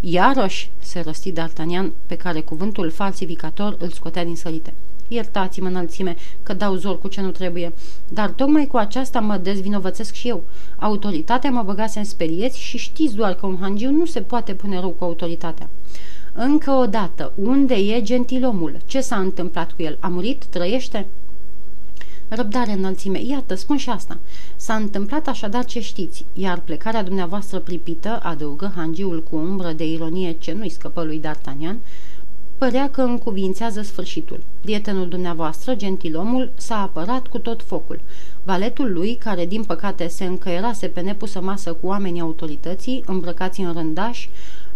Iarăși, 0.00 0.70
se 0.78 1.00
răsti 1.00 1.32
D'Artagnan, 1.32 1.90
pe 2.06 2.16
care 2.16 2.40
cuvântul 2.40 2.90
falsificator 2.90 3.76
îl 3.78 3.90
scotea 3.90 4.24
din 4.24 4.36
sărite. 4.36 4.74
Iertați-mă 5.08 5.68
înălțime 5.68 6.16
că 6.42 6.54
dau 6.54 6.74
zor 6.74 6.98
cu 6.98 7.08
ce 7.08 7.20
nu 7.20 7.30
trebuie, 7.30 7.72
dar 8.08 8.30
tocmai 8.30 8.66
cu 8.66 8.76
aceasta 8.76 9.20
mă 9.20 9.36
dezvinovățesc 9.36 10.14
și 10.14 10.28
eu. 10.28 10.42
Autoritatea 10.76 11.50
mă 11.50 11.62
băgase 11.62 11.98
în 11.98 12.04
sperieți 12.04 12.58
și 12.58 12.78
știți 12.78 13.14
doar 13.14 13.34
că 13.34 13.46
un 13.46 13.56
hangiu 13.60 13.90
nu 13.90 14.06
se 14.06 14.20
poate 14.20 14.54
pune 14.54 14.80
rău 14.80 14.90
cu 14.90 15.04
autoritatea. 15.04 15.68
Încă 16.34 16.70
o 16.70 16.86
dată, 16.86 17.32
unde 17.34 17.74
e 17.74 18.02
gentilomul? 18.02 18.76
Ce 18.86 19.00
s-a 19.00 19.16
întâmplat 19.16 19.72
cu 19.72 19.82
el? 19.82 19.96
A 20.00 20.08
murit? 20.08 20.44
Trăiește? 20.44 21.06
Răbdare 22.28 22.72
înălțime, 22.72 23.22
iată, 23.22 23.54
spun 23.54 23.76
și 23.76 23.90
asta. 23.90 24.18
S-a 24.56 24.74
întâmplat 24.74 25.26
așadar 25.26 25.64
ce 25.64 25.80
știți, 25.80 26.24
iar 26.32 26.60
plecarea 26.60 27.02
dumneavoastră 27.02 27.58
pripită, 27.58 28.20
adăugă 28.22 28.72
hangiul 28.76 29.22
cu 29.30 29.36
umbră 29.36 29.72
de 29.72 29.86
ironie 29.86 30.36
ce 30.38 30.52
nu-i 30.52 30.68
scăpă 30.68 31.02
lui 31.02 31.20
D'Artagnan, 31.20 31.76
părea 32.58 32.90
că 32.90 33.00
încuvințează 33.00 33.82
sfârșitul. 33.82 34.40
Prietenul 34.60 35.08
dumneavoastră, 35.08 35.74
gentilomul, 35.74 36.50
s-a 36.54 36.80
apărat 36.82 37.26
cu 37.26 37.38
tot 37.38 37.62
focul. 37.62 38.00
Valetul 38.44 38.92
lui, 38.92 39.14
care 39.14 39.46
din 39.46 39.64
păcate 39.64 40.08
se 40.08 40.24
încăierase 40.24 40.86
pe 40.86 41.00
nepusă 41.00 41.40
masă 41.40 41.72
cu 41.72 41.86
oamenii 41.86 42.20
autorității, 42.20 43.02
îmbrăcați 43.06 43.60
în 43.60 43.72
rândași, 43.72 44.30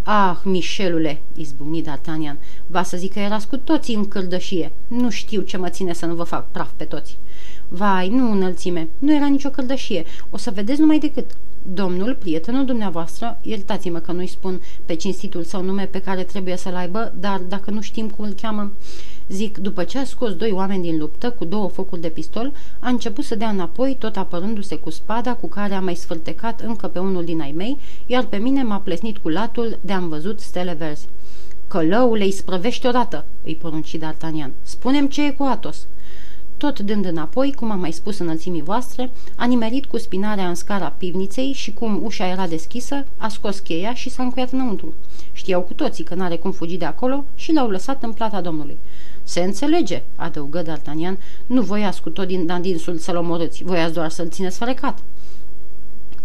Ah, 0.09 0.37
Mișelule, 0.45 1.23
izbucni 1.35 1.83
D'Artagnan, 1.83 2.37
va 2.67 2.83
să 2.83 2.97
zic 2.97 3.13
că 3.13 3.19
erați 3.19 3.49
cu 3.49 3.57
toții 3.57 3.95
în 3.95 4.09
cârdășie. 4.09 4.73
Nu 4.89 5.11
știu 5.11 5.41
ce 5.41 5.57
mă 5.57 5.69
ține 5.69 5.93
să 5.93 6.07
nu 6.07 6.15
vă 6.15 6.23
fac 6.23 6.51
praf 6.51 6.71
pe 6.77 6.85
toți. 6.85 7.19
Vai, 7.69 8.09
nu 8.09 8.31
înălțime, 8.31 8.89
nu 8.99 9.15
era 9.15 9.27
nicio 9.27 9.49
cârdășie, 9.49 10.05
o 10.31 10.37
să 10.37 10.51
vedeți 10.51 10.81
numai 10.81 10.99
decât. 10.99 11.31
Domnul, 11.73 12.15
prietenul 12.15 12.65
dumneavoastră, 12.65 13.39
iertați-mă 13.43 13.99
că 13.99 14.13
nu-i 14.13 14.27
spun 14.27 14.61
pe 14.85 14.95
cinstitul 14.95 15.45
său 15.45 15.63
nume 15.63 15.85
pe 15.85 16.01
care 16.01 16.23
trebuie 16.23 16.57
să-l 16.57 16.75
aibă, 16.75 17.13
dar 17.21 17.39
dacă 17.39 17.71
nu 17.71 17.81
știm 17.81 18.09
cum 18.09 18.25
îl 18.25 18.33
cheamă, 18.33 18.73
zic, 19.29 19.59
după 19.59 19.85
ce 19.85 19.99
a 19.99 20.05
scos 20.05 20.35
doi 20.35 20.51
oameni 20.51 20.83
din 20.83 20.99
luptă 20.99 21.31
cu 21.31 21.45
două 21.45 21.69
focuri 21.69 22.01
de 22.01 22.09
pistol, 22.09 22.53
a 22.79 22.89
început 22.89 23.25
să 23.25 23.35
dea 23.35 23.49
înapoi, 23.49 23.97
tot 23.99 24.17
apărându-se 24.17 24.77
cu 24.77 24.91
spada 24.91 25.35
cu 25.35 25.49
care 25.49 25.75
a 25.75 25.81
mai 25.81 25.95
sfârtecat 25.95 26.61
încă 26.61 26.87
pe 26.87 26.99
unul 26.99 27.25
din 27.25 27.41
ai 27.41 27.53
mei, 27.57 27.79
iar 28.07 28.25
pe 28.25 28.37
mine 28.37 28.63
m-a 28.63 28.79
plesnit 28.79 29.19
cu 29.19 29.29
latul 29.29 29.79
de 29.81 29.93
am 29.93 30.09
văzut 30.09 30.41
stele 30.41 30.73
verzi. 30.73 31.09
Călăule, 31.69 32.25
îi 32.25 32.31
sprăvești 32.31 32.87
odată, 32.87 33.25
îi 33.45 33.55
porunci 33.55 33.97
D'Artagnan. 33.97 34.51
Spunem 34.63 35.09
ce 35.09 35.27
e 35.27 35.31
cu 35.31 35.43
Atos. 35.43 35.87
Tot 36.57 36.81
dând 36.81 37.05
înapoi, 37.05 37.53
cum 37.53 37.71
am 37.71 37.81
mai 37.81 37.93
spus 37.93 38.19
înălțimii 38.19 38.63
voastre, 38.63 39.11
a 39.37 39.45
nimerit 39.45 39.87
cu 39.87 39.99
spinarea 39.99 40.49
în 40.49 40.55
scara 40.55 40.95
pivniței 40.99 41.53
și 41.53 41.73
cum 41.73 42.01
ușa 42.05 42.29
era 42.29 42.47
deschisă, 42.47 43.07
a 43.17 43.29
scos 43.29 43.59
cheia 43.59 43.95
și 43.95 44.11
s-a 44.11 44.23
încuiat 44.23 44.53
înăuntru. 44.53 44.95
Știau 45.33 45.61
cu 45.61 45.73
toții 45.73 46.05
că 46.05 46.15
n-are 46.15 46.37
cum 46.37 46.51
fugi 46.51 46.77
de 46.77 46.85
acolo 46.85 47.25
și 47.35 47.53
l-au 47.53 47.69
lăsat 47.69 48.03
în 48.03 48.13
plata 48.13 48.41
domnului. 48.41 48.79
Se 49.29 49.41
înțelege, 49.41 50.03
adăugă 50.17 50.63
D'Artagnan, 50.63 51.19
nu 51.47 51.63
voiați 51.63 52.03
cu 52.03 52.11
tot 52.11 52.27
din 52.27 52.47
dandinsul 52.47 52.97
să-l 52.99 53.17
omorâți, 53.17 53.65
voiați 53.65 53.95
doar 53.95 54.11
să-l 54.11 54.29
țineți 54.29 54.59
ferecat. 54.59 54.99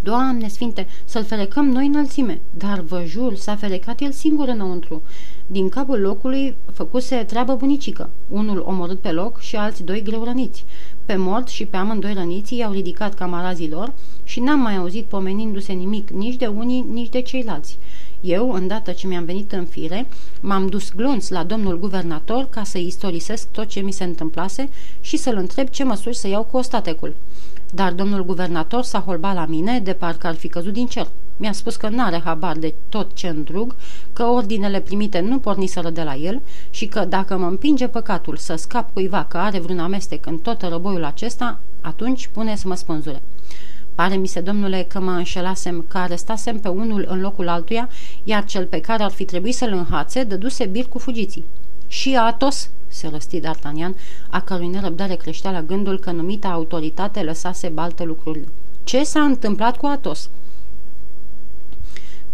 Doamne 0.03 0.47
sfinte, 0.47 0.87
să-l 1.05 1.23
ferecăm 1.23 1.69
noi 1.69 1.85
înălțime, 1.85 2.41
dar 2.57 2.79
vă 2.79 3.03
jur, 3.05 3.35
s-a 3.35 3.55
ferecat 3.55 4.01
el 4.01 4.11
singur 4.11 4.47
înăuntru. 4.47 5.01
Din 5.47 5.69
capul 5.69 5.99
locului 5.99 6.55
făcuse 6.73 7.15
treabă 7.15 7.55
bunicică, 7.55 8.09
unul 8.27 8.63
omorât 8.67 8.99
pe 8.99 9.11
loc 9.11 9.39
și 9.39 9.55
alți 9.55 9.83
doi 9.83 10.01
greu 10.01 10.23
răniți. 10.23 10.65
Pe 11.05 11.15
mort 11.15 11.47
și 11.47 11.65
pe 11.65 11.77
amândoi 11.77 12.13
răniții 12.13 12.57
i-au 12.57 12.71
ridicat 12.71 13.13
camarazii 13.13 13.69
lor 13.69 13.93
și 14.23 14.39
n-am 14.39 14.59
mai 14.59 14.75
auzit 14.75 15.05
pomenindu-se 15.05 15.73
nimic 15.73 16.09
nici 16.09 16.35
de 16.35 16.47
unii, 16.47 16.85
nici 16.91 17.09
de 17.09 17.21
ceilalți. 17.21 17.77
Eu, 18.21 18.51
îndată 18.51 18.91
ce 18.91 19.07
mi-am 19.07 19.23
venit 19.23 19.51
în 19.51 19.65
fire, 19.65 20.07
m-am 20.41 20.67
dus 20.67 20.91
glonț 20.91 21.29
la 21.29 21.43
domnul 21.43 21.79
guvernator 21.79 22.47
ca 22.49 22.63
să 22.63 22.77
istorisesc 22.77 23.47
tot 23.51 23.67
ce 23.67 23.79
mi 23.79 23.91
se 23.91 24.03
întâmplase 24.03 24.69
și 25.01 25.17
să-l 25.17 25.37
întreb 25.37 25.67
ce 25.67 25.83
măsuri 25.83 26.15
să 26.15 26.27
iau 26.27 26.43
cu 26.43 26.57
ostatecul. 26.57 27.15
Dar 27.73 27.93
domnul 27.93 28.25
guvernator 28.25 28.83
s-a 28.83 28.99
holbat 28.99 29.35
la 29.35 29.45
mine 29.45 29.79
de 29.79 29.93
parcă 29.93 30.27
ar 30.27 30.35
fi 30.35 30.47
căzut 30.47 30.73
din 30.73 30.87
cer. 30.87 31.07
Mi-a 31.37 31.51
spus 31.51 31.75
că 31.75 31.89
n-are 31.89 32.21
habar 32.23 32.57
de 32.57 32.73
tot 32.89 33.13
ce 33.13 33.27
îndrug, 33.27 33.75
că 34.13 34.23
ordinele 34.23 34.79
primite 34.79 35.19
nu 35.19 35.39
porniseră 35.39 35.89
de 35.89 36.03
la 36.03 36.15
el 36.15 36.41
și 36.69 36.85
că 36.85 37.05
dacă 37.05 37.37
mă 37.37 37.45
împinge 37.45 37.87
păcatul 37.87 38.37
să 38.37 38.55
scap 38.55 38.93
cuiva 38.93 39.25
că 39.29 39.37
are 39.37 39.59
vreun 39.59 39.79
amestec 39.79 40.25
în 40.25 40.37
tot 40.37 40.61
răboiul 40.61 41.03
acesta, 41.03 41.59
atunci 41.81 42.29
pune 42.33 42.55
să 42.55 42.67
mă 42.67 42.75
spânzure. 42.75 43.21
Pare 43.95 44.15
mi 44.15 44.27
se, 44.27 44.39
domnule, 44.39 44.85
că 44.89 44.99
mă 44.99 45.11
înșelasem, 45.11 45.85
că 45.87 45.97
arestasem 45.97 46.59
pe 46.59 46.67
unul 46.67 47.05
în 47.09 47.21
locul 47.21 47.47
altuia, 47.47 47.89
iar 48.23 48.45
cel 48.45 48.65
pe 48.65 48.79
care 48.79 49.03
ar 49.03 49.11
fi 49.11 49.25
trebuit 49.25 49.55
să-l 49.55 49.73
înhațe 49.73 50.23
dăduse 50.23 50.65
bir 50.65 50.87
cu 50.87 50.99
fugiții. 50.99 51.45
Și 51.87 52.15
Atos, 52.15 52.69
se 52.87 53.07
răsti 53.07 53.39
D'Artagnan, 53.39 53.95
a 54.29 54.41
cărui 54.41 54.67
nerăbdare 54.67 55.15
creștea 55.15 55.51
la 55.51 55.61
gândul 55.61 55.99
că 55.99 56.11
numita 56.11 56.47
autoritate 56.47 57.21
lăsase 57.21 57.67
balte 57.67 58.03
lucrurile. 58.03 58.47
Ce 58.83 59.03
s-a 59.03 59.21
întâmplat 59.21 59.77
cu 59.77 59.85
Atos? 59.85 60.29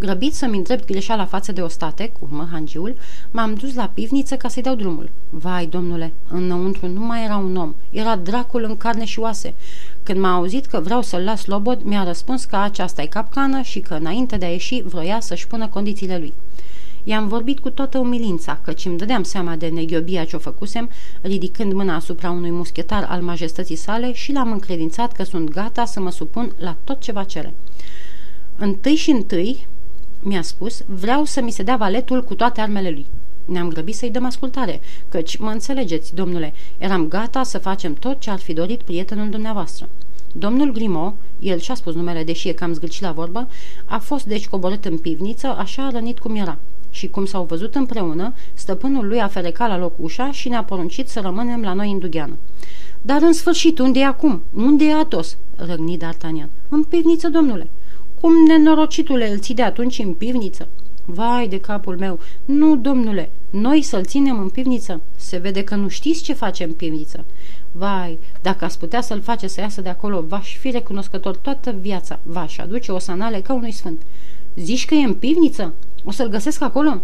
Grăbit 0.00 0.34
să-mi 0.34 0.56
îndrept 0.56 0.86
greșeala 0.86 1.24
față 1.24 1.52
de 1.52 1.60
ostate, 1.60 2.12
urmă 2.18 2.48
hangiul, 2.50 2.96
m-am 3.30 3.54
dus 3.54 3.74
la 3.74 3.90
pivniță 3.94 4.36
ca 4.36 4.48
să-i 4.48 4.62
dau 4.62 4.74
drumul. 4.74 5.10
Vai, 5.30 5.66
domnule, 5.66 6.12
înăuntru 6.28 6.86
nu 6.86 7.00
mai 7.00 7.24
era 7.24 7.36
un 7.36 7.56
om, 7.56 7.74
era 7.90 8.16
dracul 8.16 8.64
în 8.64 8.76
carne 8.76 9.04
și 9.04 9.18
oase. 9.18 9.54
Când 10.02 10.20
m-a 10.20 10.34
auzit 10.34 10.66
că 10.66 10.80
vreau 10.80 11.02
să-l 11.02 11.20
las 11.20 11.44
lobod, 11.44 11.82
mi-a 11.82 12.04
răspuns 12.04 12.44
că 12.44 12.56
aceasta 12.56 13.02
e 13.02 13.06
capcană 13.06 13.60
și 13.60 13.80
că 13.80 13.94
înainte 13.94 14.36
de 14.36 14.44
a 14.44 14.48
ieși 14.48 14.82
vroia 14.82 15.20
să-și 15.20 15.46
pună 15.46 15.68
condițiile 15.68 16.18
lui. 16.18 16.32
I-am 17.04 17.28
vorbit 17.28 17.58
cu 17.58 17.70
toată 17.70 17.98
umilința, 17.98 18.60
căci 18.64 18.84
îmi 18.84 18.98
dădeam 18.98 19.22
seama 19.22 19.56
de 19.56 19.68
neghiobia 19.68 20.24
ce-o 20.24 20.38
făcusem, 20.38 20.90
ridicând 21.20 21.72
mâna 21.72 21.94
asupra 21.94 22.30
unui 22.30 22.50
muschetar 22.50 23.06
al 23.08 23.22
majestății 23.22 23.76
sale 23.76 24.12
și 24.12 24.32
l-am 24.32 24.52
încredințat 24.52 25.12
că 25.12 25.22
sunt 25.22 25.50
gata 25.50 25.84
să 25.84 26.00
mă 26.00 26.10
supun 26.10 26.52
la 26.58 26.76
tot 26.84 27.00
ce 27.00 27.12
va 27.12 27.24
cere. 27.24 27.54
Întâi 28.56 28.94
și 28.94 29.10
întâi, 29.10 29.66
mi-a 30.22 30.42
spus, 30.42 30.82
vreau 30.86 31.24
să 31.24 31.40
mi 31.40 31.50
se 31.50 31.62
dea 31.62 31.76
valetul 31.76 32.24
cu 32.24 32.34
toate 32.34 32.60
armele 32.60 32.90
lui. 32.90 33.06
Ne-am 33.44 33.68
grăbit 33.68 33.94
să-i 33.94 34.10
dăm 34.10 34.24
ascultare, 34.24 34.80
căci, 35.08 35.36
mă 35.36 35.50
înțelegeți, 35.50 36.14
domnule, 36.14 36.54
eram 36.78 37.08
gata 37.08 37.42
să 37.42 37.58
facem 37.58 37.94
tot 37.94 38.20
ce 38.20 38.30
ar 38.30 38.38
fi 38.38 38.52
dorit 38.52 38.82
prietenul 38.82 39.30
dumneavoastră. 39.30 39.88
Domnul 40.32 40.72
Grimo, 40.72 41.14
el 41.40 41.58
și-a 41.58 41.74
spus 41.74 41.94
numele, 41.94 42.24
deși 42.24 42.48
e 42.48 42.52
cam 42.52 42.72
zgâlcit 42.72 43.02
la 43.02 43.12
vorbă, 43.12 43.48
a 43.84 43.98
fost 43.98 44.24
deci 44.24 44.48
coborât 44.48 44.84
în 44.84 44.98
pivniță, 44.98 45.46
așa 45.46 45.90
rănit 45.92 46.18
cum 46.18 46.36
era. 46.36 46.58
Și 46.90 47.08
cum 47.08 47.24
s-au 47.24 47.44
văzut 47.44 47.74
împreună, 47.74 48.34
stăpânul 48.54 49.06
lui 49.06 49.20
a 49.20 49.28
ferecat 49.28 49.68
la 49.68 49.78
loc 49.78 49.92
ușa 49.96 50.30
și 50.32 50.48
ne-a 50.48 50.64
poruncit 50.64 51.08
să 51.08 51.20
rămânem 51.20 51.62
la 51.62 51.72
noi 51.72 51.90
în 51.90 51.98
dugheană. 51.98 52.36
Dar 53.02 53.22
în 53.22 53.32
sfârșit, 53.32 53.78
unde 53.78 53.98
e 53.98 54.04
acum? 54.04 54.42
Unde 54.54 54.84
e 54.84 54.94
Atos?" 54.94 55.36
răgni 55.56 55.98
D'Artagnan. 55.98 56.48
În 56.68 56.84
pivniță, 56.84 57.28
domnule." 57.28 57.68
Cum 58.20 58.32
nenorocitule 58.46 59.30
îl 59.30 59.38
ții 59.38 59.54
de 59.54 59.62
atunci 59.62 59.98
în 59.98 60.14
pivniță?" 60.14 60.68
Vai 61.04 61.48
de 61.48 61.60
capul 61.60 61.96
meu! 61.96 62.18
Nu, 62.44 62.76
domnule, 62.76 63.30
noi 63.50 63.82
să-l 63.82 64.04
ținem 64.04 64.38
în 64.38 64.48
pivniță? 64.48 65.00
Se 65.16 65.36
vede 65.36 65.64
că 65.64 65.74
nu 65.74 65.88
știți 65.88 66.22
ce 66.22 66.32
face 66.32 66.64
în 66.64 66.72
pivniță. 66.72 67.24
Vai, 67.72 68.18
dacă 68.42 68.64
ați 68.64 68.78
putea 68.78 69.00
să-l 69.00 69.20
face 69.20 69.46
să 69.46 69.60
iasă 69.60 69.80
de 69.80 69.88
acolo, 69.88 70.24
v-aș 70.28 70.56
fi 70.56 70.70
recunoscător 70.70 71.36
toată 71.36 71.74
viața. 71.80 72.18
V-aș 72.22 72.58
aduce 72.58 72.92
o 72.92 72.98
sanale 72.98 73.40
ca 73.40 73.52
unui 73.52 73.72
sfânt. 73.72 74.02
Zici 74.56 74.84
că 74.84 74.94
e 74.94 75.04
în 75.04 75.14
pivniță? 75.14 75.74
O 76.04 76.10
să-l 76.10 76.28
găsesc 76.28 76.62
acolo?" 76.62 77.00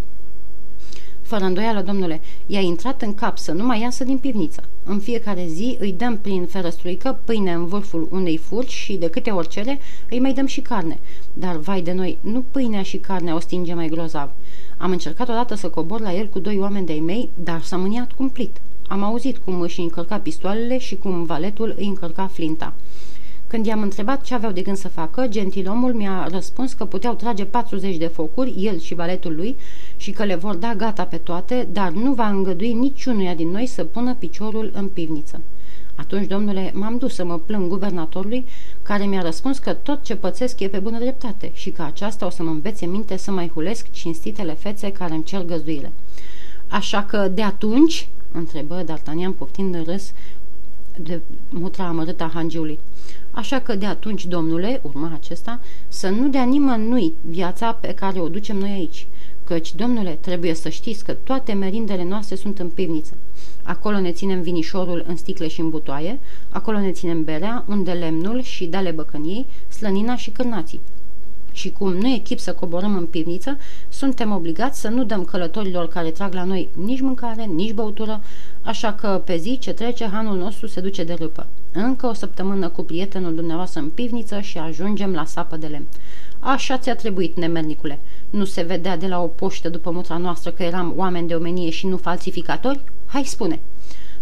Fără 1.25 1.45
îndoială, 1.45 1.81
domnule, 1.81 2.21
i-a 2.47 2.61
intrat 2.61 3.03
în 3.03 3.15
cap 3.15 3.39
să 3.39 3.53
nu 3.53 3.65
mai 3.65 3.81
iasă 3.81 4.05
din 4.05 4.19
pivniță. 4.19 4.63
În 4.85 4.99
fiecare 4.99 5.47
zi 5.49 5.77
îi 5.81 5.93
dăm 5.93 6.19
prin 6.19 6.47
ferăstruică 6.47 7.19
pâine 7.25 7.53
în 7.53 7.67
vârful 7.67 8.09
unei 8.11 8.37
furci 8.37 8.71
și 8.73 8.97
de 8.97 9.09
câte 9.09 9.31
ori 9.31 9.49
cere 9.49 9.79
îi 10.11 10.21
mai 10.21 10.33
dăm 10.33 10.47
și 10.47 10.61
carne. 10.61 10.99
Dar, 11.33 11.57
vai 11.57 11.83
de 11.83 11.93
noi, 11.93 12.19
nu 12.21 12.45
pâinea 12.51 12.83
și 12.83 12.97
carnea 12.97 13.35
o 13.35 13.39
stinge 13.39 13.75
mai 13.75 13.89
grozav. 13.89 14.31
Am 14.77 14.91
încercat 14.91 15.29
odată 15.29 15.55
să 15.55 15.69
cobor 15.69 16.01
la 16.01 16.15
el 16.15 16.27
cu 16.27 16.39
doi 16.39 16.59
oameni 16.59 16.87
de-ai 16.87 17.01
mei, 17.01 17.29
dar 17.35 17.63
s-a 17.63 17.77
mâniat 17.77 18.13
cumplit. 18.13 18.61
Am 18.89 19.03
auzit 19.03 19.39
cum 19.39 19.61
își 19.61 19.81
încărca 19.81 20.17
pistoalele 20.17 20.79
și 20.79 20.97
cum 20.97 21.25
valetul 21.25 21.75
îi 21.77 21.87
încărca 21.87 22.27
flinta. 22.27 22.75
Când 23.55 23.67
i-am 23.67 23.83
întrebat 23.83 24.23
ce 24.23 24.35
aveau 24.35 24.53
de 24.53 24.61
gând 24.61 24.77
să 24.77 24.89
facă, 24.89 25.27
gentilomul 25.27 25.93
mi-a 25.93 26.29
răspuns 26.31 26.73
că 26.73 26.85
puteau 26.85 27.15
trage 27.15 27.45
40 27.45 27.97
de 27.97 28.07
focuri, 28.07 28.55
el 28.59 28.79
și 28.79 28.95
valetul 28.95 29.35
lui, 29.35 29.57
și 29.97 30.11
că 30.11 30.25
le 30.25 30.35
vor 30.35 30.55
da 30.55 30.75
gata 30.75 31.05
pe 31.05 31.17
toate, 31.17 31.69
dar 31.73 31.91
nu 31.91 32.13
va 32.13 32.29
îngădui 32.29 32.73
niciunuia 32.73 33.35
din 33.35 33.49
noi 33.49 33.67
să 33.67 33.85
pună 33.85 34.15
piciorul 34.15 34.71
în 34.73 34.89
pivniță. 34.89 35.41
Atunci, 35.95 36.27
domnule, 36.27 36.71
m-am 36.75 36.99
dus 36.99 37.15
să 37.15 37.25
mă 37.25 37.39
plâng 37.39 37.69
guvernatorului, 37.69 38.47
care 38.83 39.05
mi-a 39.05 39.23
răspuns 39.23 39.59
că 39.59 39.73
tot 39.73 40.03
ce 40.03 40.17
pățesc 40.17 40.61
e 40.61 40.69
pe 40.69 40.79
bună 40.79 40.99
dreptate 40.99 41.51
și 41.53 41.71
că 41.71 41.83
aceasta 41.83 42.27
o 42.27 42.31
să 42.31 42.43
mă 42.43 42.51
învețe 42.51 42.87
minte 42.87 43.17
să 43.17 43.31
mai 43.31 43.51
hulesc 43.55 43.91
cinstitele 43.91 44.53
fețe 44.53 44.93
care 44.93 45.15
îmi 45.15 45.25
cer 45.25 45.45
găzduire. 45.45 45.93
Așa 46.69 47.03
că 47.05 47.29
de 47.29 47.43
atunci, 47.43 48.09
întrebă 48.33 48.85
D'Artagnan 48.85 49.39
poftind 49.39 49.75
în 49.75 49.85
râs 49.85 50.13
de 50.99 51.21
mutra 51.49 51.87
amărâtă 51.87 52.25
a 52.25 52.31
hangiului. 52.35 52.79
Așa 53.31 53.61
că 53.61 53.75
de 53.75 53.87
atunci, 53.87 54.27
domnule, 54.27 54.81
urma 54.83 55.11
acesta, 55.15 55.61
să 55.89 56.09
nu 56.09 56.29
dea 56.29 56.45
nimănui 56.45 57.13
viața 57.29 57.73
pe 57.73 57.95
care 57.95 58.21
o 58.21 58.29
ducem 58.29 58.57
noi 58.57 58.71
aici. 58.71 59.07
Căci, 59.45 59.75
domnule, 59.75 60.19
trebuie 60.21 60.55
să 60.55 60.69
știți 60.69 61.05
că 61.05 61.13
toate 61.13 61.53
merindele 61.53 62.05
noastre 62.05 62.35
sunt 62.35 62.59
în 62.59 62.69
pivniță. 62.69 63.13
Acolo 63.63 64.01
ne 64.01 64.13
ținem 64.13 64.43
vinișorul 64.43 65.05
în 65.09 65.17
sticle 65.17 65.49
și 65.49 65.61
în 65.61 65.71
butoaie, 65.71 66.19
acolo 66.49 66.79
ne 66.79 66.91
ținem 66.91 67.25
berea, 67.25 67.65
unde 67.69 67.93
lemnul 67.93 68.43
și 68.43 68.67
dale 68.67 68.91
băcăniei, 68.91 69.47
slănina 69.69 70.17
și 70.17 70.31
cârnații. 70.31 70.81
Și 71.55 71.71
cum 71.71 71.93
nu 71.93 72.09
e 72.09 72.17
chip 72.17 72.39
să 72.39 72.53
coborăm 72.53 72.97
în 72.97 73.07
pivniță, 73.07 73.59
suntem 73.89 74.33
obligați 74.33 74.81
să 74.81 74.89
nu 74.89 75.05
dăm 75.05 75.25
călătorilor 75.25 75.89
care 75.89 76.11
trag 76.11 76.35
la 76.35 76.45
noi 76.45 76.69
nici 76.73 77.01
mâncare, 77.01 77.45
nici 77.45 77.73
băutură, 77.73 78.21
așa 78.63 78.93
că 78.93 79.23
pe 79.25 79.37
zi 79.37 79.59
ce 79.59 79.73
trece, 79.73 80.07
hanul 80.07 80.37
nostru 80.37 80.67
se 80.67 80.81
duce 80.81 81.05
de 81.05 81.13
râpă. 81.13 81.47
Încă 81.73 82.07
o 82.07 82.13
săptămână 82.13 82.69
cu 82.69 82.83
prietenul 82.83 83.35
dumneavoastră 83.35 83.81
în 83.81 83.89
pivniță 83.89 84.41
și 84.41 84.59
ajungem 84.59 85.13
la 85.13 85.25
sapă 85.25 85.57
de 85.57 85.67
lemn. 85.67 85.87
Așa 86.39 86.79
ți-a 86.79 86.95
trebuit, 86.95 87.37
nemernicule. 87.37 87.99
Nu 88.31 88.45
se 88.45 88.63
vedea 88.63 88.97
de 88.97 89.07
la 89.07 89.23
o 89.23 89.27
poștă 89.27 89.69
după 89.69 89.91
mutra 89.91 90.17
noastră 90.17 90.51
că 90.51 90.63
eram 90.63 90.93
oameni 90.97 91.29
de 91.29 91.35
omenie 91.35 91.71
și 91.71 91.87
nu 91.87 91.97
falsificatori? 91.97 92.81
Hai, 93.07 93.25
spune!" 93.25 93.61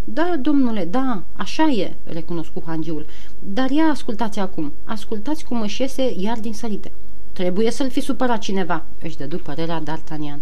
Da, 0.04 0.36
domnule, 0.40 0.84
da, 0.84 1.22
așa 1.36 1.62
e, 1.62 1.94
recunoscu 2.04 2.62
hangiul. 2.66 3.06
Dar 3.38 3.70
ia 3.70 3.84
ascultați 3.84 4.38
acum, 4.38 4.72
ascultați 4.84 5.44
cum 5.44 5.60
își 5.60 5.80
iese 5.80 6.14
iar 6.16 6.38
din 6.38 6.52
sărite. 6.52 6.92
Trebuie 7.32 7.70
să-l 7.70 7.90
fi 7.90 8.00
supărat 8.00 8.38
cineva, 8.38 8.84
își 9.02 9.16
dădu 9.16 9.36
părerea 9.36 9.82
D'Artagnan. 9.82 10.38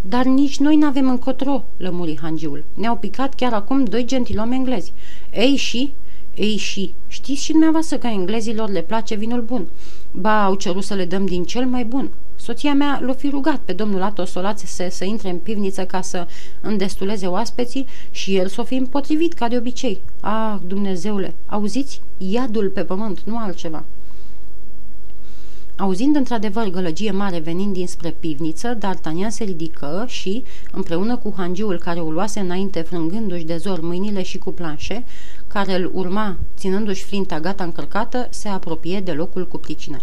Dar 0.00 0.24
nici 0.24 0.58
noi 0.58 0.76
n-avem 0.76 1.08
încotro, 1.08 1.64
lămuri 1.76 2.18
hangiul. 2.20 2.64
Ne-au 2.74 2.96
picat 2.96 3.34
chiar 3.34 3.52
acum 3.52 3.84
doi 3.84 4.04
gentilomi 4.04 4.54
englezi. 4.54 4.92
Ei 5.32 5.56
și... 5.56 5.92
Ei 6.34 6.56
și... 6.56 6.94
Știți 7.08 7.42
și 7.42 7.50
dumneavoastră 7.50 7.96
că 7.96 8.06
englezilor 8.06 8.70
le 8.70 8.82
place 8.82 9.14
vinul 9.14 9.40
bun. 9.40 9.66
Ba, 10.10 10.44
au 10.44 10.54
cerut 10.54 10.84
să 10.84 10.94
le 10.94 11.04
dăm 11.04 11.26
din 11.26 11.44
cel 11.44 11.66
mai 11.66 11.84
bun. 11.84 12.10
Soția 12.36 12.74
mea 12.74 13.00
l-a 13.04 13.12
fi 13.12 13.28
rugat 13.28 13.58
pe 13.58 13.72
domnul 13.72 14.02
Atos 14.02 14.32
să, 14.54 14.86
să 14.90 15.04
intre 15.04 15.30
în 15.30 15.38
pivniță 15.38 15.84
ca 15.84 16.00
să 16.00 16.26
îndestuleze 16.60 17.26
oaspeții 17.26 17.86
și 18.10 18.36
el 18.36 18.48
s-o 18.48 18.64
fi 18.64 18.74
împotrivit 18.74 19.32
ca 19.32 19.48
de 19.48 19.56
obicei. 19.56 20.00
Ah, 20.20 20.56
Dumnezeule, 20.66 21.34
auziți? 21.46 22.00
Iadul 22.18 22.68
pe 22.68 22.84
pământ, 22.84 23.20
nu 23.24 23.38
altceva. 23.38 23.84
Auzind 25.80 26.16
într-adevăr 26.16 26.68
gălăgie 26.68 27.10
mare 27.10 27.38
venind 27.38 27.72
dinspre 27.72 28.10
pivniță, 28.10 28.78
D'Artagnan 28.78 29.28
se 29.28 29.44
ridică 29.44 30.04
și, 30.08 30.42
împreună 30.72 31.16
cu 31.16 31.34
hangiul 31.36 31.78
care 31.78 32.00
o 32.00 32.10
luase 32.10 32.40
înainte 32.40 32.80
frângându-și 32.80 33.44
de 33.44 33.56
zor 33.56 33.80
mâinile 33.80 34.22
și 34.22 34.38
cu 34.38 34.52
planșe, 34.52 35.04
care 35.46 35.74
îl 35.74 35.90
urma 35.94 36.36
ținându-și 36.56 37.04
flinta 37.04 37.40
gata 37.40 37.64
încărcată, 37.64 38.26
se 38.30 38.48
apropie 38.48 39.00
de 39.00 39.12
locul 39.12 39.46
cu 39.46 39.58
pricină. 39.58 39.98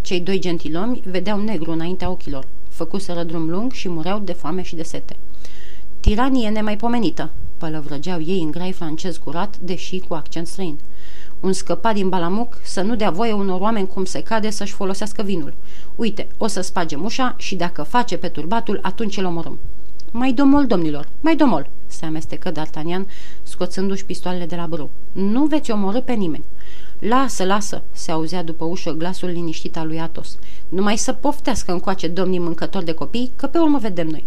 Cei 0.00 0.20
doi 0.20 0.38
gentilomi 0.38 1.02
vedeau 1.04 1.40
negru 1.40 1.70
înaintea 1.70 2.10
ochilor, 2.10 2.46
făcuseră 2.68 3.22
drum 3.22 3.50
lung 3.50 3.72
și 3.72 3.88
mureau 3.88 4.18
de 4.18 4.32
foame 4.32 4.62
și 4.62 4.74
de 4.76 4.82
sete. 4.82 5.16
Tiranie 6.00 6.48
nemaipomenită, 6.48 7.30
pălăvrăgeau 7.58 8.20
ei 8.20 8.42
în 8.42 8.50
grai 8.50 8.72
francez 8.72 9.16
curat, 9.16 9.58
deși 9.58 9.98
cu 9.98 10.14
accent 10.14 10.46
străin. 10.46 10.78
Un 11.44 11.52
scăpat 11.52 11.94
din 11.94 12.08
Balamuc 12.08 12.58
să 12.62 12.80
nu 12.80 12.96
dea 12.96 13.10
voie 13.10 13.32
unor 13.32 13.60
oameni 13.60 13.86
cum 13.86 14.04
se 14.04 14.22
cade 14.22 14.50
să-și 14.50 14.72
folosească 14.72 15.22
vinul. 15.22 15.54
Uite, 15.94 16.26
o 16.36 16.46
să 16.46 16.60
spagem 16.60 17.04
ușa 17.04 17.34
și 17.38 17.54
dacă 17.54 17.82
face 17.82 18.16
pe 18.16 18.28
turbatul, 18.28 18.78
atunci 18.82 19.16
îl 19.16 19.24
omorâm. 19.24 19.58
Mai 20.10 20.32
domol, 20.32 20.66
domnilor, 20.66 21.08
mai 21.20 21.36
domol, 21.36 21.68
se 21.86 22.04
amestecă 22.04 22.52
D'Artagnan, 22.52 23.06
scoțându-și 23.42 24.04
pistoalele 24.04 24.46
de 24.46 24.56
la 24.56 24.66
brâu. 24.66 24.90
Nu 25.12 25.44
veți 25.44 25.70
omorâ 25.70 26.00
pe 26.00 26.12
nimeni. 26.12 26.44
Lasă, 26.98 27.44
lasă, 27.44 27.82
se 27.92 28.10
auzea 28.10 28.42
după 28.42 28.64
ușă 28.64 28.92
glasul 28.92 29.28
liniștit 29.28 29.76
al 29.76 29.86
lui 29.86 30.00
Atos. 30.00 30.38
Numai 30.68 30.96
să 30.96 31.12
poftească 31.12 31.72
încoace 31.72 32.08
domnii 32.08 32.38
mâncători 32.38 32.84
de 32.84 32.92
copii, 32.92 33.30
că 33.36 33.46
pe 33.46 33.58
urmă 33.58 33.78
vedem 33.78 34.06
noi. 34.06 34.24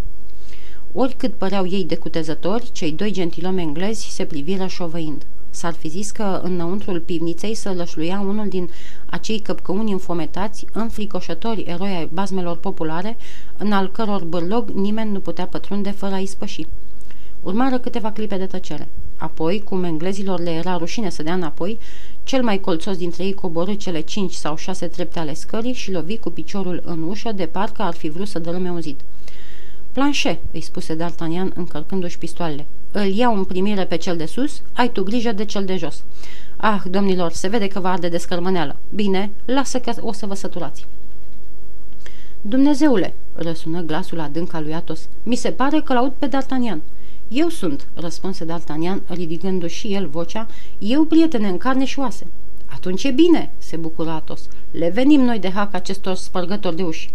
Oricât 0.93 1.33
păreau 1.33 1.67
ei 1.67 1.83
de 1.83 1.95
cutezători, 1.95 2.69
cei 2.71 2.91
doi 2.91 3.11
gentilomi 3.11 3.61
englezi 3.61 4.09
se 4.11 4.25
priviră 4.25 4.67
șovăind. 4.67 5.25
S-ar 5.49 5.73
fi 5.73 5.87
zis 5.87 6.11
că 6.11 6.39
înăuntrul 6.43 6.99
pivniței 6.99 7.53
să 7.53 7.73
lășluia 7.73 8.19
unul 8.19 8.47
din 8.47 8.69
acei 9.05 9.39
căpcăuni 9.39 9.91
înfometați, 9.91 10.65
înfricoșători 10.73 11.61
eroi 11.61 11.95
ai 11.95 12.09
bazmelor 12.13 12.57
populare, 12.57 13.17
în 13.57 13.71
al 13.71 13.91
căror 13.91 14.23
bârlog 14.23 14.69
nimeni 14.69 15.11
nu 15.11 15.19
putea 15.19 15.47
pătrunde 15.47 15.91
fără 15.91 16.13
a 16.13 16.19
ispăși. 16.19 16.67
Urmară 17.41 17.77
câteva 17.79 18.11
clipe 18.11 18.37
de 18.37 18.45
tăcere. 18.45 18.87
Apoi, 19.17 19.63
cum 19.63 19.83
englezilor 19.83 20.39
le 20.39 20.51
era 20.51 20.77
rușine 20.77 21.09
să 21.09 21.23
dea 21.23 21.33
înapoi, 21.33 21.79
cel 22.23 22.43
mai 22.43 22.59
colțos 22.59 22.97
dintre 22.97 23.23
ei 23.23 23.33
coborâ 23.33 23.73
cele 23.73 23.99
cinci 23.99 24.33
sau 24.33 24.55
șase 24.55 24.87
trepte 24.87 25.19
ale 25.19 25.33
scării 25.33 25.73
și 25.73 25.91
lovi 25.91 26.17
cu 26.17 26.29
piciorul 26.29 26.81
în 26.85 27.01
ușă 27.01 27.31
de 27.31 27.45
parcă 27.45 27.81
ar 27.81 27.93
fi 27.93 28.09
vrut 28.09 28.27
să 28.27 28.39
dărâme 28.39 28.71
un 28.71 28.81
zid. 28.81 28.99
Planșe, 29.91 30.39
îi 30.51 30.61
spuse 30.61 30.95
D'Artagnan 30.95 31.53
încărcându-și 31.53 32.17
pistoalele. 32.17 32.65
Îl 32.91 33.05
iau 33.05 33.35
în 33.35 33.43
primire 33.43 33.85
pe 33.85 33.95
cel 33.95 34.17
de 34.17 34.25
sus, 34.25 34.61
ai 34.73 34.91
tu 34.91 35.03
grijă 35.03 35.31
de 35.31 35.45
cel 35.45 35.65
de 35.65 35.77
jos. 35.77 36.03
Ah, 36.55 36.81
domnilor, 36.89 37.31
se 37.31 37.47
vede 37.47 37.67
că 37.67 37.79
vă 37.79 37.87
arde 37.87 38.09
de 38.09 38.17
scărmâneală. 38.17 38.75
Bine, 38.89 39.31
lasă 39.45 39.79
că 39.79 39.93
o 39.99 40.11
să 40.11 40.25
vă 40.25 40.33
săturați. 40.33 40.85
Dumnezeule, 42.41 43.13
răsună 43.33 43.81
glasul 43.81 44.19
adânc 44.19 44.53
al 44.53 44.63
lui 44.63 44.73
Atos, 44.73 45.07
mi 45.23 45.35
se 45.35 45.51
pare 45.51 45.81
că 45.81 45.93
l-aud 45.93 46.11
pe 46.17 46.27
D'Artagnan. 46.27 46.77
Eu 47.27 47.49
sunt, 47.49 47.87
răspunse 47.93 48.45
D'Artagnan, 48.45 49.01
ridicându 49.07 49.67
și 49.67 49.93
el 49.93 50.07
vocea, 50.07 50.47
eu 50.79 51.03
prietene 51.03 51.47
în 51.47 51.57
carne 51.57 51.85
și 51.85 51.99
oase. 51.99 52.27
Atunci 52.65 53.03
e 53.03 53.11
bine, 53.11 53.51
se 53.57 53.75
bucură 53.75 54.09
Atos. 54.09 54.47
Le 54.71 54.89
venim 54.89 55.21
noi 55.21 55.39
de 55.39 55.49
hac 55.49 55.73
acestor 55.73 56.15
spărgători 56.15 56.75
de 56.75 56.83
uși. 56.83 57.13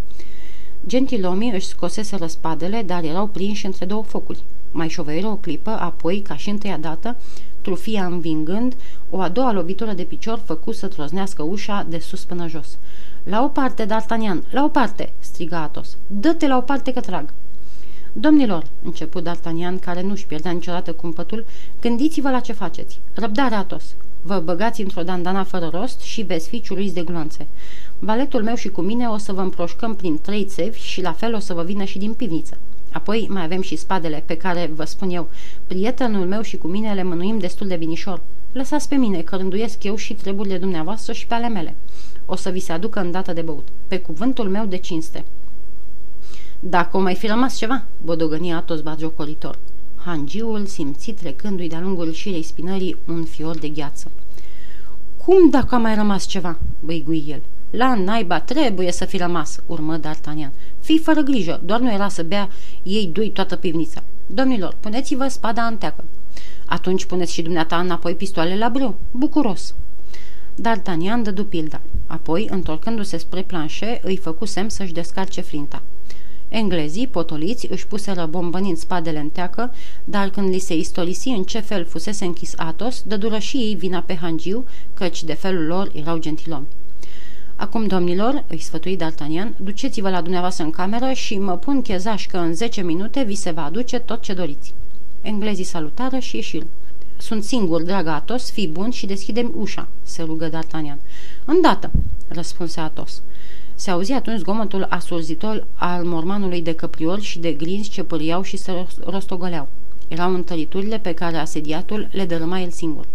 Gentilomii 0.87 1.53
își 1.53 1.67
scosese 1.67 2.17
răspadele, 2.17 2.83
dar 2.83 3.05
erau 3.05 3.27
prinși 3.27 3.67
între 3.67 3.87
două 3.87 4.03
focuri. 4.03 4.43
Mai 4.73 4.89
șovăiră 4.89 5.27
o 5.27 5.37
clipă, 5.37 5.71
apoi, 5.71 6.21
ca 6.21 6.37
și 6.37 6.49
întâia 6.51 6.77
dată, 6.77 7.17
trufia 7.61 8.05
învingând, 8.05 8.75
o 9.11 9.21
a 9.21 9.29
doua 9.29 9.53
lovitură 9.53 9.93
de 9.93 10.03
picior 10.03 10.41
făcu 10.45 10.73
să 10.73 10.87
troznească 10.87 11.43
ușa 11.43 11.87
de 11.89 11.99
sus 11.99 12.25
până 12.25 12.49
jos. 12.49 12.79
La 13.23 13.43
o 13.43 13.49
parte, 13.49 13.87
D'Artagnan, 13.87 14.51
la 14.51 14.65
o 14.65 14.69
parte!" 14.69 15.13
striga 15.19 15.63
Atos. 15.63 15.97
Dă-te 16.07 16.47
la 16.47 16.57
o 16.57 16.61
parte 16.61 16.93
că 16.93 17.01
trag!" 17.01 17.33
Domnilor, 18.13 18.65
început 18.83 19.29
D'Artagnan, 19.29 19.81
care 19.81 20.03
nu-și 20.03 20.27
pierdea 20.27 20.51
niciodată 20.51 20.93
cumpătul, 20.93 21.45
gândiți-vă 21.81 22.31
la 22.31 22.41
ce 22.41 22.53
faceți. 22.53 23.01
Răbdare, 23.15 23.55
Atos! 23.55 23.85
Vă 24.23 24.39
băgați 24.39 24.81
într-o 24.81 25.03
dandana 25.03 25.45
fără 25.45 25.71
rost 25.73 26.01
și 26.01 26.23
veți 26.23 26.49
fi 26.49 26.61
ciuruiți 26.61 26.95
de 26.95 27.03
gloanțe. 27.03 27.47
Valetul 27.99 28.43
meu 28.43 28.55
și 28.55 28.69
cu 28.69 28.81
mine 28.81 29.09
o 29.09 29.17
să 29.17 29.33
vă 29.33 29.41
împroșcăm 29.41 29.95
prin 29.95 30.19
trei 30.21 30.45
țevi 30.45 30.79
și 30.79 31.03
la 31.03 31.13
fel 31.13 31.35
o 31.35 31.39
să 31.39 31.55
vă 31.55 31.63
vină 31.63 31.85
și 31.85 31.99
din 31.99 32.13
pivniță. 32.13 32.59
Apoi 32.93 33.27
mai 33.31 33.43
avem 33.43 33.63
și 33.63 33.77
spadele 33.77 34.23
pe 34.27 34.37
care, 34.37 34.71
vă 34.75 34.85
spun 34.85 35.11
eu, 35.11 35.29
prietenul 35.67 36.27
meu 36.27 36.43
și 36.43 36.57
cu 36.57 36.67
mine 36.67 36.95
le 36.95 37.03
mânuim 37.03 37.39
destul 37.39 37.67
de 37.67 37.77
binișor. 37.77 38.21
Lăsați 38.53 38.89
pe 38.89 38.95
mine, 38.95 39.21
că 39.21 39.37
rânduiesc 39.37 39.85
eu 39.85 39.97
și 39.97 40.15
treburile 40.15 40.59
dumneavoastră 40.59 41.13
și 41.13 41.27
pe 41.27 41.35
ale 41.35 41.49
mele. 41.49 41.75
O 42.27 42.37
să 42.37 42.51
vi 42.51 42.61
se 42.61 42.73
aducă 42.73 43.01
îndată 43.01 43.33
de 43.33 43.41
băut. 43.41 43.69
Pe 43.89 43.99
cuvântul 43.99 44.49
meu 44.49 44.65
de 44.67 44.77
cinste. 44.77 45.25
Dacă 46.61 46.97
o 46.97 47.01
mai 47.01 47.15
fi 47.15 47.27
rămas 47.27 47.57
ceva, 47.57 47.85
bodogănia 48.05 48.57
Atos 48.57 48.81
bagiocoritor. 48.81 49.59
Hangiul 49.97 50.67
simți 50.67 51.11
trecându-i 51.11 51.69
de-a 51.69 51.81
lungul 51.81 52.13
șirei 52.13 52.43
spinării 52.43 52.97
un 53.07 53.25
fior 53.25 53.59
de 53.59 53.69
gheață. 53.69 54.11
Cum 55.25 55.51
dacă 55.51 55.75
a 55.75 55.79
mai 55.79 55.95
rămas 55.95 56.27
ceva?" 56.27 56.59
băigui 56.81 57.25
el. 57.29 57.41
La 57.73 57.95
naiba 57.95 58.41
trebuie 58.41 58.93
să 58.93 59.05
fi 59.05 59.17
rămas," 59.17 59.61
urmă 59.67 60.01
D'Artagnan. 60.01 60.51
Fii 60.81 60.99
fără 60.99 61.21
grijă, 61.21 61.61
doar 61.65 61.81
nu 61.81 61.93
era 61.93 62.09
să 62.09 62.23
bea 62.23 62.49
ei 62.83 63.11
doi 63.13 63.31
toată 63.31 63.57
pivnița. 63.57 64.03
Domnilor, 64.27 64.77
puneți-vă 64.81 65.29
spada 65.29 65.63
în 65.63 65.77
teacă. 65.77 66.05
Atunci 66.67 67.05
puneți 67.05 67.33
și 67.33 67.43
dumneata 67.43 67.79
înapoi 67.79 68.15
pistoale 68.15 68.57
la 68.57 68.69
brâu. 68.69 68.95
Bucuros. 69.11 69.75
D'Artagnan 70.55 71.23
dădu 71.23 71.45
pilda. 71.45 71.81
Apoi, 72.07 72.49
întorcându-se 72.51 73.17
spre 73.17 73.43
planșe, 73.43 74.01
îi 74.03 74.17
făcu 74.17 74.45
semn 74.45 74.69
să-și 74.69 74.93
descarce 74.93 75.41
flinta. 75.41 75.83
Englezii, 76.49 77.07
potoliți, 77.07 77.67
își 77.71 77.87
puseră 77.87 78.27
bombănind 78.27 78.77
spadele 78.77 79.19
în 79.19 79.29
teacă, 79.29 79.75
dar 80.05 80.29
când 80.29 80.49
li 80.49 80.59
se 80.59 80.75
istorisi 80.75 81.29
în 81.29 81.43
ce 81.43 81.61
fel 81.61 81.85
fusese 81.85 82.25
închis 82.25 82.53
Atos, 82.57 83.03
dădură 83.07 83.39
și 83.39 83.57
ei 83.57 83.75
vina 83.75 84.01
pe 84.01 84.15
hangiu, 84.15 84.65
căci 84.95 85.25
de 85.25 85.35
felul 85.35 85.67
lor 85.67 85.91
erau 85.95 86.19
gentilomi. 86.19 86.67
Acum, 87.57 87.87
domnilor, 87.87 88.45
îi 88.47 88.59
sfătui 88.59 88.97
D'Artagnan, 88.97 89.57
duceți-vă 89.57 90.11
la 90.11 90.21
dumneavoastră 90.21 90.65
în 90.65 90.71
cameră 90.71 91.13
și 91.13 91.39
mă 91.39 91.57
pun 91.57 91.83
chezaș 91.83 92.27
că 92.27 92.37
în 92.37 92.55
10 92.55 92.83
minute 92.83 93.23
vi 93.23 93.35
se 93.35 93.51
va 93.51 93.65
aduce 93.65 93.99
tot 93.99 94.23
ce 94.23 94.33
doriți. 94.33 94.75
Englezii 95.21 95.65
salutară 95.65 96.19
și 96.19 96.37
ieșiră. 96.37 96.67
Sunt 97.17 97.45
singur, 97.45 97.83
dragă 97.83 98.11
Atos, 98.11 98.51
fii 98.51 98.69
bun 98.69 98.91
și 98.91 99.07
deschidem 99.07 99.53
ușa, 99.57 99.89
se 100.03 100.23
rugă 100.23 100.51
D'Artagnan. 100.51 100.99
Îndată, 101.45 101.91
răspunse 102.29 102.81
Atos. 102.81 103.23
Se 103.75 103.91
auzi 103.91 104.13
atunci 104.13 104.39
zgomotul 104.39 104.87
asurzitor 104.89 105.67
al 105.75 106.05
mormanului 106.05 106.63
de 106.63 106.75
căpriori 106.75 107.23
și 107.23 107.39
de 107.39 107.53
grinzi 107.53 107.89
ce 107.89 108.03
păriau 108.03 108.43
și 108.43 108.57
se 108.57 108.87
rostogoleau. 109.05 109.69
Erau 110.09 110.35
întăriturile 110.35 110.99
pe 110.99 111.15
care 111.15 111.37
asediatul 111.37 112.09
le 112.11 112.25
dărâma 112.25 112.61
el 112.61 112.71
singur. 112.71 113.07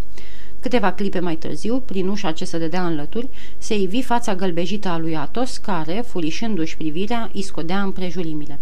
Câteva 0.68 0.94
clipe 0.94 1.20
mai 1.20 1.36
târziu, 1.36 1.80
prin 1.86 2.08
ușa 2.08 2.32
ce 2.32 2.46
se 2.46 2.58
dădea 2.58 2.86
în 2.86 2.96
lături, 2.96 3.28
se 3.58 3.76
ivi 3.76 4.02
fața 4.02 4.36
gălbejită 4.36 4.88
a 4.88 4.98
lui 4.98 5.16
Atos, 5.16 5.58
care, 5.58 6.04
furișându-și 6.08 6.78
privirea, 6.78 7.30
îi 7.34 7.42
scodea 7.42 7.82
împrejurimile. 7.82 8.60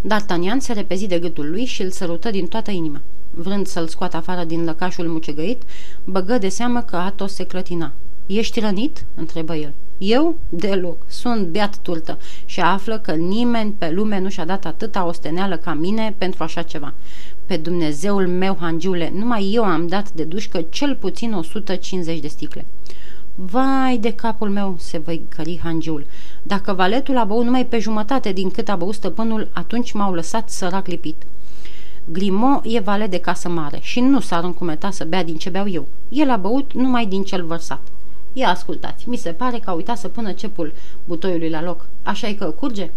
D'Artagnan 0.00 0.58
se 0.58 0.72
repezi 0.72 1.06
de 1.06 1.18
gâtul 1.18 1.50
lui 1.50 1.64
și 1.64 1.82
îl 1.82 1.90
sărută 1.90 2.30
din 2.30 2.46
toată 2.46 2.70
inima. 2.70 3.00
Vrând 3.30 3.66
să-l 3.66 3.86
scoată 3.88 4.16
afară 4.16 4.44
din 4.44 4.64
lăcașul 4.64 5.08
mucegăit, 5.08 5.62
băgă 6.04 6.38
de 6.38 6.48
seamă 6.48 6.80
că 6.80 6.96
Atos 6.96 7.34
se 7.34 7.44
clătina. 7.44 7.92
Ești 8.26 8.60
rănit?" 8.60 9.04
întrebă 9.14 9.54
el. 9.54 9.72
Eu? 9.98 10.36
Deloc. 10.48 10.96
Sunt 11.06 11.46
beat 11.46 11.76
turtă 11.76 12.18
și 12.44 12.60
află 12.60 12.98
că 12.98 13.12
nimeni 13.12 13.74
pe 13.78 13.90
lume 13.90 14.18
nu 14.18 14.28
și-a 14.28 14.44
dat 14.44 14.64
atâta 14.64 15.04
osteneală 15.04 15.56
ca 15.56 15.74
mine 15.74 16.14
pentru 16.18 16.42
așa 16.42 16.62
ceva. 16.62 16.94
Pe 17.46 17.56
Dumnezeul 17.56 18.28
meu, 18.28 18.56
hangiule, 18.60 19.12
numai 19.14 19.50
eu 19.52 19.64
am 19.64 19.86
dat 19.86 20.12
de 20.12 20.24
dușcă 20.24 20.60
cel 20.70 20.96
puțin 20.96 21.32
150 21.32 22.20
de 22.20 22.28
sticle. 22.28 22.66
Vai 23.34 23.98
de 23.98 24.12
capul 24.12 24.50
meu, 24.50 24.76
se 24.78 24.98
văicări 24.98 25.60
hangiul. 25.62 26.06
Dacă 26.42 26.72
valetul 26.72 27.16
a 27.16 27.24
băut 27.24 27.44
numai 27.44 27.66
pe 27.66 27.78
jumătate 27.78 28.32
din 28.32 28.50
cât 28.50 28.68
a 28.68 28.76
băut 28.76 28.94
stăpânul, 28.94 29.48
atunci 29.52 29.92
m-au 29.92 30.12
lăsat 30.12 30.50
sărac 30.50 30.86
lipit. 30.86 31.22
Grimo 32.04 32.60
e 32.64 32.80
vale 32.80 33.06
de 33.06 33.18
casă 33.18 33.48
mare 33.48 33.78
și 33.82 34.00
nu 34.00 34.20
s-ar 34.20 34.44
încumeta 34.44 34.90
să 34.90 35.04
bea 35.04 35.24
din 35.24 35.36
ce 35.36 35.50
beau 35.50 35.68
eu. 35.68 35.86
El 36.08 36.30
a 36.30 36.36
băut 36.36 36.72
numai 36.72 37.06
din 37.06 37.22
cel 37.22 37.44
vărsat. 37.44 37.82
Ia 38.32 38.48
ascultați, 38.48 39.08
mi 39.08 39.16
se 39.16 39.30
pare 39.30 39.58
că 39.58 39.70
a 39.70 39.72
uitat 39.72 39.98
să 39.98 40.08
pună 40.08 40.32
cepul 40.32 40.72
butoiului 41.04 41.48
la 41.50 41.62
loc. 41.62 41.86
Așa 42.02 42.28
e 42.28 42.32
că 42.32 42.44
curge?" 42.44 42.90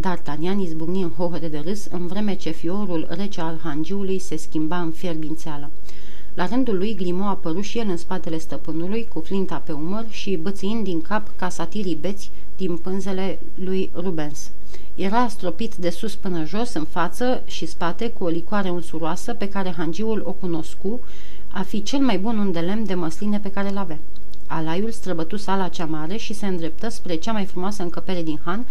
D'Artagnan 0.00 0.60
izbucni 0.60 1.02
în 1.02 1.10
hohote 1.16 1.48
de 1.48 1.62
râs, 1.64 1.86
în 1.90 2.06
vreme 2.06 2.34
ce 2.34 2.50
fiorul 2.50 3.06
rece 3.10 3.40
al 3.40 3.60
hangiului 3.62 4.18
se 4.18 4.36
schimba 4.36 4.80
în 4.80 4.90
fierbințeală. 4.90 5.70
La 6.34 6.46
rândul 6.46 6.76
lui, 6.76 6.94
Grimo 6.94 7.24
a 7.24 7.28
apărut 7.28 7.62
și 7.62 7.78
el 7.78 7.86
în 7.88 7.96
spatele 7.96 8.38
stăpânului, 8.38 9.08
cu 9.12 9.20
flinta 9.20 9.62
pe 9.64 9.72
umăr 9.72 10.04
și 10.08 10.36
bățiind 10.36 10.84
din 10.84 11.00
cap 11.00 11.30
ca 11.36 11.48
satirii 11.48 11.98
beți 12.00 12.30
din 12.56 12.76
pânzele 12.76 13.38
lui 13.54 13.90
Rubens. 13.94 14.50
Era 14.94 15.28
stropit 15.28 15.74
de 15.74 15.90
sus 15.90 16.14
până 16.14 16.44
jos, 16.44 16.72
în 16.72 16.84
față 16.84 17.42
și 17.46 17.66
spate, 17.66 18.08
cu 18.10 18.24
o 18.24 18.28
licoare 18.28 18.70
unsuroasă 18.70 19.34
pe 19.34 19.48
care 19.48 19.74
hangiul 19.76 20.22
o 20.24 20.32
cunoscu, 20.32 21.00
a 21.48 21.62
fi 21.62 21.82
cel 21.82 22.00
mai 22.00 22.18
bun 22.18 22.38
un 22.38 22.52
de 22.52 22.60
lemn 22.60 22.84
de 22.84 22.94
măsline 22.94 23.38
pe 23.38 23.50
care 23.50 23.70
l-avea. 23.70 23.98
Alaiul 24.46 24.90
străbătu 24.90 25.36
sala 25.36 25.68
cea 25.68 25.84
mare 25.84 26.16
și 26.16 26.32
se 26.32 26.46
îndreptă 26.46 26.88
spre 26.88 27.14
cea 27.14 27.32
mai 27.32 27.44
frumoasă 27.44 27.82
încăpere 27.82 28.22
din 28.22 28.40
Han, 28.44 28.66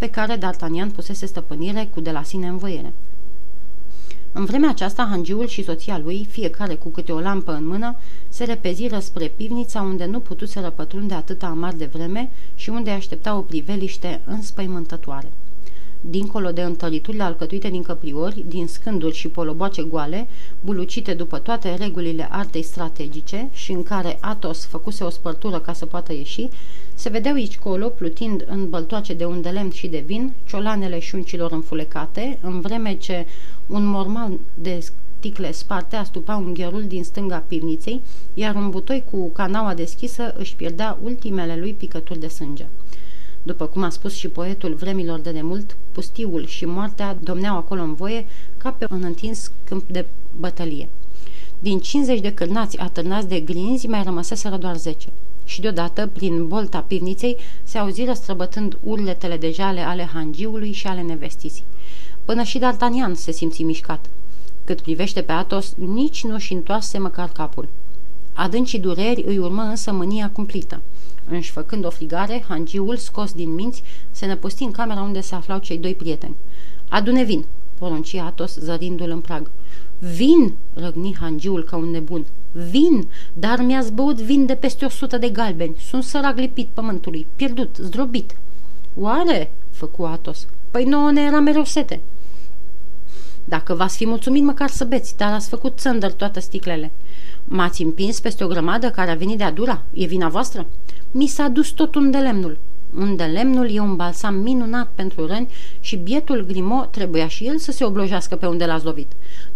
pe 0.00 0.10
care 0.10 0.38
D'Artagnan 0.38 0.90
pusese 0.94 1.26
stăpânire 1.26 1.88
cu 1.94 2.00
de 2.00 2.10
la 2.10 2.22
sine 2.22 2.46
învoiere. 2.46 2.92
În 4.32 4.44
vremea 4.44 4.68
aceasta, 4.68 5.06
hangiul 5.10 5.46
și 5.46 5.64
soția 5.64 5.98
lui, 5.98 6.26
fiecare 6.30 6.74
cu 6.74 6.88
câte 6.88 7.12
o 7.12 7.20
lampă 7.20 7.52
în 7.52 7.66
mână, 7.66 7.96
se 8.28 8.44
repeziră 8.44 8.98
spre 8.98 9.26
pivnița 9.36 9.80
unde 9.80 10.04
nu 10.04 10.20
putuseră 10.20 10.70
pătrunde 10.70 11.14
atâta 11.14 11.46
amar 11.46 11.72
de 11.72 11.84
vreme 11.84 12.30
și 12.54 12.70
unde 12.70 12.90
aștepta 12.90 13.36
o 13.36 13.40
priveliște 13.40 14.20
înspăimântătoare 14.24 15.28
dincolo 16.00 16.50
de 16.50 16.62
întăriturile 16.62 17.22
alcătuite 17.22 17.68
din 17.68 17.82
căpriori, 17.82 18.44
din 18.48 18.66
scânduri 18.66 19.14
și 19.14 19.28
poloboace 19.28 19.82
goale, 19.82 20.28
bulucite 20.60 21.14
după 21.14 21.38
toate 21.38 21.74
regulile 21.74 22.28
artei 22.30 22.62
strategice 22.62 23.48
și 23.52 23.72
în 23.72 23.82
care 23.82 24.18
Atos 24.20 24.66
făcuse 24.66 25.04
o 25.04 25.10
spărtură 25.10 25.58
ca 25.58 25.72
să 25.72 25.86
poată 25.86 26.12
ieși, 26.12 26.48
se 26.94 27.08
vedeau 27.08 27.34
aici 27.34 27.58
colo, 27.58 27.88
plutind 27.88 28.44
în 28.48 28.70
băltoace 28.70 29.14
de 29.14 29.24
unde 29.24 29.48
lemn 29.48 29.70
și 29.70 29.86
de 29.86 30.02
vin, 30.06 30.32
ciolanele 30.46 30.98
șuncilor 30.98 31.52
înfulecate, 31.52 32.38
în 32.40 32.60
vreme 32.60 32.94
ce 32.94 33.26
un 33.66 33.84
morman 33.84 34.38
de 34.54 34.78
sticle 35.20 35.52
sparte 35.52 35.96
astupa 35.96 36.36
un 36.36 36.54
gherul 36.54 36.84
din 36.86 37.04
stânga 37.04 37.44
pivniței, 37.48 38.00
iar 38.34 38.54
un 38.54 38.70
butoi 38.70 39.04
cu 39.10 39.28
canaua 39.28 39.74
deschisă 39.74 40.34
își 40.38 40.56
pierdea 40.56 40.98
ultimele 41.02 41.56
lui 41.56 41.72
picături 41.72 42.20
de 42.20 42.28
sânge. 42.28 42.66
După 43.42 43.66
cum 43.66 43.82
a 43.82 43.88
spus 43.88 44.14
și 44.14 44.28
poetul 44.28 44.74
vremilor 44.74 45.18
de 45.18 45.30
demult, 45.30 45.76
pustiul 45.92 46.46
și 46.46 46.64
moartea 46.64 47.16
domneau 47.22 47.56
acolo 47.56 47.82
în 47.82 47.94
voie 47.94 48.26
ca 48.56 48.70
pe 48.70 48.86
un 48.90 49.02
întins 49.02 49.50
câmp 49.64 49.88
de 49.88 50.06
bătălie. 50.38 50.88
Din 51.58 51.80
50 51.80 52.20
de 52.20 52.34
cârnați 52.34 52.78
atârnați 52.78 53.28
de 53.28 53.40
grinzi 53.40 53.86
mai 53.86 54.02
rămăseseră 54.02 54.56
doar 54.56 54.76
10. 54.76 55.08
Și 55.44 55.60
deodată, 55.60 56.06
prin 56.06 56.48
bolta 56.48 56.80
pivniței, 56.80 57.36
se 57.64 57.78
auziră 57.78 58.12
străbătând 58.12 58.78
urletele 58.82 59.36
de 59.36 59.50
jale 59.50 59.80
ale 59.80 60.08
hangiului 60.12 60.72
și 60.72 60.86
ale 60.86 61.02
nevestisii. 61.02 61.64
Până 62.24 62.42
și 62.42 62.58
D'Artagnan 62.58 63.12
se 63.14 63.32
simți 63.32 63.62
mișcat. 63.62 64.06
Cât 64.64 64.80
privește 64.80 65.22
pe 65.22 65.32
Atos, 65.32 65.74
nici 65.74 66.24
nu 66.24 66.38
și 66.38 66.52
întoarse 66.52 66.98
măcar 66.98 67.28
capul. 67.28 67.68
Adâncii 68.32 68.78
dureri 68.78 69.24
îi 69.26 69.38
urmă 69.38 69.62
însă 69.62 69.92
mânia 69.92 70.30
cumplită. 70.32 70.82
Înșfăcând 71.28 71.84
o 71.84 71.90
frigare, 71.90 72.44
hangiul, 72.48 72.96
scos 72.96 73.32
din 73.32 73.54
minți, 73.54 73.82
se 74.10 74.26
năpusti 74.26 74.64
în 74.64 74.70
camera 74.70 75.02
unde 75.02 75.20
se 75.20 75.34
aflau 75.34 75.58
cei 75.58 75.78
doi 75.78 75.94
prieteni. 75.94 76.36
Adune 76.88 77.24
vin, 77.24 77.44
porunci 77.78 78.14
Atos 78.14 78.56
zărindu-l 78.56 79.10
în 79.10 79.20
prag. 79.20 79.50
Vin, 79.98 80.54
răgni 80.74 81.16
hangiul 81.20 81.64
ca 81.64 81.76
un 81.76 81.90
nebun. 81.90 82.26
Vin, 82.52 83.08
dar 83.32 83.60
mi-a 83.60 83.80
zbăut 83.80 84.20
vin 84.20 84.46
de 84.46 84.54
peste 84.54 84.84
o 84.84 84.88
sută 84.88 85.18
de 85.18 85.28
galbeni. 85.28 85.76
Sunt 85.88 86.02
sărac 86.02 86.36
lipit 86.36 86.68
pământului, 86.74 87.26
pierdut, 87.36 87.76
zdrobit. 87.80 88.36
Oare? 88.94 89.52
făcu 89.70 90.02
Atos. 90.02 90.46
Păi 90.70 90.84
nouă 90.84 91.10
ne 91.10 91.20
era 91.20 91.40
mereu 91.40 91.64
sete. 91.64 92.00
Dacă 93.50 93.74
v-ați 93.74 93.96
fi 93.96 94.06
mulțumit 94.06 94.42
măcar 94.42 94.68
să 94.68 94.84
beți, 94.84 95.16
dar 95.16 95.32
ați 95.32 95.48
făcut 95.48 95.78
țândăr 95.78 96.12
toate 96.12 96.40
sticlele. 96.40 96.90
M-ați 97.44 97.82
împins 97.82 98.20
peste 98.20 98.44
o 98.44 98.46
grămadă 98.46 98.90
care 98.90 99.10
a 99.10 99.14
venit 99.14 99.38
de 99.38 99.44
adura? 99.44 99.82
E 99.92 100.06
vina 100.06 100.28
voastră? 100.28 100.66
Mi 101.10 101.26
s-a 101.26 101.48
dus 101.48 101.68
tot 101.68 101.94
un 101.94 102.10
de 102.10 102.18
lemnul. 102.18 102.58
Un 102.96 103.16
de 103.16 103.24
lemnul 103.24 103.74
e 103.74 103.80
un 103.80 103.96
balsam 103.96 104.34
minunat 104.34 104.90
pentru 104.94 105.26
răni 105.26 105.48
și 105.80 105.96
bietul 105.96 106.44
Grimo 106.46 106.84
trebuia 106.84 107.28
și 107.28 107.46
el 107.46 107.58
să 107.58 107.72
se 107.72 107.84
oblojească 107.84 108.36
pe 108.36 108.46
unde 108.46 108.64
l-a 108.64 108.80
lovit. 108.82 109.12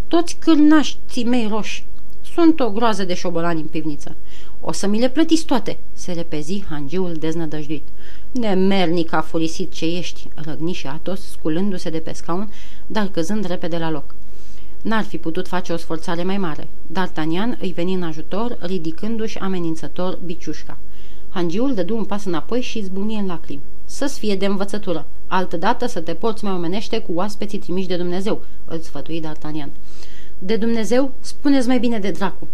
Toți 0.07 0.37
cârnaștii 0.39 1.25
mei 1.25 1.47
roși. 1.49 1.85
Sunt 2.33 2.59
o 2.59 2.71
groază 2.71 3.03
de 3.03 3.13
șobolani 3.13 3.61
în 3.61 3.67
pivniță. 3.67 4.15
O 4.61 4.71
să 4.71 4.87
mi 4.87 4.99
le 4.99 5.09
plătiți 5.09 5.45
toate, 5.45 5.77
se 5.93 6.11
repezi 6.11 6.63
hangiul 6.69 7.13
deznădăjduit. 7.13 7.87
Nemernic 8.39 9.13
a 9.13 9.21
furisit 9.21 9.71
ce 9.71 9.85
ești, 9.85 10.27
răgni 10.35 10.71
și 10.71 10.87
Atos, 10.87 11.29
sculându-se 11.29 11.89
de 11.89 11.99
pe 11.99 12.13
scaun, 12.13 12.51
dar 12.87 13.07
căzând 13.07 13.45
repede 13.45 13.77
la 13.77 13.89
loc. 13.89 14.15
N-ar 14.81 15.03
fi 15.03 15.17
putut 15.17 15.47
face 15.47 15.73
o 15.73 15.77
sforțare 15.77 16.23
mai 16.23 16.37
mare. 16.37 16.67
D'Artagnan 16.91 17.59
îi 17.59 17.71
veni 17.71 17.93
în 17.93 18.03
ajutor, 18.03 18.57
ridicându-și 18.61 19.37
amenințător 19.37 20.19
biciușca. 20.25 20.77
Hangiul 21.29 21.73
dădu 21.73 21.97
un 21.97 22.03
pas 22.03 22.25
înapoi 22.25 22.61
și 22.61 22.77
izbucni 22.77 23.19
în 23.19 23.25
lacrimi. 23.25 23.61
Să-ți 23.85 24.19
fie 24.19 24.35
de 24.35 24.45
învățătură. 24.45 25.05
Altădată 25.27 25.85
să 25.85 25.99
te 25.99 26.13
porți 26.13 26.43
mai 26.43 26.53
omenește 26.53 26.99
cu 26.99 27.11
oaspeții 27.15 27.59
trimiși 27.59 27.87
de 27.87 27.97
Dumnezeu, 27.97 28.41
îl 28.65 28.79
sfătui 28.79 29.23
D'Artagnan. 29.23 29.69
De 30.39 30.55
Dumnezeu, 30.55 31.11
spuneți 31.19 31.67
mai 31.67 31.79
bine 31.79 31.99
de 31.99 32.11
dracu. 32.11 32.47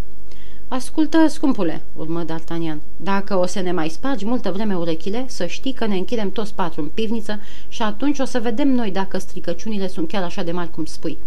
Ascultă, 0.74 1.28
scumpule, 1.28 1.82
urmă 1.96 2.26
D'Artagnan, 2.26 2.78
dacă 2.98 3.38
o 3.38 3.46
să 3.46 3.60
ne 3.62 3.72
mai 3.72 3.90
spargi 3.90 4.26
multă 4.26 4.52
vreme 4.52 4.76
urechile, 4.76 5.26
să 5.28 5.46
știi 5.46 5.74
că 5.74 5.86
ne 5.86 5.96
închidem 5.96 6.32
toți 6.32 6.54
patru 6.54 6.82
în 6.82 6.88
pivniță 6.94 7.40
și 7.68 7.82
atunci 7.82 8.20
o 8.20 8.26
să 8.26 8.40
vedem 8.40 8.68
noi 8.68 8.92
dacă 8.92 9.18
stricăciunile 9.18 9.88
sunt 9.88 10.08
chiar 10.08 10.24
așa 10.24 10.44
de 10.44 10.52
mari 10.52 10.72
cum 10.72 10.86
spui. 10.86 11.18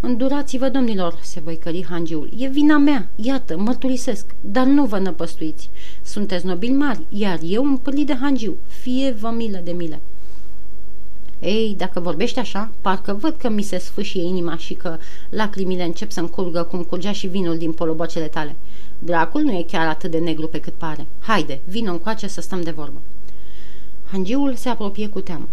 Îndurați-vă, 0.00 0.68
domnilor, 0.68 1.18
se 1.22 1.58
cări 1.60 1.86
hangiul. 1.88 2.30
E 2.38 2.48
vina 2.48 2.78
mea, 2.78 3.06
iată, 3.16 3.58
mărturisesc, 3.58 4.34
dar 4.40 4.66
nu 4.66 4.84
vă 4.84 4.98
năpăstuiți. 4.98 5.70
Sunteți 6.02 6.46
nobili 6.46 6.72
mari, 6.72 7.00
iar 7.08 7.38
eu 7.42 7.64
împărlit 7.64 8.06
de 8.06 8.16
hangiu. 8.20 8.56
Fie 8.66 9.10
vă 9.10 9.30
milă 9.36 9.60
de 9.64 9.72
mile. 9.72 10.00
Ei, 11.44 11.74
dacă 11.76 12.00
vorbești 12.00 12.38
așa, 12.38 12.70
parcă 12.80 13.12
văd 13.20 13.34
că 13.38 13.48
mi 13.48 13.62
se 13.62 13.78
sfâșie 13.78 14.22
inima 14.22 14.56
și 14.56 14.74
că 14.74 14.98
lacrimile 15.30 15.84
încep 15.84 16.10
să-mi 16.10 16.30
curgă 16.30 16.62
cum 16.62 16.82
curgea 16.82 17.12
și 17.12 17.26
vinul 17.26 17.58
din 17.58 17.72
polobocele 17.72 18.26
tale. 18.26 18.56
Dracul 18.98 19.42
nu 19.42 19.52
e 19.52 19.64
chiar 19.68 19.86
atât 19.86 20.10
de 20.10 20.18
negru 20.18 20.48
pe 20.48 20.60
cât 20.60 20.72
pare. 20.72 21.06
Haide, 21.20 21.60
vino 21.64 21.92
încoace 21.92 22.26
să 22.26 22.40
stăm 22.40 22.62
de 22.62 22.70
vorbă. 22.70 23.00
Hangiul 24.10 24.54
se 24.54 24.68
apropie 24.68 25.08
cu 25.08 25.20
teamă. 25.20 25.48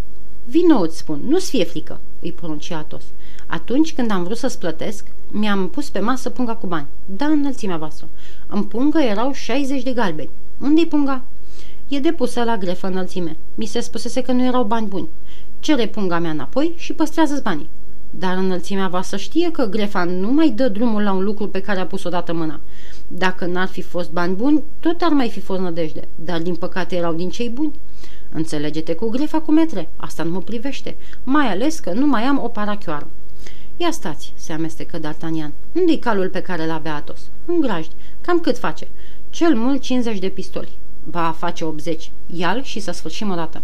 Vino, 0.45 0.79
îți 0.79 0.97
spun, 0.97 1.21
nu-ți 1.27 1.49
fie 1.49 1.63
frică, 1.63 1.99
îi 2.19 2.31
porunci 2.31 2.71
Atos. 2.71 3.03
Atunci 3.45 3.93
când 3.93 4.11
am 4.11 4.23
vrut 4.23 4.37
să-ți 4.37 4.59
plătesc, 4.59 5.05
mi-am 5.31 5.69
pus 5.69 5.89
pe 5.89 5.99
masă 5.99 6.29
punga 6.29 6.55
cu 6.55 6.67
bani. 6.67 6.87
Da, 7.05 7.25
înălțimea 7.25 7.77
voastră. 7.77 8.07
În 8.47 8.63
pungă 8.63 8.99
erau 8.99 9.31
60 9.31 9.83
de 9.83 9.91
galbeni. 9.91 10.29
Unde-i 10.61 10.87
punga? 10.87 11.23
E 11.87 11.99
depusă 11.99 12.43
la 12.43 12.57
grefă 12.57 12.87
înălțime. 12.87 13.37
Mi 13.55 13.65
se 13.65 13.79
spusese 13.79 14.21
că 14.21 14.31
nu 14.31 14.43
erau 14.43 14.63
bani 14.63 14.87
buni. 14.87 15.07
Cere 15.61 15.87
punga 15.87 16.19
mea 16.19 16.31
înapoi 16.31 16.73
și 16.77 16.93
păstrează 16.93 17.39
banii. 17.43 17.69
Dar 18.09 18.37
înălțimea 18.37 18.87
va 18.87 19.01
să 19.01 19.17
știe 19.17 19.51
că 19.51 19.65
Grefa 19.65 20.03
nu 20.03 20.31
mai 20.31 20.49
dă 20.49 20.67
drumul 20.67 21.01
la 21.01 21.11
un 21.11 21.23
lucru 21.23 21.47
pe 21.47 21.61
care 21.61 21.79
a 21.79 21.85
pus 21.85 22.03
odată 22.03 22.33
mâna. 22.33 22.59
Dacă 23.07 23.45
n-ar 23.45 23.67
fi 23.67 23.81
fost 23.81 24.11
bani 24.11 24.35
buni, 24.35 24.61
tot 24.79 25.01
ar 25.01 25.11
mai 25.11 25.29
fi 25.29 25.39
fost 25.39 25.61
nădejde, 25.61 26.07
dar 26.15 26.41
din 26.41 26.55
păcate 26.55 26.95
erau 26.95 27.13
din 27.13 27.29
cei 27.29 27.49
buni. 27.49 27.71
Înțelege-te 28.31 28.93
cu 28.93 29.09
Grefa 29.09 29.39
cu 29.39 29.51
metre, 29.51 29.89
asta 29.95 30.23
nu 30.23 30.31
mă 30.31 30.41
privește, 30.41 30.95
mai 31.23 31.47
ales 31.47 31.79
că 31.79 31.91
nu 31.91 32.07
mai 32.07 32.23
am 32.23 32.43
o 32.43 32.47
parachioară. 32.47 33.07
Ia 33.77 33.91
stați, 33.91 34.33
se 34.35 34.53
amestecă 34.53 34.99
D'Artagnan. 34.99 35.51
Unde-i 35.71 35.99
calul 35.99 36.29
pe 36.29 36.41
care 36.41 36.65
l-avea 36.65 36.95
Atos? 36.95 37.19
În 37.45 37.59
grajdi. 37.59 37.93
Cam 38.21 38.39
cât 38.39 38.57
face? 38.57 38.87
Cel 39.29 39.55
mult 39.55 39.81
50 39.81 40.19
de 40.19 40.27
pistoli. 40.27 40.77
Ba, 41.03 41.35
face 41.37 41.63
80. 41.63 42.11
Ial 42.35 42.63
și 42.63 42.79
să 42.79 42.91
sfârșim 42.91 43.31
odată. 43.31 43.61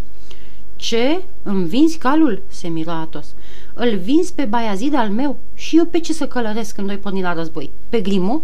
Ce? 0.77 1.21
Îmi 1.43 1.65
vinzi 1.65 1.97
calul?" 1.97 2.41
se 2.47 2.67
miră 2.67 2.91
Atos. 2.91 3.33
Îl 3.73 3.97
vinzi 3.97 4.33
pe 4.33 4.45
Baiazid 4.45 4.93
al 4.93 5.09
meu? 5.09 5.37
Și 5.53 5.77
eu 5.77 5.85
pe 5.85 5.99
ce 5.99 6.13
să 6.13 6.27
călăresc 6.27 6.75
când 6.75 6.87
doi 6.87 6.97
porni 6.97 7.21
la 7.21 7.33
război? 7.33 7.71
Pe 7.89 8.01
Grimaud?" 8.01 8.41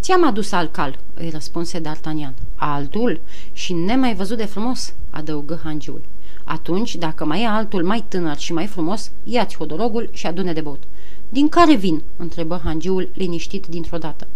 Ți-am 0.00 0.26
adus 0.26 0.52
alt 0.52 0.72
cal," 0.72 0.98
îi 1.14 1.30
răspunse 1.30 1.80
D'Artagnan. 1.80 2.34
Altul? 2.54 3.20
Și 3.52 3.72
nemai 3.72 4.14
văzut 4.14 4.36
de 4.36 4.44
frumos?" 4.44 4.94
adăugă 5.10 5.60
hangiul. 5.64 6.02
Atunci, 6.44 6.96
dacă 6.96 7.24
mai 7.24 7.42
e 7.42 7.46
altul 7.46 7.84
mai 7.84 8.04
tânăr 8.08 8.36
și 8.36 8.52
mai 8.52 8.66
frumos, 8.66 9.10
ia-ți 9.24 9.56
hodorogul 9.56 10.08
și 10.12 10.26
adune 10.26 10.52
de 10.52 10.60
băut." 10.60 10.82
Din 11.28 11.48
care 11.48 11.74
vin?" 11.74 12.02
întrebă 12.16 12.60
hangiul 12.64 13.08
liniștit 13.14 13.66
dintr-o 13.66 13.98
dată. 13.98 14.26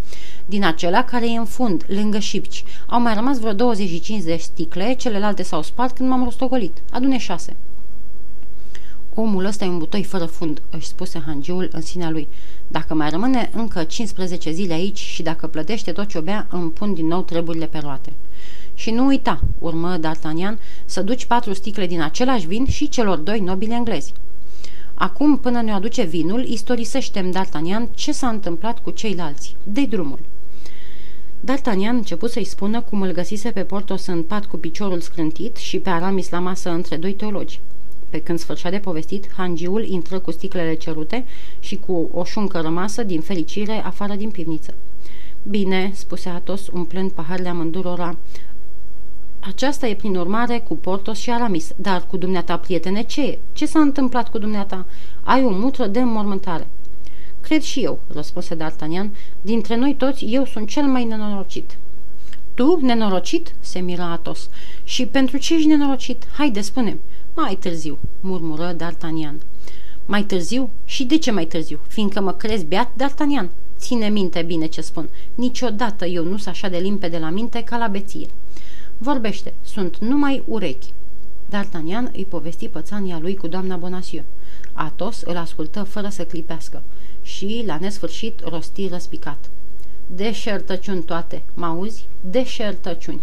Din 0.46 0.64
acela 0.64 1.04
care 1.04 1.30
e 1.30 1.38
în 1.38 1.44
fund, 1.44 1.84
lângă 1.86 2.18
șipci. 2.18 2.64
Au 2.86 3.00
mai 3.00 3.14
rămas 3.14 3.38
vreo 3.38 3.52
25 3.52 4.22
de 4.22 4.36
sticle, 4.36 4.94
celelalte 4.98 5.42
s-au 5.42 5.62
spart 5.62 5.96
când 5.96 6.08
m-am 6.08 6.24
rostogolit. 6.24 6.82
Adune 6.90 7.18
șase. 7.18 7.56
Omul 9.14 9.44
ăsta 9.44 9.64
e 9.64 9.68
un 9.68 9.78
butoi 9.78 10.04
fără 10.04 10.24
fund, 10.24 10.62
își 10.70 10.86
spuse 10.86 11.22
hangiul 11.26 11.68
în 11.72 11.80
sinea 11.80 12.10
lui. 12.10 12.28
Dacă 12.68 12.94
mai 12.94 13.10
rămâne 13.10 13.50
încă 13.54 13.84
15 13.84 14.50
zile 14.50 14.72
aici 14.72 14.98
și 14.98 15.22
dacă 15.22 15.46
plătește 15.46 15.92
tot 15.92 16.08
ce 16.08 16.20
bea, 16.20 16.46
îmi 16.50 16.70
pun 16.70 16.94
din 16.94 17.06
nou 17.06 17.22
treburile 17.22 17.66
pe 17.66 17.78
roate. 17.78 18.12
Și 18.74 18.90
nu 18.90 19.06
uita, 19.06 19.40
urmă 19.58 19.98
D'Artagnan, 19.98 20.58
să 20.84 21.02
duci 21.02 21.24
patru 21.24 21.52
sticle 21.52 21.86
din 21.86 22.02
același 22.02 22.46
vin 22.46 22.66
și 22.66 22.88
celor 22.88 23.18
doi 23.18 23.40
nobili 23.40 23.72
englezi. 23.72 24.12
Acum, 25.00 25.38
până 25.38 25.62
ne 25.62 25.72
aduce 25.72 26.02
vinul, 26.02 26.44
istorisește-mi 26.44 27.32
D'Artagnan 27.32 27.94
ce 27.94 28.12
s-a 28.12 28.28
întâmplat 28.28 28.78
cu 28.78 28.90
ceilalți. 28.90 29.56
Dei 29.62 29.86
drumul. 29.86 30.18
D'Artagnan 31.44 31.88
început 31.88 32.30
să-i 32.30 32.44
spună 32.44 32.80
cum 32.80 33.02
îl 33.02 33.12
găsise 33.12 33.50
pe 33.50 33.62
Portos 33.62 34.06
în 34.06 34.22
pat 34.22 34.46
cu 34.46 34.56
piciorul 34.56 35.00
scrântit 35.00 35.56
și 35.56 35.78
pe 35.78 35.90
Aramis 35.90 36.30
la 36.30 36.38
masă 36.38 36.70
între 36.70 36.96
doi 36.96 37.12
teologi. 37.12 37.60
Pe 38.08 38.20
când 38.20 38.38
sfârșea 38.38 38.70
de 38.70 38.78
povestit, 38.78 39.32
hangiul 39.36 39.84
intră 39.84 40.18
cu 40.18 40.30
sticlele 40.30 40.74
cerute 40.74 41.24
și 41.60 41.76
cu 41.76 42.10
o 42.12 42.24
șuncă 42.24 42.60
rămasă, 42.60 43.02
din 43.02 43.20
fericire, 43.20 43.82
afară 43.84 44.14
din 44.14 44.30
pivniță. 44.30 44.74
Bine, 45.42 45.90
spuse 45.94 46.28
Atos, 46.28 46.66
umplând 46.72 47.10
paharele 47.10 47.48
amândurora. 47.48 48.16
Aceasta 49.40 49.86
e, 49.86 49.94
prin 49.94 50.16
urmare, 50.16 50.58
cu 50.58 50.76
Portos 50.76 51.18
și 51.18 51.30
Aramis, 51.30 51.72
dar 51.76 52.06
cu 52.06 52.16
dumneata, 52.16 52.58
prietene, 52.58 53.02
ce 53.02 53.22
e? 53.22 53.38
Ce 53.52 53.66
s-a 53.66 53.80
întâmplat 53.80 54.30
cu 54.30 54.38
dumneata? 54.38 54.86
Ai 55.22 55.44
o 55.44 55.50
mutră 55.50 55.86
de 55.86 56.00
înmormântare. 56.00 56.66
Cred 57.40 57.62
și 57.62 57.80
eu, 57.80 57.98
răspunse 58.14 58.56
D'Artagnan, 58.56 59.10
dintre 59.40 59.76
noi 59.76 59.94
toți 59.94 60.24
eu 60.24 60.44
sunt 60.44 60.68
cel 60.68 60.82
mai 60.84 61.04
nenorocit. 61.04 61.76
Tu, 62.54 62.78
nenorocit? 62.80 63.54
se 63.60 63.78
mira 63.78 64.10
Atos. 64.10 64.48
Și 64.84 65.06
pentru 65.06 65.36
ce 65.36 65.54
ești 65.54 65.66
nenorocit? 65.66 66.26
Haide, 66.32 66.60
spune 66.60 66.98
Mai 67.34 67.54
târziu, 67.54 67.98
murmură 68.20 68.76
D'Artagnan. 68.76 69.34
Mai 70.06 70.22
târziu? 70.22 70.70
Și 70.84 71.04
de 71.04 71.18
ce 71.18 71.30
mai 71.30 71.44
târziu? 71.44 71.78
Fiindcă 71.86 72.20
mă 72.20 72.32
crezi 72.32 72.64
beat, 72.64 72.90
D'Artagnan? 72.96 73.48
Ține 73.78 74.08
minte 74.08 74.42
bine 74.42 74.66
ce 74.66 74.80
spun. 74.80 75.08
Niciodată 75.34 76.06
eu 76.06 76.24
nu 76.24 76.36
sunt 76.36 76.46
așa 76.54 76.68
de 76.68 76.78
limpede 76.78 77.18
la 77.18 77.30
minte 77.30 77.62
ca 77.62 77.76
la 77.76 77.86
beție. 77.86 78.28
Vorbește, 79.02 79.54
sunt 79.64 79.98
numai 79.98 80.42
urechi. 80.46 80.92
D'Artagnan 81.50 82.10
îi 82.12 82.26
povesti 82.28 82.68
pățania 82.68 83.18
lui 83.18 83.36
cu 83.36 83.46
doamna 83.46 83.76
Bonacieux. 83.76 84.26
Atos 84.72 85.20
îl 85.20 85.36
ascultă 85.36 85.82
fără 85.82 86.08
să 86.08 86.24
clipească 86.24 86.82
și, 87.22 87.62
la 87.66 87.78
nesfârșit, 87.80 88.40
rosti 88.44 88.88
răspicat. 88.88 89.50
Deșertăciuni 90.06 91.02
toate, 91.02 91.42
mă 91.54 91.66
auzi? 91.66 92.06
Deșertăciuni. 92.20 93.20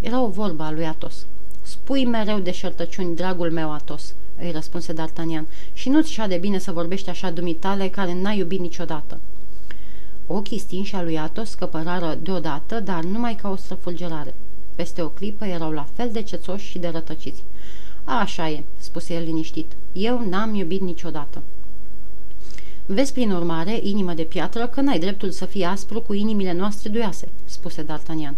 Era 0.00 0.22
o 0.22 0.28
vorbă 0.28 0.62
a 0.62 0.70
lui 0.70 0.86
Atos. 0.86 1.26
Spui 1.62 2.04
mereu 2.04 2.38
deșertăciuni, 2.38 3.16
dragul 3.16 3.50
meu 3.50 3.72
Atos, 3.72 4.14
îi 4.40 4.50
răspunse 4.50 4.92
D'Artagnan, 4.92 5.72
și 5.72 5.88
nu-ți 5.88 6.20
de 6.28 6.36
bine 6.36 6.58
să 6.58 6.72
vorbești 6.72 7.10
așa 7.10 7.30
dumitale 7.30 7.88
care 7.88 8.14
n-ai 8.14 8.38
iubit 8.38 8.60
niciodată. 8.60 9.18
Ochii 10.26 10.58
stinși 10.58 10.94
a 10.94 11.02
lui 11.02 11.18
Atos 11.18 11.50
scăpărară 11.50 12.18
deodată, 12.22 12.80
dar 12.80 13.04
numai 13.04 13.34
ca 13.34 13.50
o 13.50 13.56
străfulgerare. 13.56 14.34
Peste 14.76 15.02
o 15.02 15.08
clipă 15.08 15.44
erau 15.44 15.70
la 15.70 15.86
fel 15.94 16.10
de 16.12 16.22
cețoși 16.22 16.66
și 16.66 16.78
de 16.78 16.88
rătăciți. 16.88 17.42
Așa 18.04 18.50
e, 18.50 18.62
spuse 18.76 19.14
el 19.14 19.22
liniștit. 19.22 19.72
Eu 19.92 20.28
n-am 20.28 20.54
iubit 20.54 20.80
niciodată. 20.80 21.42
Vezi, 22.86 23.12
prin 23.12 23.30
urmare, 23.30 23.80
inimă 23.82 24.12
de 24.12 24.22
piatră, 24.22 24.66
că 24.66 24.80
n-ai 24.80 24.98
dreptul 24.98 25.30
să 25.30 25.44
fii 25.44 25.64
aspru 25.64 26.00
cu 26.00 26.12
inimile 26.12 26.52
noastre 26.52 26.88
duioase, 26.88 27.28
spuse 27.44 27.84
D'Artagnan. 27.84 28.34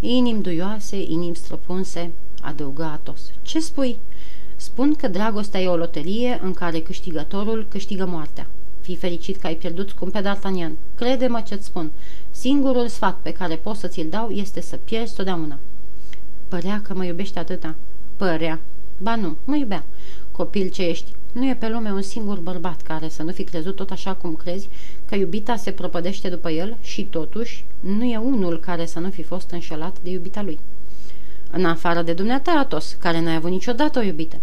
Inim 0.00 0.40
duioase, 0.40 0.96
inim 0.96 1.34
străpunse, 1.34 2.10
adăugă 2.40 2.82
Atos. 2.82 3.20
Ce 3.42 3.60
spui? 3.60 3.98
Spun 4.56 4.94
că 4.94 5.08
dragostea 5.08 5.60
e 5.60 5.68
o 5.68 5.76
loterie 5.76 6.40
în 6.42 6.52
care 6.52 6.80
câștigătorul 6.80 7.66
câștigă 7.68 8.06
moartea. 8.06 8.46
Fii 8.80 8.96
fericit 8.96 9.36
că 9.36 9.46
ai 9.46 9.54
pierdut 9.54 9.88
scumpe 9.88 10.20
D'Artagnan. 10.20 10.72
Crede-mă 10.94 11.40
ce-ți 11.40 11.66
spun. 11.66 11.90
Singurul 12.30 12.88
sfat 12.88 13.18
pe 13.22 13.32
care 13.32 13.54
pot 13.54 13.76
să 13.76 13.86
ți-l 13.86 14.08
dau 14.10 14.30
este 14.30 14.60
să 14.60 14.76
pierzi 14.76 15.14
totdeauna. 15.14 15.58
Părea 16.48 16.80
că 16.82 16.94
mă 16.94 17.04
iubește 17.04 17.38
atâta. 17.38 17.74
Părea. 18.16 18.60
Ba 18.98 19.16
nu, 19.16 19.36
mă 19.44 19.56
iubea. 19.56 19.84
Copil 20.32 20.68
ce 20.68 20.82
ești, 20.82 21.12
nu 21.32 21.48
e 21.48 21.54
pe 21.54 21.68
lume 21.68 21.92
un 21.92 22.02
singur 22.02 22.38
bărbat 22.38 22.82
care 22.82 23.08
să 23.08 23.22
nu 23.22 23.32
fi 23.32 23.44
crezut 23.44 23.76
tot 23.76 23.90
așa 23.90 24.14
cum 24.14 24.34
crezi 24.34 24.68
că 25.08 25.14
iubita 25.14 25.56
se 25.56 25.70
prăpădește 25.70 26.28
după 26.28 26.50
el 26.50 26.76
și 26.80 27.04
totuși 27.04 27.64
nu 27.80 28.04
e 28.04 28.16
unul 28.16 28.60
care 28.60 28.86
să 28.86 28.98
nu 28.98 29.10
fi 29.10 29.22
fost 29.22 29.50
înșelat 29.50 29.96
de 30.02 30.10
iubita 30.10 30.42
lui. 30.42 30.58
În 31.50 31.64
afară 31.64 32.02
de 32.02 32.12
dumneata, 32.12 32.50
Atos, 32.50 32.96
care 32.98 33.20
n-ai 33.20 33.34
avut 33.34 33.50
niciodată 33.50 33.98
o 33.98 34.02
iubită. 34.02 34.36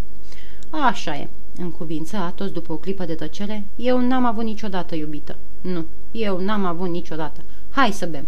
Așa 0.69 1.15
e, 1.15 1.27
în 1.57 1.71
cuvință 1.71 2.17
Atos 2.17 2.51
după 2.51 2.71
o 2.73 2.77
clipă 2.77 3.05
de 3.05 3.13
tăcere, 3.13 3.63
eu 3.75 3.99
n-am 3.99 4.25
avut 4.25 4.43
niciodată 4.43 4.95
iubită. 4.95 5.35
Nu, 5.61 5.85
eu 6.11 6.39
n-am 6.39 6.65
avut 6.65 6.89
niciodată. 6.89 7.41
Hai 7.69 7.91
să 7.91 8.05
bem. 8.05 8.27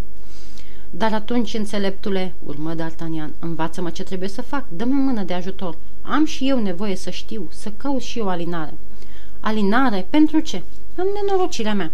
Dar 0.90 1.14
atunci, 1.14 1.54
înțeleptule, 1.54 2.34
urmă 2.46 2.76
D'Artagnan, 2.76 3.30
învață-mă 3.40 3.90
ce 3.90 4.04
trebuie 4.04 4.30
să 4.30 4.42
fac, 4.42 4.64
dă-mi 4.70 4.92
o 4.92 5.04
mână 5.04 5.24
de 5.24 5.34
ajutor. 5.34 5.78
Am 6.02 6.26
și 6.26 6.50
eu 6.50 6.62
nevoie 6.62 6.96
să 6.96 7.10
știu, 7.10 7.48
să 7.52 7.72
caut 7.78 8.02
și 8.02 8.20
eu 8.20 8.30
alinare. 8.30 8.74
Alinare? 9.40 10.08
Pentru 10.10 10.40
ce? 10.40 10.64
În 10.96 11.06
nenorocirea 11.14 11.74
mea. 11.74 11.92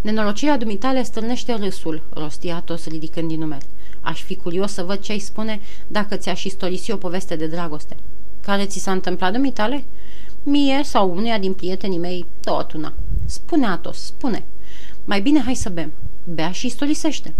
Nenorocirea 0.00 0.58
dumitale 0.58 1.02
stârnește 1.02 1.54
râsul, 1.54 2.02
rosti 2.10 2.50
Atos 2.50 2.86
ridicând 2.86 3.28
din 3.28 3.38
numeri. 3.38 3.66
Aș 4.00 4.22
fi 4.22 4.36
curios 4.36 4.72
să 4.72 4.82
văd 4.82 5.00
ce 5.00 5.12
ai 5.12 5.18
spune 5.18 5.60
dacă 5.86 6.16
ți-aș 6.16 6.44
istorisi 6.44 6.90
o 6.90 6.96
poveste 6.96 7.36
de 7.36 7.46
dragoste. 7.46 7.96
Care 8.40 8.66
ți 8.66 8.78
s-a 8.78 8.92
întâmplat 8.92 9.32
dumitale? 9.32 9.84
Mie 10.42 10.80
sau 10.84 11.14
uneia 11.16 11.38
din 11.38 11.52
prietenii 11.52 11.98
mei, 11.98 12.26
tot 12.40 12.72
una. 12.72 12.92
Spune, 13.26 13.66
Atos, 13.66 14.04
spune. 14.04 14.44
Mai 15.04 15.20
bine 15.20 15.40
hai 15.40 15.54
să 15.54 15.68
bem. 15.68 15.92
Bea 16.24 16.50
și 16.50 16.66
istorisește. 16.66 17.34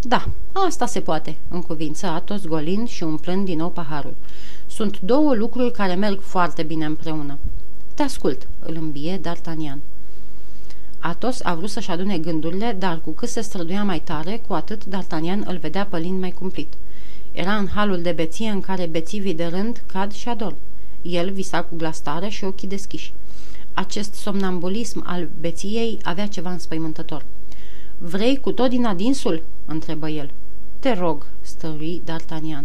Da, 0.00 0.28
asta 0.52 0.86
se 0.86 1.00
poate, 1.00 1.36
în 1.48 1.62
cuvință 1.62 2.06
Atos 2.06 2.44
golind 2.44 2.88
și 2.88 3.02
umplând 3.02 3.44
din 3.44 3.58
nou 3.58 3.70
paharul. 3.70 4.14
Sunt 4.66 5.00
două 5.00 5.34
lucruri 5.34 5.72
care 5.72 5.94
merg 5.94 6.20
foarte 6.20 6.62
bine 6.62 6.84
împreună. 6.84 7.38
Te 7.94 8.02
ascult, 8.02 8.48
îl 8.58 8.76
îmbie 8.80 9.20
D'Artagnan. 9.20 9.78
Atos 10.98 11.40
a 11.42 11.54
vrut 11.54 11.70
să-și 11.70 11.90
adune 11.90 12.18
gândurile, 12.18 12.76
dar 12.78 13.00
cu 13.04 13.10
cât 13.10 13.28
se 13.28 13.40
străduia 13.40 13.84
mai 13.84 14.00
tare, 14.00 14.42
cu 14.46 14.52
atât 14.52 14.82
D'Artagnan 14.84 15.40
îl 15.44 15.56
vedea 15.56 15.86
pălind 15.86 16.20
mai 16.20 16.30
cumplit. 16.30 16.72
Era 17.32 17.54
în 17.54 17.68
halul 17.68 18.02
de 18.02 18.12
beție 18.12 18.48
în 18.48 18.60
care 18.60 18.86
bețivii 18.86 19.34
de 19.34 19.46
rând 19.46 19.82
cad 19.86 20.12
și 20.12 20.28
adorm. 20.28 20.56
El 21.02 21.30
visa 21.30 21.62
cu 21.62 21.76
glas 21.76 22.00
tare 22.00 22.28
și 22.28 22.44
ochii 22.44 22.68
deschiși. 22.68 23.12
Acest 23.72 24.14
somnambulism 24.14 25.02
al 25.06 25.28
beției 25.40 25.98
avea 26.02 26.26
ceva 26.26 26.50
înspăimântător. 26.50 27.24
Vrei 27.98 28.36
cu 28.36 28.52
tot 28.52 28.68
din 28.68 28.84
adinsul?" 28.84 29.42
întrebă 29.66 30.08
el. 30.08 30.30
Te 30.78 30.92
rog," 30.92 31.26
stărui 31.40 32.02
D'Artagnan. 32.04 32.64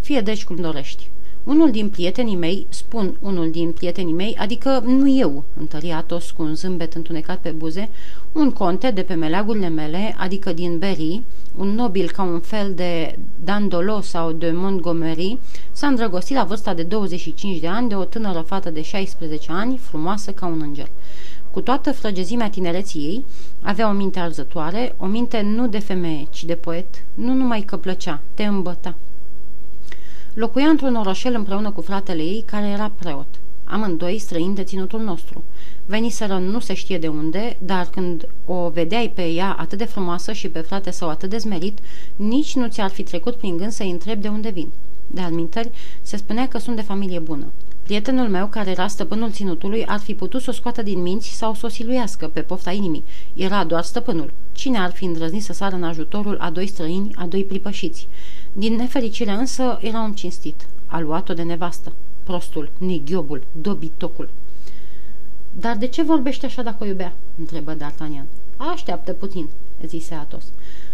Fie 0.00 0.20
deci 0.20 0.44
cum 0.44 0.56
dorești. 0.56 1.10
Unul 1.46 1.70
din 1.70 1.88
prietenii 1.90 2.36
mei, 2.36 2.66
spun 2.68 3.16
unul 3.20 3.50
din 3.50 3.72
prietenii 3.72 4.12
mei, 4.12 4.36
adică 4.38 4.82
nu 4.86 5.08
eu, 5.18 5.44
întări 5.56 5.90
Atos 5.90 6.30
cu 6.30 6.42
un 6.42 6.54
zâmbet 6.54 6.94
întunecat 6.94 7.38
pe 7.38 7.50
buze, 7.50 7.88
un 8.32 8.50
conte 8.50 8.90
de 8.90 9.02
pe 9.02 9.14
meleagurile 9.14 9.68
mele, 9.68 10.14
adică 10.18 10.52
din 10.52 10.78
Berry, 10.78 11.22
un 11.56 11.68
nobil 11.68 12.10
ca 12.10 12.22
un 12.22 12.40
fel 12.40 12.72
de 12.74 13.18
Dandolo 13.44 14.00
sau 14.00 14.32
de 14.32 14.50
Montgomery, 14.54 15.38
s-a 15.72 15.86
îndrăgostit 15.86 16.36
la 16.36 16.44
vârsta 16.44 16.74
de 16.74 16.82
25 16.82 17.58
de 17.58 17.66
ani 17.66 17.88
de 17.88 17.94
o 17.94 18.04
tânără 18.04 18.40
fată 18.40 18.70
de 18.70 18.82
16 18.82 19.52
ani, 19.52 19.76
frumoasă 19.76 20.30
ca 20.30 20.46
un 20.46 20.60
înger. 20.60 20.88
Cu 21.56 21.62
toată 21.62 21.92
frăgezimea 21.92 22.50
tinereții 22.50 23.00
ei, 23.00 23.24
avea 23.62 23.88
o 23.88 23.92
minte 23.92 24.18
arzătoare, 24.18 24.94
o 24.98 25.06
minte 25.06 25.40
nu 25.40 25.68
de 25.68 25.78
femeie, 25.78 26.26
ci 26.30 26.44
de 26.44 26.54
poet, 26.54 26.86
nu 27.14 27.34
numai 27.34 27.60
că 27.60 27.76
plăcea, 27.76 28.20
te 28.34 28.44
îmbăta. 28.44 28.94
Locuia 30.34 30.66
într-un 30.66 30.94
orășel 30.94 31.34
împreună 31.34 31.70
cu 31.70 31.80
fratele 31.80 32.22
ei, 32.22 32.44
care 32.46 32.66
era 32.66 32.92
preot. 32.98 33.26
Amândoi 33.64 34.18
străini 34.18 34.54
de 34.54 34.62
ținutul 34.62 35.00
nostru. 35.00 35.44
Veniseră 35.86 36.38
nu 36.38 36.58
se 36.58 36.74
știe 36.74 36.98
de 36.98 37.08
unde, 37.08 37.56
dar 37.58 37.86
când 37.86 38.28
o 38.44 38.68
vedeai 38.68 39.12
pe 39.14 39.26
ea 39.26 39.56
atât 39.58 39.78
de 39.78 39.84
frumoasă 39.84 40.32
și 40.32 40.48
pe 40.48 40.60
frate 40.60 40.90
său 40.90 41.08
atât 41.08 41.30
de 41.30 41.38
zmerit, 41.38 41.78
nici 42.16 42.54
nu 42.54 42.68
ți-ar 42.68 42.90
fi 42.90 43.02
trecut 43.02 43.34
prin 43.34 43.56
gând 43.56 43.72
să-i 43.72 43.90
întrebi 43.90 44.22
de 44.22 44.28
unde 44.28 44.50
vin. 44.50 44.68
De 45.06 45.20
alminteri, 45.20 45.70
se 46.02 46.16
spunea 46.16 46.48
că 46.48 46.58
sunt 46.58 46.76
de 46.76 46.82
familie 46.82 47.18
bună. 47.18 47.46
Prietenul 47.86 48.28
meu, 48.28 48.46
care 48.46 48.70
era 48.70 48.86
stăpânul 48.86 49.30
ținutului, 49.30 49.84
ar 49.84 49.98
fi 49.98 50.14
putut 50.14 50.42
să 50.42 50.50
o 50.50 50.52
scoată 50.52 50.82
din 50.82 51.02
minți 51.02 51.28
sau 51.28 51.54
să 51.54 51.66
o 51.66 51.68
siluiască 51.68 52.28
pe 52.28 52.40
pofta 52.40 52.70
inimii. 52.70 53.04
Era 53.34 53.64
doar 53.64 53.82
stăpânul. 53.82 54.32
Cine 54.52 54.78
ar 54.78 54.92
fi 54.92 55.04
îndrăznit 55.04 55.42
să 55.42 55.52
sară 55.52 55.74
în 55.74 55.84
ajutorul 55.84 56.36
a 56.38 56.50
doi 56.50 56.66
străini, 56.66 57.14
a 57.14 57.26
doi 57.26 57.44
pripășiți? 57.44 58.08
Din 58.52 58.74
nefericire 58.74 59.30
însă 59.30 59.78
era 59.80 60.00
un 60.00 60.12
cinstit. 60.12 60.66
A 60.86 61.00
luat-o 61.00 61.34
de 61.34 61.42
nevastă. 61.42 61.92
Prostul, 62.22 62.70
neghiobul, 62.78 63.42
dobitocul. 63.52 64.28
Dar 65.52 65.76
de 65.76 65.86
ce 65.86 66.02
vorbește 66.02 66.46
așa 66.46 66.62
dacă 66.62 66.84
o 66.84 66.86
iubea?" 66.86 67.12
întrebă 67.38 67.76
D'Artagnan. 67.76 68.26
Așteaptă 68.56 69.12
puțin," 69.12 69.48
zise 69.86 70.14
Atos. 70.14 70.44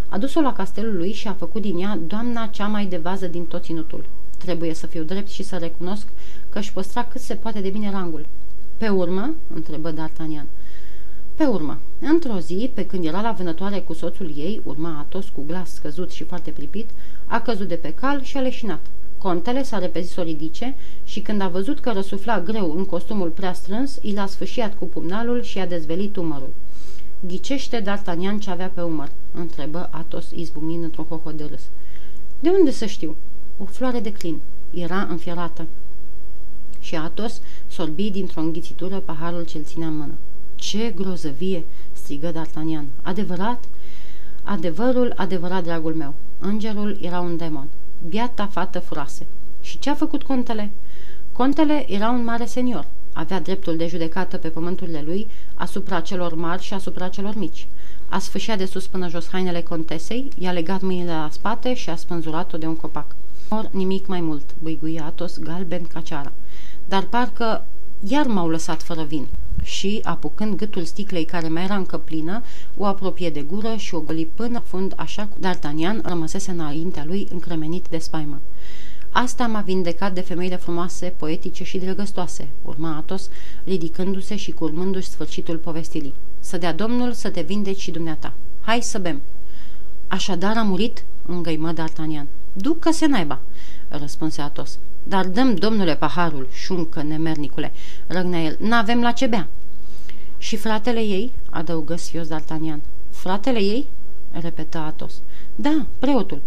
A 0.09 0.19
dus-o 0.19 0.41
la 0.41 0.53
castelul 0.53 0.97
lui 0.97 1.13
și 1.13 1.29
a 1.29 1.33
făcut 1.33 1.63
din 1.63 1.79
ea 1.79 1.99
doamna 2.07 2.47
cea 2.47 2.67
mai 2.67 2.87
de 2.87 2.97
vază 2.97 3.27
din 3.27 3.47
tot 3.47 3.63
ținutul. 3.63 4.05
Trebuie 4.43 4.75
să 4.75 4.87
fiu 4.87 5.03
drept 5.03 5.29
și 5.29 5.43
să 5.43 5.57
recunosc 5.57 6.07
că 6.49 6.59
își 6.59 6.73
păstra 6.73 7.05
cât 7.05 7.21
se 7.21 7.35
poate 7.35 7.61
de 7.61 7.69
bine 7.69 7.91
rangul. 7.91 8.27
Pe 8.77 8.89
urmă?" 8.89 9.35
întrebă 9.55 9.93
D'Artagnan. 9.93 10.47
Pe 11.35 11.45
urmă, 11.45 11.79
într-o 12.01 12.39
zi, 12.39 12.71
pe 12.75 12.87
când 12.87 13.05
era 13.05 13.21
la 13.21 13.33
vânătoare 13.33 13.79
cu 13.79 13.93
soțul 13.93 14.33
ei, 14.37 14.61
urma 14.65 14.99
Atos 14.99 15.29
cu 15.29 15.45
glas 15.47 15.75
scăzut 15.75 16.11
și 16.11 16.25
foarte 16.25 16.51
pripit, 16.51 16.91
a 17.27 17.41
căzut 17.41 17.69
de 17.69 17.75
pe 17.75 17.95
cal 17.95 18.23
și 18.23 18.37
a 18.37 18.41
leșinat. 18.41 18.87
Contele 19.19 19.63
s-a 19.63 19.79
repezit 19.79 20.11
să 20.11 20.21
o 20.21 20.25
ridice 20.25 20.75
și 21.05 21.21
când 21.21 21.41
a 21.41 21.49
văzut 21.49 21.81
că 21.81 21.91
răsufla 21.91 22.41
greu 22.41 22.77
în 22.77 22.85
costumul 22.85 23.29
prea 23.29 23.53
strâns, 23.53 23.99
i 24.01 24.13
l-a 24.13 24.27
sfâșiat 24.27 24.79
cu 24.79 24.85
pumnalul 24.85 25.43
și 25.43 25.59
a 25.59 25.67
dezvelit 25.67 26.17
umărul. 26.17 26.55
Ghicește 27.27 27.83
D'Artagnan 27.83 28.39
ce 28.39 28.51
avea 28.51 28.69
pe 28.75 28.81
umăr?" 28.81 29.11
întrebă 29.35 29.89
Atos 29.93 30.31
izbucnind 30.35 30.83
într-un 30.83 31.05
hoho 31.05 31.31
de 31.31 31.45
râs. 31.45 31.63
De 32.41 32.49
unde 32.59 32.71
să 32.71 32.87
știu?" 32.87 33.17
O 33.63 33.65
floare 33.65 34.01
de 34.01 34.13
clin. 34.13 34.41
Era 34.71 35.07
înfierată. 35.11 35.67
Și 36.81 36.97
Atos 36.97 37.41
sorbi 37.69 38.11
dintr-o 38.11 38.41
înghițitură 38.41 38.97
paharul 38.97 39.45
ce-l 39.45 39.65
ținea 39.65 39.87
în 39.87 39.97
mână. 39.97 40.13
Ce 40.55 40.93
grozăvie!" 40.97 41.65
strigă 41.93 42.33
D'Artagnan. 42.33 42.85
Adevărat?" 43.03 43.65
Adevărul, 44.43 45.13
adevărat, 45.17 45.63
dragul 45.63 45.95
meu. 45.95 46.15
Îngerul 46.39 46.99
era 47.01 47.21
un 47.21 47.37
demon. 47.37 47.69
Biata 48.09 48.47
fată 48.47 48.79
furase. 48.79 49.27
Și 49.61 49.79
ce 49.79 49.91
a 49.91 49.95
făcut 49.95 50.23
contele? 50.23 50.71
Contele 51.33 51.93
era 51.93 52.11
un 52.11 52.25
mare 52.25 52.45
senior. 52.45 52.87
Avea 53.13 53.41
dreptul 53.41 53.77
de 53.77 53.87
judecată 53.87 54.37
pe 54.37 54.49
pământurile 54.49 55.03
lui 55.07 55.29
asupra 55.55 56.01
celor 56.01 56.35
mari 56.35 56.63
și 56.63 56.75
asupra 56.75 57.09
celor 57.09 57.35
mici. 57.35 57.67
A 58.09 58.19
sfâșia 58.19 58.57
de 58.57 58.65
sus 58.65 58.87
până 58.87 59.09
jos 59.09 59.29
hainele 59.29 59.61
contesei, 59.61 60.29
i-a 60.39 60.53
legat 60.53 60.81
mâinile 60.81 61.13
la 61.13 61.29
spate 61.31 61.75
și 61.75 61.91
a 61.91 61.97
spânzurat-o 61.97 62.59
de 62.59 62.67
un 62.67 62.77
copac. 62.77 63.17
Or, 63.57 63.69
nimic 63.71 64.07
mai 64.07 64.21
mult, 64.21 64.55
băiguia 64.63 65.05
Atos 65.05 65.39
galben 65.39 65.83
ca 65.83 66.01
ceara. 66.01 66.33
Dar 66.89 67.03
parcă 67.03 67.65
iar 68.09 68.27
m-au 68.27 68.49
lăsat 68.49 68.83
fără 68.83 69.03
vin 69.03 69.27
și, 69.63 70.01
apucând 70.03 70.57
gâtul 70.57 70.85
sticlei 70.85 71.25
care 71.25 71.49
mai 71.49 71.63
era 71.63 71.77
încă 71.77 71.99
plină, 71.99 72.43
o 72.77 72.85
apropie 72.85 73.31
de 73.31 73.43
gură 73.43 73.75
și 73.77 73.95
o 73.95 74.01
goli 74.01 74.29
până 74.35 74.59
fund 74.59 74.93
așa 74.97 75.27
cum 75.27 75.41
D'Artagnan 75.41 76.03
rămăsese 76.03 76.51
înaintea 76.51 77.05
lui 77.05 77.29
încremenit 77.31 77.87
de 77.91 77.99
spaimă. 77.99 78.41
Asta 79.11 79.47
m-a 79.47 79.61
vindecat 79.61 80.15
de 80.15 80.21
femeile 80.21 80.57
frumoase, 80.57 81.15
poetice 81.17 81.65
și 81.65 81.79
drăgăstoase, 81.79 82.49
urma 82.63 82.97
Atos, 82.97 83.29
ridicându-se 83.65 84.37
și 84.37 84.51
curmându-și 84.51 85.09
sfârșitul 85.09 85.57
povestirii. 85.57 86.15
Să 86.41 86.59
dea 86.59 86.73
Domnul 86.75 87.13
să 87.13 87.31
te 87.31 87.41
vindeci 87.41 87.81
și 87.81 87.91
dumneata. 87.91 88.33
Hai 88.61 88.81
să 88.81 88.99
bem. 88.99 89.21
Așadar 90.09 90.57
a 90.57 90.63
murit? 90.63 91.05
îngăimă 91.27 91.73
D'Artagnan. 91.73 92.42
Ducă-se 92.53 93.07
naiba, 93.07 93.41
răspunse 93.89 94.41
Atos. 94.41 94.79
Dar 95.03 95.27
dăm, 95.27 95.55
domnule, 95.55 95.97
paharul, 95.97 96.49
șuncă, 96.53 97.03
nemernicule, 97.03 97.73
răgnea 98.07 98.43
el, 98.43 98.57
n-avem 98.61 99.03
la 99.03 99.13
ce 99.13 99.27
bea. 99.27 99.49
Și 100.39 100.57
fratele 100.57 101.01
ei, 101.01 101.33
adăugă 101.51 101.97
sfios 101.97 102.27
D'Artagnan. 102.27 102.81
Fratele 103.11 103.59
ei? 103.59 103.87
repetă 104.31 104.79
Atos. 104.79 105.13
Da, 105.55 105.87
preotul. 105.99 106.43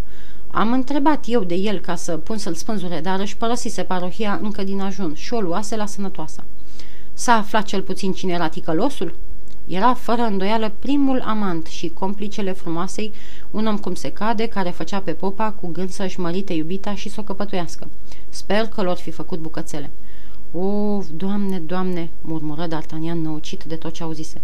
Am 0.48 0.72
întrebat 0.72 1.24
eu 1.28 1.44
de 1.44 1.56
el 1.56 1.80
ca 1.80 1.96
să 1.96 2.18
pun 2.18 2.38
să-l 2.38 2.54
spânzure, 2.54 3.00
dar 3.02 3.20
își 3.20 3.38
părăsise 3.38 3.84
parohia 3.84 4.40
încă 4.42 4.64
din 4.64 4.82
ajun 4.82 5.14
și 5.14 5.34
o 5.34 5.42
luase 5.42 5.76
la 5.76 5.86
sănătoasa. 5.86 6.44
S-a 7.14 7.34
aflat 7.34 7.64
cel 7.64 7.82
puțin 7.82 8.14
cine 8.14 8.34
era 8.34 8.48
ticălosul? 8.48 9.16
Era 9.68 9.94
fără 9.94 10.22
îndoială 10.22 10.72
primul 10.80 11.22
amant 11.22 11.66
și 11.66 11.90
complicele 11.90 12.52
frumoasei, 12.52 13.14
un 13.52 13.68
om 13.68 13.78
cum 13.78 13.94
se 13.94 14.12
cade, 14.12 14.48
care 14.48 14.70
făcea 14.70 15.00
pe 15.00 15.12
popa 15.12 15.52
cu 15.52 15.68
gând 15.68 15.90
să-și 15.90 16.20
mărite 16.20 16.54
iubita 16.54 16.96
și 16.96 17.10
să 17.10 17.20
o 17.20 17.24
căpătuiască. 17.24 17.88
Sper 18.30 18.68
că 18.68 18.82
lor 18.82 18.96
fi 18.96 19.12
făcut 19.12 19.40
bucățele. 19.40 19.92
O, 20.52 21.00
doamne, 21.16 21.60
doamne, 21.60 22.10
murmură 22.22 22.68
D'Artagnan 22.68 23.22
năucit 23.22 23.64
de 23.64 23.76
tot 23.76 23.94
ce 23.94 24.04
auzise. 24.04 24.42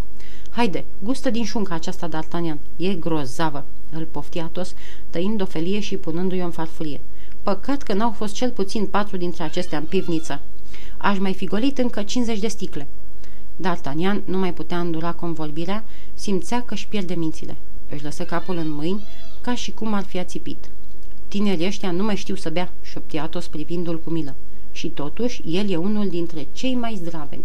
Haide, 0.50 0.84
gustă 1.00 1.30
din 1.30 1.44
șunca 1.44 1.76
aceasta, 1.76 2.10
D'Artagnan. 2.10 2.58
E 2.78 2.94
grozavă, 2.94 3.66
îl 3.92 4.08
poftia 4.12 4.44
Atos, 4.44 4.74
tăind 5.10 5.42
o 5.42 5.46
felie 5.46 5.80
și 5.80 5.96
punându-i 5.98 6.42
o 6.42 6.46
în 6.46 6.52
farfurie. 6.52 7.00
Păcat 7.44 7.82
că 7.82 7.94
n-au 7.94 8.12
fost 8.12 8.34
cel 8.34 8.50
puțin 8.50 8.86
patru 8.86 9.18
dintre 9.18 9.44
acestea 9.44 9.78
în 9.78 9.84
pivniță. 9.84 10.42
Aș 10.98 11.18
mai 11.18 11.34
fi 11.34 11.46
golit 11.46 11.78
încă 11.78 12.04
50 12.04 12.40
de 12.40 12.48
sticle. 12.48 12.88
D'Artagnan 13.62 14.22
nu 14.26 14.38
mai 14.38 14.54
putea 14.54 14.80
îndura 14.80 15.12
convorbirea, 15.12 15.84
simțea 16.14 16.62
că 16.62 16.74
își 16.74 16.88
pierde 16.88 17.14
mințile. 17.14 17.56
Își 17.90 18.04
lăsă 18.04 18.24
capul 18.24 18.58
în 18.58 18.72
mâini, 18.72 19.04
ca 19.42 19.56
și 19.56 19.72
cum 19.72 19.94
ar 19.94 20.04
fi 20.04 20.20
ațipit. 20.20 20.70
Tinerii 21.28 21.66
ăștia 21.66 21.92
nu 21.92 22.04
mai 22.04 22.16
știu 22.16 22.36
să 22.36 22.50
bea, 22.50 22.72
șoptia 22.82 23.24
Atos 23.24 23.48
privindu-l 23.48 24.00
cu 24.00 24.10
milă. 24.10 24.36
Și 24.72 24.88
totuși, 24.88 25.42
el 25.46 25.70
e 25.70 25.76
unul 25.76 26.10
dintre 26.10 26.48
cei 26.54 26.76
mai 26.76 27.00
zdraveni. 27.04 27.44